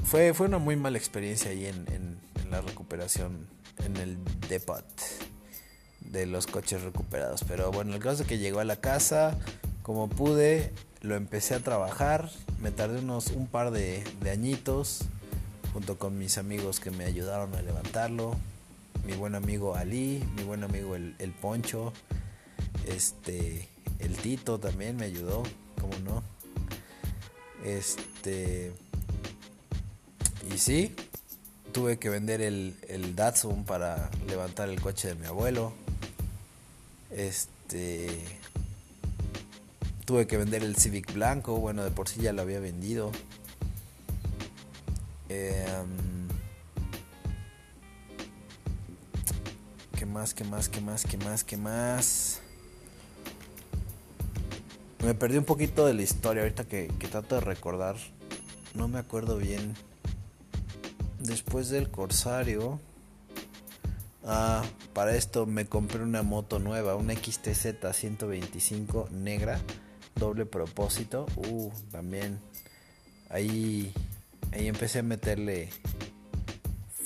Fue, 0.04 0.34
fue 0.34 0.48
una 0.48 0.58
muy 0.58 0.76
mala 0.76 0.98
experiencia 0.98 1.52
ahí 1.52 1.66
en, 1.66 1.86
en, 1.92 2.24
la 2.52 2.62
recuperación, 2.62 3.48
en 3.84 3.98
el 3.98 4.18
depot 4.48 4.86
de 6.02 6.28
los 6.28 6.46
coches 6.46 6.84
recuperados. 6.84 7.44
Pero 7.48 7.72
bueno, 7.72 7.96
el 7.96 8.00
caso 8.00 8.22
es 8.22 8.28
que 8.28 8.38
llegó 8.38 8.60
a 8.60 8.64
la 8.64 8.76
casa, 8.76 9.40
como 9.82 10.08
pude, 10.08 10.72
lo 11.02 11.16
empecé 11.16 11.56
a 11.56 11.60
trabajar, 11.62 12.30
me 12.62 12.70
tardé 12.70 13.00
unos 13.00 13.28
un 13.28 13.48
par 13.48 13.72
de, 13.72 14.04
añitos, 14.32 15.06
junto 15.74 15.98
con 15.98 16.18
mis 16.20 16.38
amigos 16.38 16.80
que 16.80 16.92
me 16.92 17.06
ayudaron 17.06 17.56
a 17.56 17.64
levantarlo, 17.64 18.36
mi 19.04 19.14
buen 19.14 19.34
amigo 19.34 19.76
Ali, 19.76 20.24
mi 20.36 20.44
buen 20.44 20.64
amigo 20.64 20.96
el, 20.96 21.16
el 21.18 21.32
Poncho, 21.32 21.92
este, 22.88 23.68
el 23.98 24.16
Tito 24.16 24.60
también 24.60 24.96
me 24.96 25.06
ayudó, 25.06 25.44
como 25.82 25.98
no. 26.00 26.24
Este, 27.64 28.74
y 30.52 30.58
sí, 30.58 30.96
tuve 31.72 31.98
que 31.98 32.10
vender 32.10 32.42
el, 32.42 32.76
el 32.88 33.16
Datsun 33.16 33.66
para 33.66 34.10
levantar 34.28 34.70
el 34.70 34.80
coche 34.80 35.10
de 35.10 35.16
mi 35.16 35.26
abuelo. 35.26 35.74
Este. 37.12 38.10
Tuve 40.06 40.28
que 40.28 40.38
vender 40.38 40.64
el 40.64 40.76
Civic 40.76 41.14
blanco, 41.14 41.58
bueno, 41.58 41.84
de 41.84 41.92
por 41.92 42.10
sí 42.10 42.22
ya 42.22 42.34
lo 42.34 42.42
había 42.42 42.60
vendido. 42.60 43.12
Eh, 45.30 45.66
¿Qué 49.98 50.06
más? 50.06 50.34
¿Qué 50.34 50.44
más? 50.44 50.70
¿Qué 50.70 50.82
más? 50.82 51.06
¿Qué 51.06 51.18
más? 51.18 51.44
¿Qué 51.44 51.58
más? 51.58 52.40
Me 55.04 55.14
perdí 55.14 55.38
un 55.38 55.46
poquito 55.46 55.86
de 55.86 55.94
la 55.94 56.02
historia 56.02 56.44
ahorita 56.44 56.66
que, 56.66 56.92
que 57.00 57.08
trato 57.08 57.36
de 57.36 57.42
recordar. 57.42 57.96
No 58.74 58.88
me 58.88 59.00
acuerdo 59.00 59.38
bien 59.38 59.74
después 61.24 61.70
del 61.70 61.90
Corsario, 61.90 62.80
ah, 64.24 64.64
para 64.94 65.16
esto 65.16 65.46
me 65.46 65.66
compré 65.66 66.04
una 66.04 66.24
moto 66.24 66.60
nueva, 66.60 66.96
una 66.96 67.16
XTZ 67.16 67.76
125 67.92 69.10
negra, 69.12 69.60
doble 70.16 70.46
propósito. 70.46 71.26
Uh, 71.36 71.72
también 71.92 72.40
ahí, 73.30 73.94
ahí 74.52 74.68
empecé 74.68 75.00
a 75.00 75.04
meterle 75.04 75.70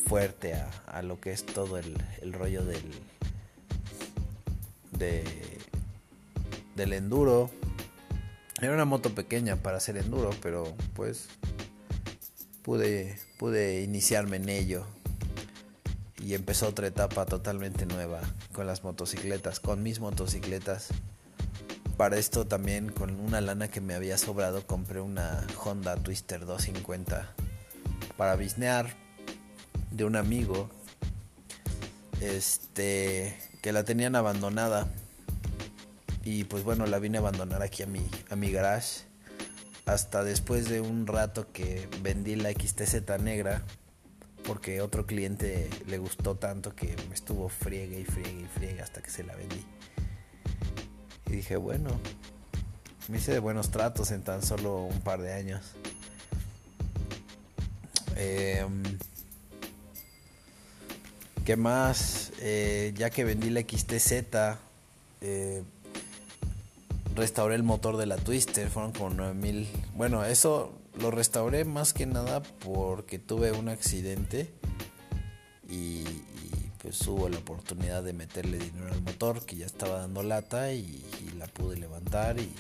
fuerte 0.05 0.53
a, 0.53 1.01
lo 1.01 1.19
que 1.19 1.31
es 1.31 1.45
todo 1.45 1.77
el, 1.77 1.95
el 2.21 2.33
rollo 2.33 2.63
del, 2.65 2.81
de, 4.91 5.23
del 6.75 6.93
enduro. 6.93 7.51
Era 8.59 8.73
una 8.73 8.85
moto 8.85 9.13
pequeña 9.13 9.57
para 9.57 9.77
hacer 9.77 9.97
enduro, 9.97 10.31
pero 10.41 10.73
pues 10.95 11.27
pude, 12.67 13.17
pude 13.37 13.81
iniciarme 13.81 14.35
en 14.35 14.49
ello. 14.49 14.85
Y 16.21 16.33
empezó 16.33 16.67
otra 16.67 16.87
etapa 16.87 17.25
totalmente 17.25 17.85
nueva 17.85 18.19
con 18.51 18.67
las 18.67 18.83
motocicletas, 18.83 19.61
con 19.61 19.81
mis 19.83 20.01
motocicletas. 20.01 20.89
Para 21.95 22.17
esto 22.17 22.45
también 22.45 22.89
con 22.91 23.21
una 23.21 23.39
lana 23.39 23.69
que 23.69 23.79
me 23.79 23.93
había 23.93 24.17
sobrado 24.17 24.67
compré 24.67 24.99
una 24.99 25.47
Honda 25.63 25.95
Twister 25.95 26.45
250 26.45 27.33
para 28.17 28.35
bisnear 28.35 28.93
de 29.91 30.03
un 30.03 30.17
amigo 30.17 30.69
este 32.19 33.33
que 33.61 33.71
la 33.71 33.85
tenían 33.85 34.17
abandonada. 34.17 34.89
Y 36.25 36.43
pues 36.43 36.65
bueno 36.65 36.85
la 36.85 36.99
vine 36.99 37.17
a 37.17 37.21
abandonar 37.21 37.61
aquí 37.61 37.83
a 37.83 37.87
mi 37.87 38.05
a 38.29 38.35
mi 38.35 38.51
garage 38.51 39.06
hasta 39.87 40.23
después 40.23 40.69
de 40.69 40.81
un 40.81 41.07
rato 41.07 41.51
que 41.51 41.89
vendí 42.01 42.35
la 42.35 42.51
XTZ 42.51 43.19
negra 43.21 43.63
porque 44.45 44.81
otro 44.81 45.05
cliente 45.05 45.69
le 45.87 45.97
gustó 45.97 46.35
tanto 46.35 46.75
que 46.75 46.95
me 47.09 47.15
estuvo 47.15 47.49
friegue 47.49 48.01
y 48.01 48.05
friegue 48.05 48.41
y 48.41 48.45
friegue 48.45 48.81
hasta 48.81 49.01
que 49.01 49.09
se 49.09 49.23
la 49.23 49.35
vendí. 49.35 49.63
Y 51.25 51.31
dije, 51.31 51.57
bueno, 51.57 51.89
me 53.07 53.17
hice 53.17 53.33
de 53.33 53.39
buenos 53.39 53.71
tratos 53.71 54.11
en 54.11 54.23
tan 54.23 54.43
solo 54.43 54.83
un 54.83 55.01
par 55.01 55.21
de 55.21 55.33
años. 55.33 55.73
Em, 58.15 58.83
¿Qué 61.45 61.55
más? 61.55 62.31
Eh, 62.39 62.93
ya 62.95 63.09
que 63.09 63.23
vendí 63.23 63.49
la 63.49 63.61
XTZ, 63.61 64.57
eh, 65.21 65.63
restauré 67.17 67.55
el 67.55 67.63
motor 67.63 67.97
de 67.97 68.05
la 68.05 68.15
Twister, 68.15 68.69
fueron 68.69 68.93
como 68.93 69.09
9000. 69.09 69.67
Bueno, 69.95 70.23
eso 70.23 70.79
lo 70.99 71.11
restauré 71.11 71.65
más 71.65 71.91
que 71.91 72.05
nada 72.05 72.41
porque 72.41 73.19
tuve 73.19 73.51
un 73.51 73.69
accidente 73.69 74.53
y, 75.67 76.03
pues 76.81 77.05
hubo 77.07 77.27
la 77.27 77.39
oportunidad 77.39 78.03
de 78.03 78.13
meterle 78.13 78.59
dinero 78.59 78.93
al 78.93 79.01
motor 79.01 79.45
que 79.45 79.57
ya 79.57 79.65
estaba 79.65 79.97
dando 79.97 80.23
lata 80.23 80.71
y, 80.71 81.03
y 81.25 81.37
la 81.37 81.47
pude 81.47 81.75
levantar 81.75 82.39
y 82.39 82.53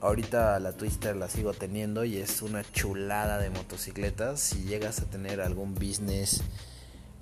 ahorita 0.00 0.58
la 0.58 0.72
Twister 0.72 1.14
la 1.14 1.28
sigo 1.28 1.52
teniendo 1.52 2.04
y 2.04 2.16
es 2.16 2.42
una 2.42 2.64
chulada 2.72 3.38
de 3.38 3.50
motocicletas. 3.50 4.40
Si 4.40 4.64
llegas 4.64 5.00
a 5.00 5.04
tener 5.04 5.40
algún 5.42 5.74
business, 5.74 6.40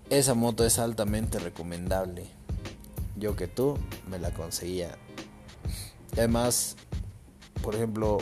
esa 0.09 0.35
moto 0.35 0.65
es 0.65 0.79
altamente 0.79 1.41
recomendable. 1.41 2.27
Yo 3.17 3.35
que 3.35 3.49
tú 3.49 3.77
me 4.09 4.19
la 4.19 4.31
conseguía. 4.31 4.97
Además, 6.17 6.77
por 7.63 7.75
ejemplo, 7.75 8.19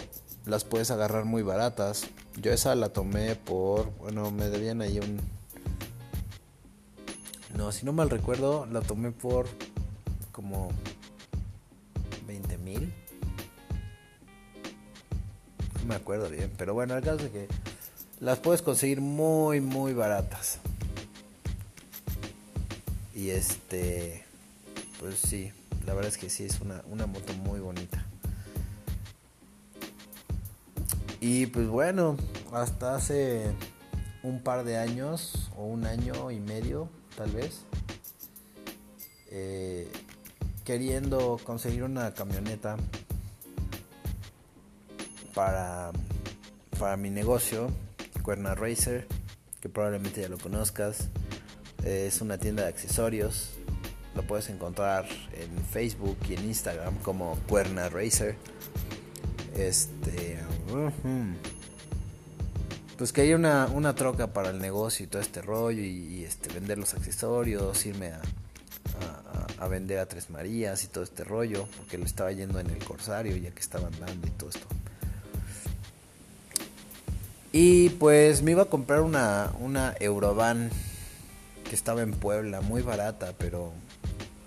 las 0.47 0.65
puedes 0.65 0.91
agarrar 0.91 1.25
muy 1.25 1.43
baratas. 1.43 2.09
Yo 2.41 2.53
esa 2.53 2.75
la 2.75 2.89
tomé 2.89 3.37
por, 3.37 3.91
bueno, 3.99 4.31
me 4.31 4.49
debían 4.49 4.83
ahí 4.83 4.99
un... 4.99 5.21
No, 7.57 7.71
si 7.71 7.87
no 7.87 7.93
mal 7.93 8.11
recuerdo, 8.11 8.67
la 8.67 8.81
tomé 8.81 9.13
por 9.13 9.47
como 10.33 10.71
20 12.27 12.59
mil. 12.59 12.93
No 15.81 15.85
me 15.87 15.95
acuerdo 15.95 16.29
bien, 16.29 16.53
pero 16.59 16.75
bueno, 16.75 16.97
el 16.97 17.05
caso 17.05 17.27
es 17.27 17.31
que 17.31 17.47
las 18.19 18.39
puedes 18.41 18.63
conseguir 18.63 19.01
muy, 19.01 19.61
muy 19.61 19.93
baratas. 19.93 20.59
Y 23.15 23.31
este, 23.31 24.25
pues 24.99 25.19
sí, 25.19 25.53
la 25.87 25.95
verdad 25.95 26.11
es 26.11 26.19
que 26.19 26.31
sí, 26.31 26.45
es 26.45 26.61
una, 26.61 26.83
una 26.91 27.07
moto 27.07 27.33
muy 27.35 27.61
bonita. 27.61 28.05
Y 31.21 31.47
pues 31.47 31.69
bueno, 31.69 32.17
hasta 32.53 32.97
hace 32.97 33.55
un 34.23 34.43
par 34.43 34.65
de 34.65 34.77
años 34.77 35.51
o 35.57 35.65
un 35.65 35.87
año 35.87 36.31
y 36.31 36.41
medio 36.41 36.89
tal 37.17 37.31
vez, 37.31 37.61
eh, 39.31 39.89
queriendo 40.65 41.39
conseguir 41.45 41.83
una 41.85 42.13
camioneta 42.13 42.77
para, 45.35 45.93
para 46.79 46.97
mi 46.97 47.11
negocio, 47.11 47.71
Cuerna 48.23 48.55
Racer, 48.55 49.07
que 49.61 49.69
probablemente 49.69 50.23
ya 50.23 50.29
lo 50.29 50.39
conozcas. 50.39 51.09
Es 51.85 52.21
una 52.21 52.39
tienda 52.39 52.63
de 52.63 52.69
accesorios. 52.69 53.54
Lo 54.15 54.23
puedes 54.23 54.49
encontrar 54.49 55.07
en 55.33 55.65
Facebook 55.65 56.17
y 56.29 56.35
en 56.35 56.45
Instagram 56.45 56.97
como 56.99 57.37
Cuerna 57.49 57.89
Racer. 57.89 58.37
Este. 59.57 60.39
Pues 62.97 63.13
que 63.13 63.23
haya 63.23 63.35
una, 63.35 63.67
una 63.67 63.95
troca 63.95 64.29
para 64.29 64.51
el 64.51 64.61
negocio 64.61 65.05
y 65.05 65.09
todo 65.09 65.21
este 65.21 65.43
rollo. 65.43 65.83
Y, 65.83 66.25
este, 66.25 66.53
vender 66.53 66.79
los 66.79 66.95
accesorios, 66.95 67.85
irme 67.87 68.13
a, 68.13 68.21
a, 69.59 69.65
a, 69.65 69.69
vender 69.69 69.99
a 69.99 70.07
Tres 70.07 70.31
Marías 70.31 70.85
y 70.85 70.87
todo 70.87 71.03
este 71.03 71.25
rollo. 71.25 71.67
Porque 71.77 71.99
lo 71.99 72.05
estaba 72.05 72.31
yendo 72.31 72.61
en 72.61 72.71
el 72.71 72.85
Corsario 72.85 73.37
ya 73.37 73.51
que 73.51 73.61
estaban 73.61 73.93
dando 73.99 74.27
y 74.29 74.31
todo 74.31 74.51
esto. 74.51 74.67
Y 77.57 77.91
pues 77.91 78.43
me 78.43 78.51
iba 78.51 78.63
a 78.63 78.65
comprar 78.65 79.03
una, 79.03 79.53
una 79.61 79.95
Eurovan 80.01 80.71
que 81.63 81.77
estaba 81.77 82.03
en 82.03 82.11
Puebla, 82.11 82.61
muy 82.61 82.83
barata, 82.83 83.33
pero 83.39 83.73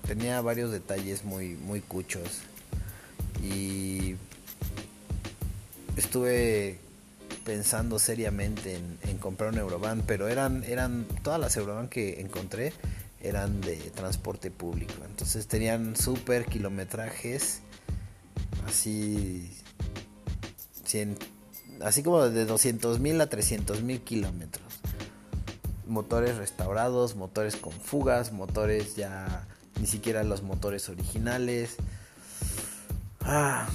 tenía 0.07 0.41
varios 0.41 0.71
detalles 0.71 1.25
muy, 1.25 1.49
muy 1.55 1.81
cuchos. 1.81 2.39
Y 3.43 4.15
estuve 5.95 6.79
pensando 7.43 7.99
seriamente 7.99 8.79
en, 9.03 9.17
comprar 9.19 9.51
un 9.51 9.59
Eurovan, 9.59 10.03
pero 10.05 10.27
eran, 10.27 10.63
eran 10.63 11.05
todas 11.23 11.39
las 11.39 11.55
Eurovan 11.57 11.87
que 11.87 12.21
encontré 12.21 12.73
eran 13.21 13.61
de 13.61 13.75
transporte 13.95 14.51
público. 14.51 14.93
Entonces 15.05 15.47
tenían 15.47 15.95
super 15.95 16.45
kilometrajes, 16.45 17.61
así 18.67 19.51
100, 20.85 21.17
así 21.81 22.03
como 22.03 22.29
de 22.29 22.45
200 22.45 22.99
mil 22.99 23.19
a 23.21 23.27
300 23.27 23.81
mil 23.81 24.01
kilómetros. 24.01 24.65
Motores 25.87 26.37
restaurados, 26.37 27.15
motores 27.15 27.55
con 27.55 27.71
fugas, 27.71 28.31
motores 28.33 28.95
ya 28.95 29.47
ni 29.79 29.87
siquiera 29.87 30.23
los 30.23 30.43
motores 30.43 30.89
originales. 30.89 31.75
Ah, 33.21 33.67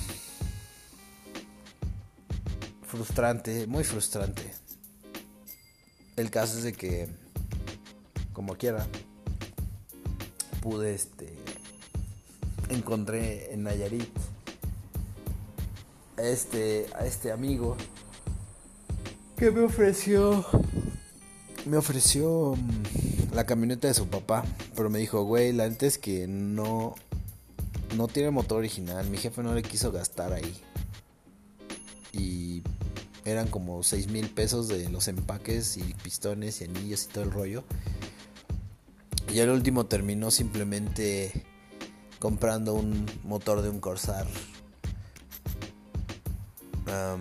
frustrante, 2.86 3.66
muy 3.66 3.84
frustrante. 3.84 4.52
El 6.16 6.30
caso 6.30 6.58
es 6.58 6.64
de 6.64 6.72
que, 6.72 7.08
como 8.32 8.56
quiera, 8.56 8.86
pude, 10.60 10.94
este, 10.94 11.34
encontré 12.68 13.52
en 13.52 13.62
Nayarit 13.62 14.10
a 16.18 16.22
este, 16.22 16.86
a 16.94 17.06
este 17.06 17.32
amigo 17.32 17.76
que 19.36 19.50
me 19.50 19.62
ofreció, 19.62 20.44
me 21.66 21.76
ofreció 21.76 22.54
la 23.32 23.46
camioneta 23.46 23.88
de 23.88 23.94
su 23.94 24.08
papá, 24.08 24.44
pero 24.76 24.90
me 24.90 24.98
dijo, 24.98 25.24
güey, 25.24 25.52
la 25.52 25.68
neta 25.68 25.86
es 25.86 25.98
que 25.98 26.26
no, 26.26 26.94
no 27.96 28.08
tiene 28.08 28.30
motor 28.30 28.58
original, 28.58 29.08
mi 29.08 29.16
jefe 29.16 29.42
no 29.42 29.54
le 29.54 29.62
quiso 29.62 29.90
gastar 29.90 30.32
ahí. 30.32 30.54
Y 32.12 32.62
eran 33.24 33.48
como 33.48 33.82
6 33.82 34.08
mil 34.08 34.28
pesos 34.28 34.68
de 34.68 34.88
los 34.90 35.08
empaques 35.08 35.76
y 35.76 35.94
pistones 36.02 36.60
y 36.60 36.64
anillos 36.64 37.04
y 37.04 37.08
todo 37.08 37.24
el 37.24 37.30
rollo. 37.30 37.64
Y 39.32 39.40
al 39.40 39.50
último 39.50 39.86
terminó 39.86 40.30
simplemente 40.30 41.32
comprando 42.18 42.74
un 42.74 43.06
motor 43.24 43.62
de 43.62 43.70
un 43.70 43.80
Corsair. 43.80 44.26
Um, 46.86 47.20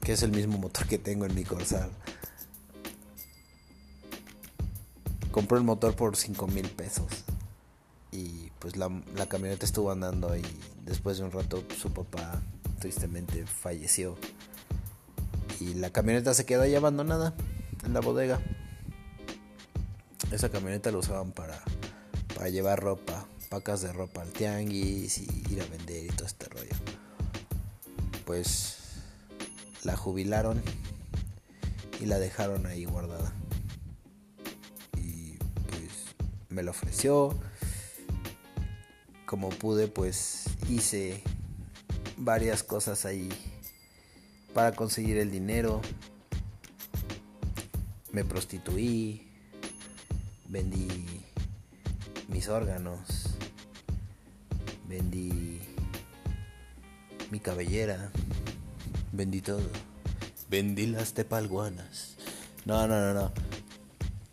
que 0.00 0.12
es 0.12 0.22
el 0.22 0.32
mismo 0.32 0.56
motor 0.56 0.86
que 0.86 0.96
tengo 0.96 1.26
en 1.26 1.34
mi 1.34 1.44
Corsair. 1.44 1.90
Compró 5.34 5.58
el 5.58 5.64
motor 5.64 5.96
por 5.96 6.14
5 6.14 6.46
mil 6.46 6.70
pesos. 6.70 7.08
Y 8.12 8.52
pues 8.60 8.76
la, 8.76 8.88
camioneta 9.28 9.66
estuvo 9.66 9.90
andando 9.90 10.36
y 10.36 10.42
después 10.84 11.18
de 11.18 11.24
un 11.24 11.32
rato 11.32 11.64
su 11.76 11.92
papá 11.92 12.40
tristemente 12.78 13.44
falleció. 13.44 14.16
Y 15.58 15.74
la 15.74 15.90
camioneta 15.90 16.34
se 16.34 16.46
quedó 16.46 16.62
ahí 16.62 16.76
abandonada 16.76 17.34
en 17.84 17.94
la 17.94 17.98
bodega. 17.98 18.40
Esa 20.30 20.50
camioneta 20.50 20.92
la 20.92 20.98
usaban 20.98 21.32
para, 21.32 21.60
para 22.36 22.48
llevar 22.48 22.78
ropa, 22.78 23.26
pacas 23.48 23.82
de 23.82 23.92
ropa 23.92 24.22
al 24.22 24.30
tianguis 24.30 25.18
y 25.18 25.26
ir 25.50 25.60
a 25.62 25.66
vender 25.66 26.04
y 26.04 26.14
todo 26.14 26.28
este 26.28 26.46
rollo. 26.46 26.76
Pues 28.24 28.76
la 29.82 29.96
jubilaron 29.96 30.62
y 32.00 32.06
la 32.06 32.20
dejaron 32.20 32.66
ahí 32.66 32.84
guardada. 32.84 33.32
Me 36.54 36.62
la 36.62 36.70
ofreció. 36.70 37.34
Como 39.26 39.48
pude, 39.50 39.88
pues 39.88 40.44
hice 40.68 41.22
varias 42.16 42.62
cosas 42.62 43.04
ahí 43.04 43.28
para 44.54 44.72
conseguir 44.72 45.18
el 45.18 45.30
dinero. 45.30 45.82
Me 48.12 48.24
prostituí, 48.24 49.26
vendí 50.48 50.88
mis 52.28 52.48
órganos, 52.48 53.34
vendí 54.88 55.60
mi 57.32 57.40
cabellera, 57.40 58.12
vendí 59.12 59.40
todo. 59.40 59.68
Vendí 60.48 60.86
las 60.86 61.14
tepalguanas. 61.14 62.14
No, 62.64 62.86
no, 62.86 63.00
no, 63.00 63.12
no. 63.12 63.32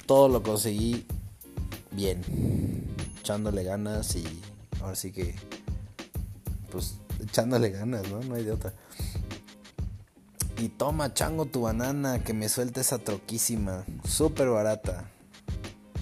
Todo 0.06 0.28
lo 0.30 0.44
conseguí 0.44 1.08
bien, 1.92 2.24
echándole 3.20 3.64
ganas 3.64 4.16
y 4.16 4.24
ahora 4.82 4.96
sí 4.96 5.12
que 5.12 5.36
pues 6.72 6.96
echándole 7.22 7.70
ganas, 7.70 8.10
¿no? 8.10 8.22
No 8.22 8.36
hay 8.36 8.44
de 8.44 8.52
otra. 8.52 8.74
Y 10.58 10.70
toma, 10.70 11.14
chango, 11.14 11.46
tu 11.46 11.62
banana, 11.62 12.24
que 12.24 12.34
me 12.34 12.48
suelte 12.48 12.82
esa 12.82 13.00
troquísima. 13.00 13.84
Súper 14.04 14.50
barata. 14.50 15.10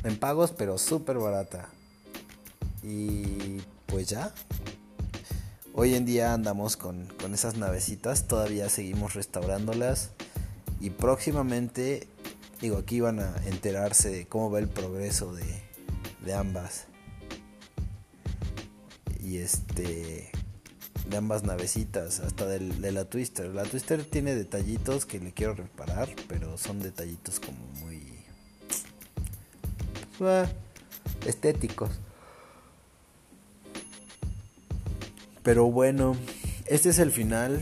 En 0.03 0.17
pagos, 0.17 0.51
pero 0.51 0.77
súper 0.77 1.17
barata. 1.17 1.69
Y 2.83 3.61
pues 3.85 4.07
ya. 4.07 4.33
Hoy 5.73 5.95
en 5.95 6.05
día 6.05 6.33
andamos 6.33 6.75
con, 6.75 7.07
con 7.21 7.33
esas 7.33 7.55
navecitas. 7.55 8.27
Todavía 8.27 8.69
seguimos 8.69 9.13
restaurándolas. 9.13 10.11
Y 10.81 10.89
próximamente, 10.89 12.07
digo, 12.61 12.77
aquí 12.77 12.99
van 12.99 13.19
a 13.19 13.35
enterarse 13.45 14.09
de 14.09 14.27
cómo 14.27 14.51
va 14.51 14.59
el 14.59 14.67
progreso 14.67 15.33
de, 15.33 15.68
de 16.23 16.33
ambas. 16.33 16.87
Y 19.21 19.37
este 19.37 20.31
de 21.09 21.17
ambas 21.17 21.43
navecitas, 21.43 22.19
hasta 22.19 22.45
de 22.45 22.91
la 22.91 23.05
Twister. 23.05 23.47
La 23.47 23.63
Twister 23.63 24.03
tiene 24.03 24.35
detallitos 24.35 25.05
que 25.05 25.19
le 25.19 25.31
quiero 25.31 25.55
reparar, 25.55 26.09
pero 26.27 26.57
son 26.57 26.79
detallitos 26.79 27.39
como 27.39 27.57
muy 27.81 28.03
eh, 30.19 30.45
estéticos. 31.25 31.89
Pero 35.41 35.65
bueno, 35.71 36.15
este 36.67 36.89
es 36.89 36.99
el 36.99 37.11
final 37.11 37.59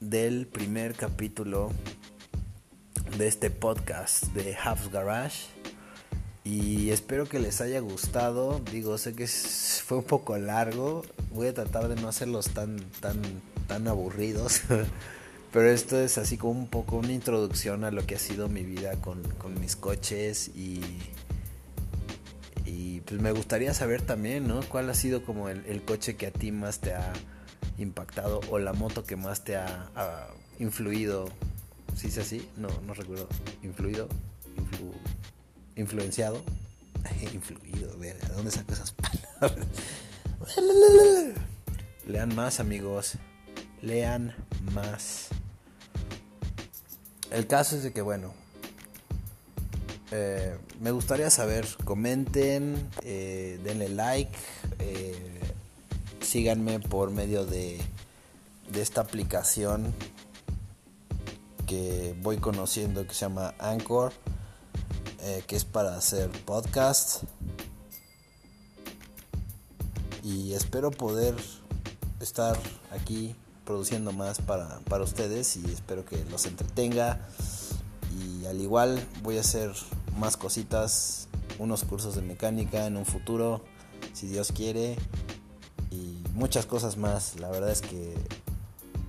del 0.00 0.46
primer 0.46 0.94
capítulo 0.94 1.70
de 3.18 3.26
este 3.26 3.50
podcast 3.50 4.24
de 4.32 4.56
Half's 4.56 4.90
Garage. 4.90 5.57
Y 6.48 6.92
espero 6.92 7.28
que 7.28 7.38
les 7.38 7.60
haya 7.60 7.80
gustado. 7.80 8.62
Digo, 8.72 8.96
sé 8.96 9.12
que 9.12 9.26
fue 9.26 9.98
un 9.98 10.04
poco 10.04 10.38
largo. 10.38 11.02
Voy 11.34 11.48
a 11.48 11.52
tratar 11.52 11.88
de 11.88 12.00
no 12.00 12.08
hacerlos 12.08 12.48
tan, 12.48 12.78
tan, 13.00 13.20
tan 13.66 13.86
aburridos. 13.86 14.62
Pero 15.52 15.68
esto 15.68 16.00
es 16.00 16.16
así 16.16 16.38
como 16.38 16.58
un 16.58 16.66
poco 16.66 16.96
una 16.96 17.12
introducción 17.12 17.84
a 17.84 17.90
lo 17.90 18.06
que 18.06 18.14
ha 18.14 18.18
sido 18.18 18.48
mi 18.48 18.62
vida 18.62 18.94
con, 19.02 19.22
con 19.36 19.60
mis 19.60 19.76
coches 19.76 20.48
y, 20.54 20.80
y 22.64 23.00
pues 23.00 23.20
me 23.20 23.32
gustaría 23.32 23.74
saber 23.74 24.00
también, 24.00 24.48
¿no? 24.48 24.60
¿Cuál 24.70 24.88
ha 24.88 24.94
sido 24.94 25.24
como 25.24 25.50
el, 25.50 25.82
coche 25.82 26.16
que 26.16 26.28
a 26.28 26.30
ti 26.30 26.50
más 26.50 26.80
te 26.80 26.94
ha 26.94 27.12
impactado 27.76 28.40
o 28.50 28.58
la 28.58 28.72
moto 28.72 29.04
que 29.04 29.16
más 29.16 29.44
te 29.44 29.56
ha, 29.56 29.90
ha 29.94 30.28
influido? 30.58 31.28
¿Sí 31.94 32.06
es 32.06 32.16
así? 32.16 32.48
No, 32.56 32.68
no 32.86 32.94
recuerdo. 32.94 33.28
¿Influido? 33.62 34.08
Influ, 34.56 34.92
¿Influenciado? 35.78 36.42
Influido, 37.32 37.96
¿de 37.96 38.14
dónde 38.34 38.50
saco 38.50 38.72
esas 38.72 38.92
palabras? 39.40 39.66
Lean 42.04 42.34
más 42.34 42.58
amigos, 42.58 43.12
lean 43.80 44.34
más. 44.72 45.28
El 47.30 47.46
caso 47.46 47.76
es 47.76 47.84
de 47.84 47.92
que, 47.92 48.02
bueno, 48.02 48.34
eh, 50.10 50.58
me 50.80 50.90
gustaría 50.90 51.30
saber, 51.30 51.64
comenten, 51.84 52.88
eh, 53.04 53.60
denle 53.62 53.88
like, 53.88 54.36
eh, 54.80 55.38
síganme 56.20 56.80
por 56.80 57.12
medio 57.12 57.46
de, 57.46 57.78
de 58.72 58.82
esta 58.82 59.02
aplicación 59.02 59.94
que 61.68 62.16
voy 62.20 62.38
conociendo 62.38 63.06
que 63.06 63.14
se 63.14 63.20
llama 63.20 63.54
Anchor, 63.60 64.12
eh, 65.20 65.42
que 65.46 65.56
es 65.56 65.64
para 65.64 65.96
hacer 65.96 66.30
podcast. 66.44 67.24
Y 70.22 70.52
espero 70.52 70.90
poder 70.90 71.34
estar 72.20 72.58
aquí 72.90 73.34
produciendo 73.64 74.12
más 74.12 74.40
para, 74.40 74.80
para 74.88 75.04
ustedes 75.04 75.56
y 75.56 75.64
espero 75.66 76.04
que 76.04 76.24
los 76.26 76.46
entretenga. 76.46 77.20
Y 78.18 78.46
al 78.46 78.60
igual 78.60 79.04
voy 79.22 79.38
a 79.38 79.40
hacer 79.40 79.72
más 80.18 80.36
cositas, 80.36 81.28
unos 81.58 81.84
cursos 81.84 82.14
de 82.14 82.22
mecánica 82.22 82.86
en 82.86 82.96
un 82.96 83.06
futuro, 83.06 83.62
si 84.12 84.26
Dios 84.26 84.52
quiere. 84.52 84.96
Y 85.90 86.22
muchas 86.34 86.66
cosas 86.66 86.96
más. 86.96 87.38
La 87.40 87.48
verdad 87.50 87.70
es 87.70 87.80
que 87.80 88.14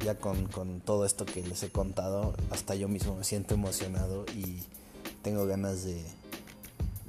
ya 0.04 0.16
con, 0.16 0.48
con, 0.48 0.82
todo 0.82 1.06
esto 1.06 1.26
que 1.26 1.44
les 1.44 1.62
he 1.64 1.70
contado, 1.70 2.34
hasta 2.52 2.76
yo 2.76 2.88
mismo 2.88 3.16
me 3.16 3.24
siento 3.24 3.54
emocionado 3.54 4.26
y 4.36 4.64
tengo 5.22 5.46
ganas 5.46 5.84
de, 5.84 6.04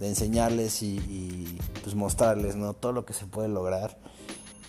enseñarles 0.00 0.82
y, 0.82 0.96
y, 0.96 1.58
pues 1.82 1.94
mostrarles 1.94 2.56
¿no? 2.56 2.72
todo 2.72 2.92
lo 2.92 3.04
que 3.04 3.12
se 3.12 3.26
puede 3.26 3.48
lograr 3.48 3.98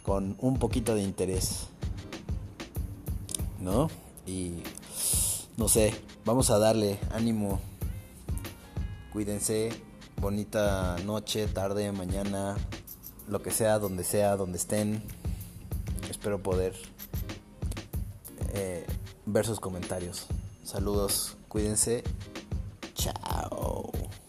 con 0.04 0.36
un 0.40 0.58
poquito 0.60 0.96
de 0.96 1.04
interés. 1.04 1.68
¿No? 3.60 3.90
Y 4.26 4.64
no 5.58 5.68
sé, 5.68 5.94
vamos 6.26 6.50
a 6.50 6.58
darle 6.58 7.00
ánimo. 7.12 7.60
Cuídense, 9.14 9.70
bonita 10.20 10.98
noche, 11.06 11.48
tarde, 11.48 11.92
mañana, 11.92 12.58
lo 13.28 13.42
que 13.42 13.52
sea, 13.52 13.78
donde 13.78 14.04
sea, 14.04 14.38
donde 14.38 14.58
estén. 14.58 15.04
Espero 16.10 16.42
poder 16.42 16.74
eh, 18.54 18.86
ver 19.26 19.46
sus 19.46 19.60
comentarios. 19.60 20.28
Saludos, 20.64 21.38
cuídense. 21.48 22.04
Ciao. 23.02 24.21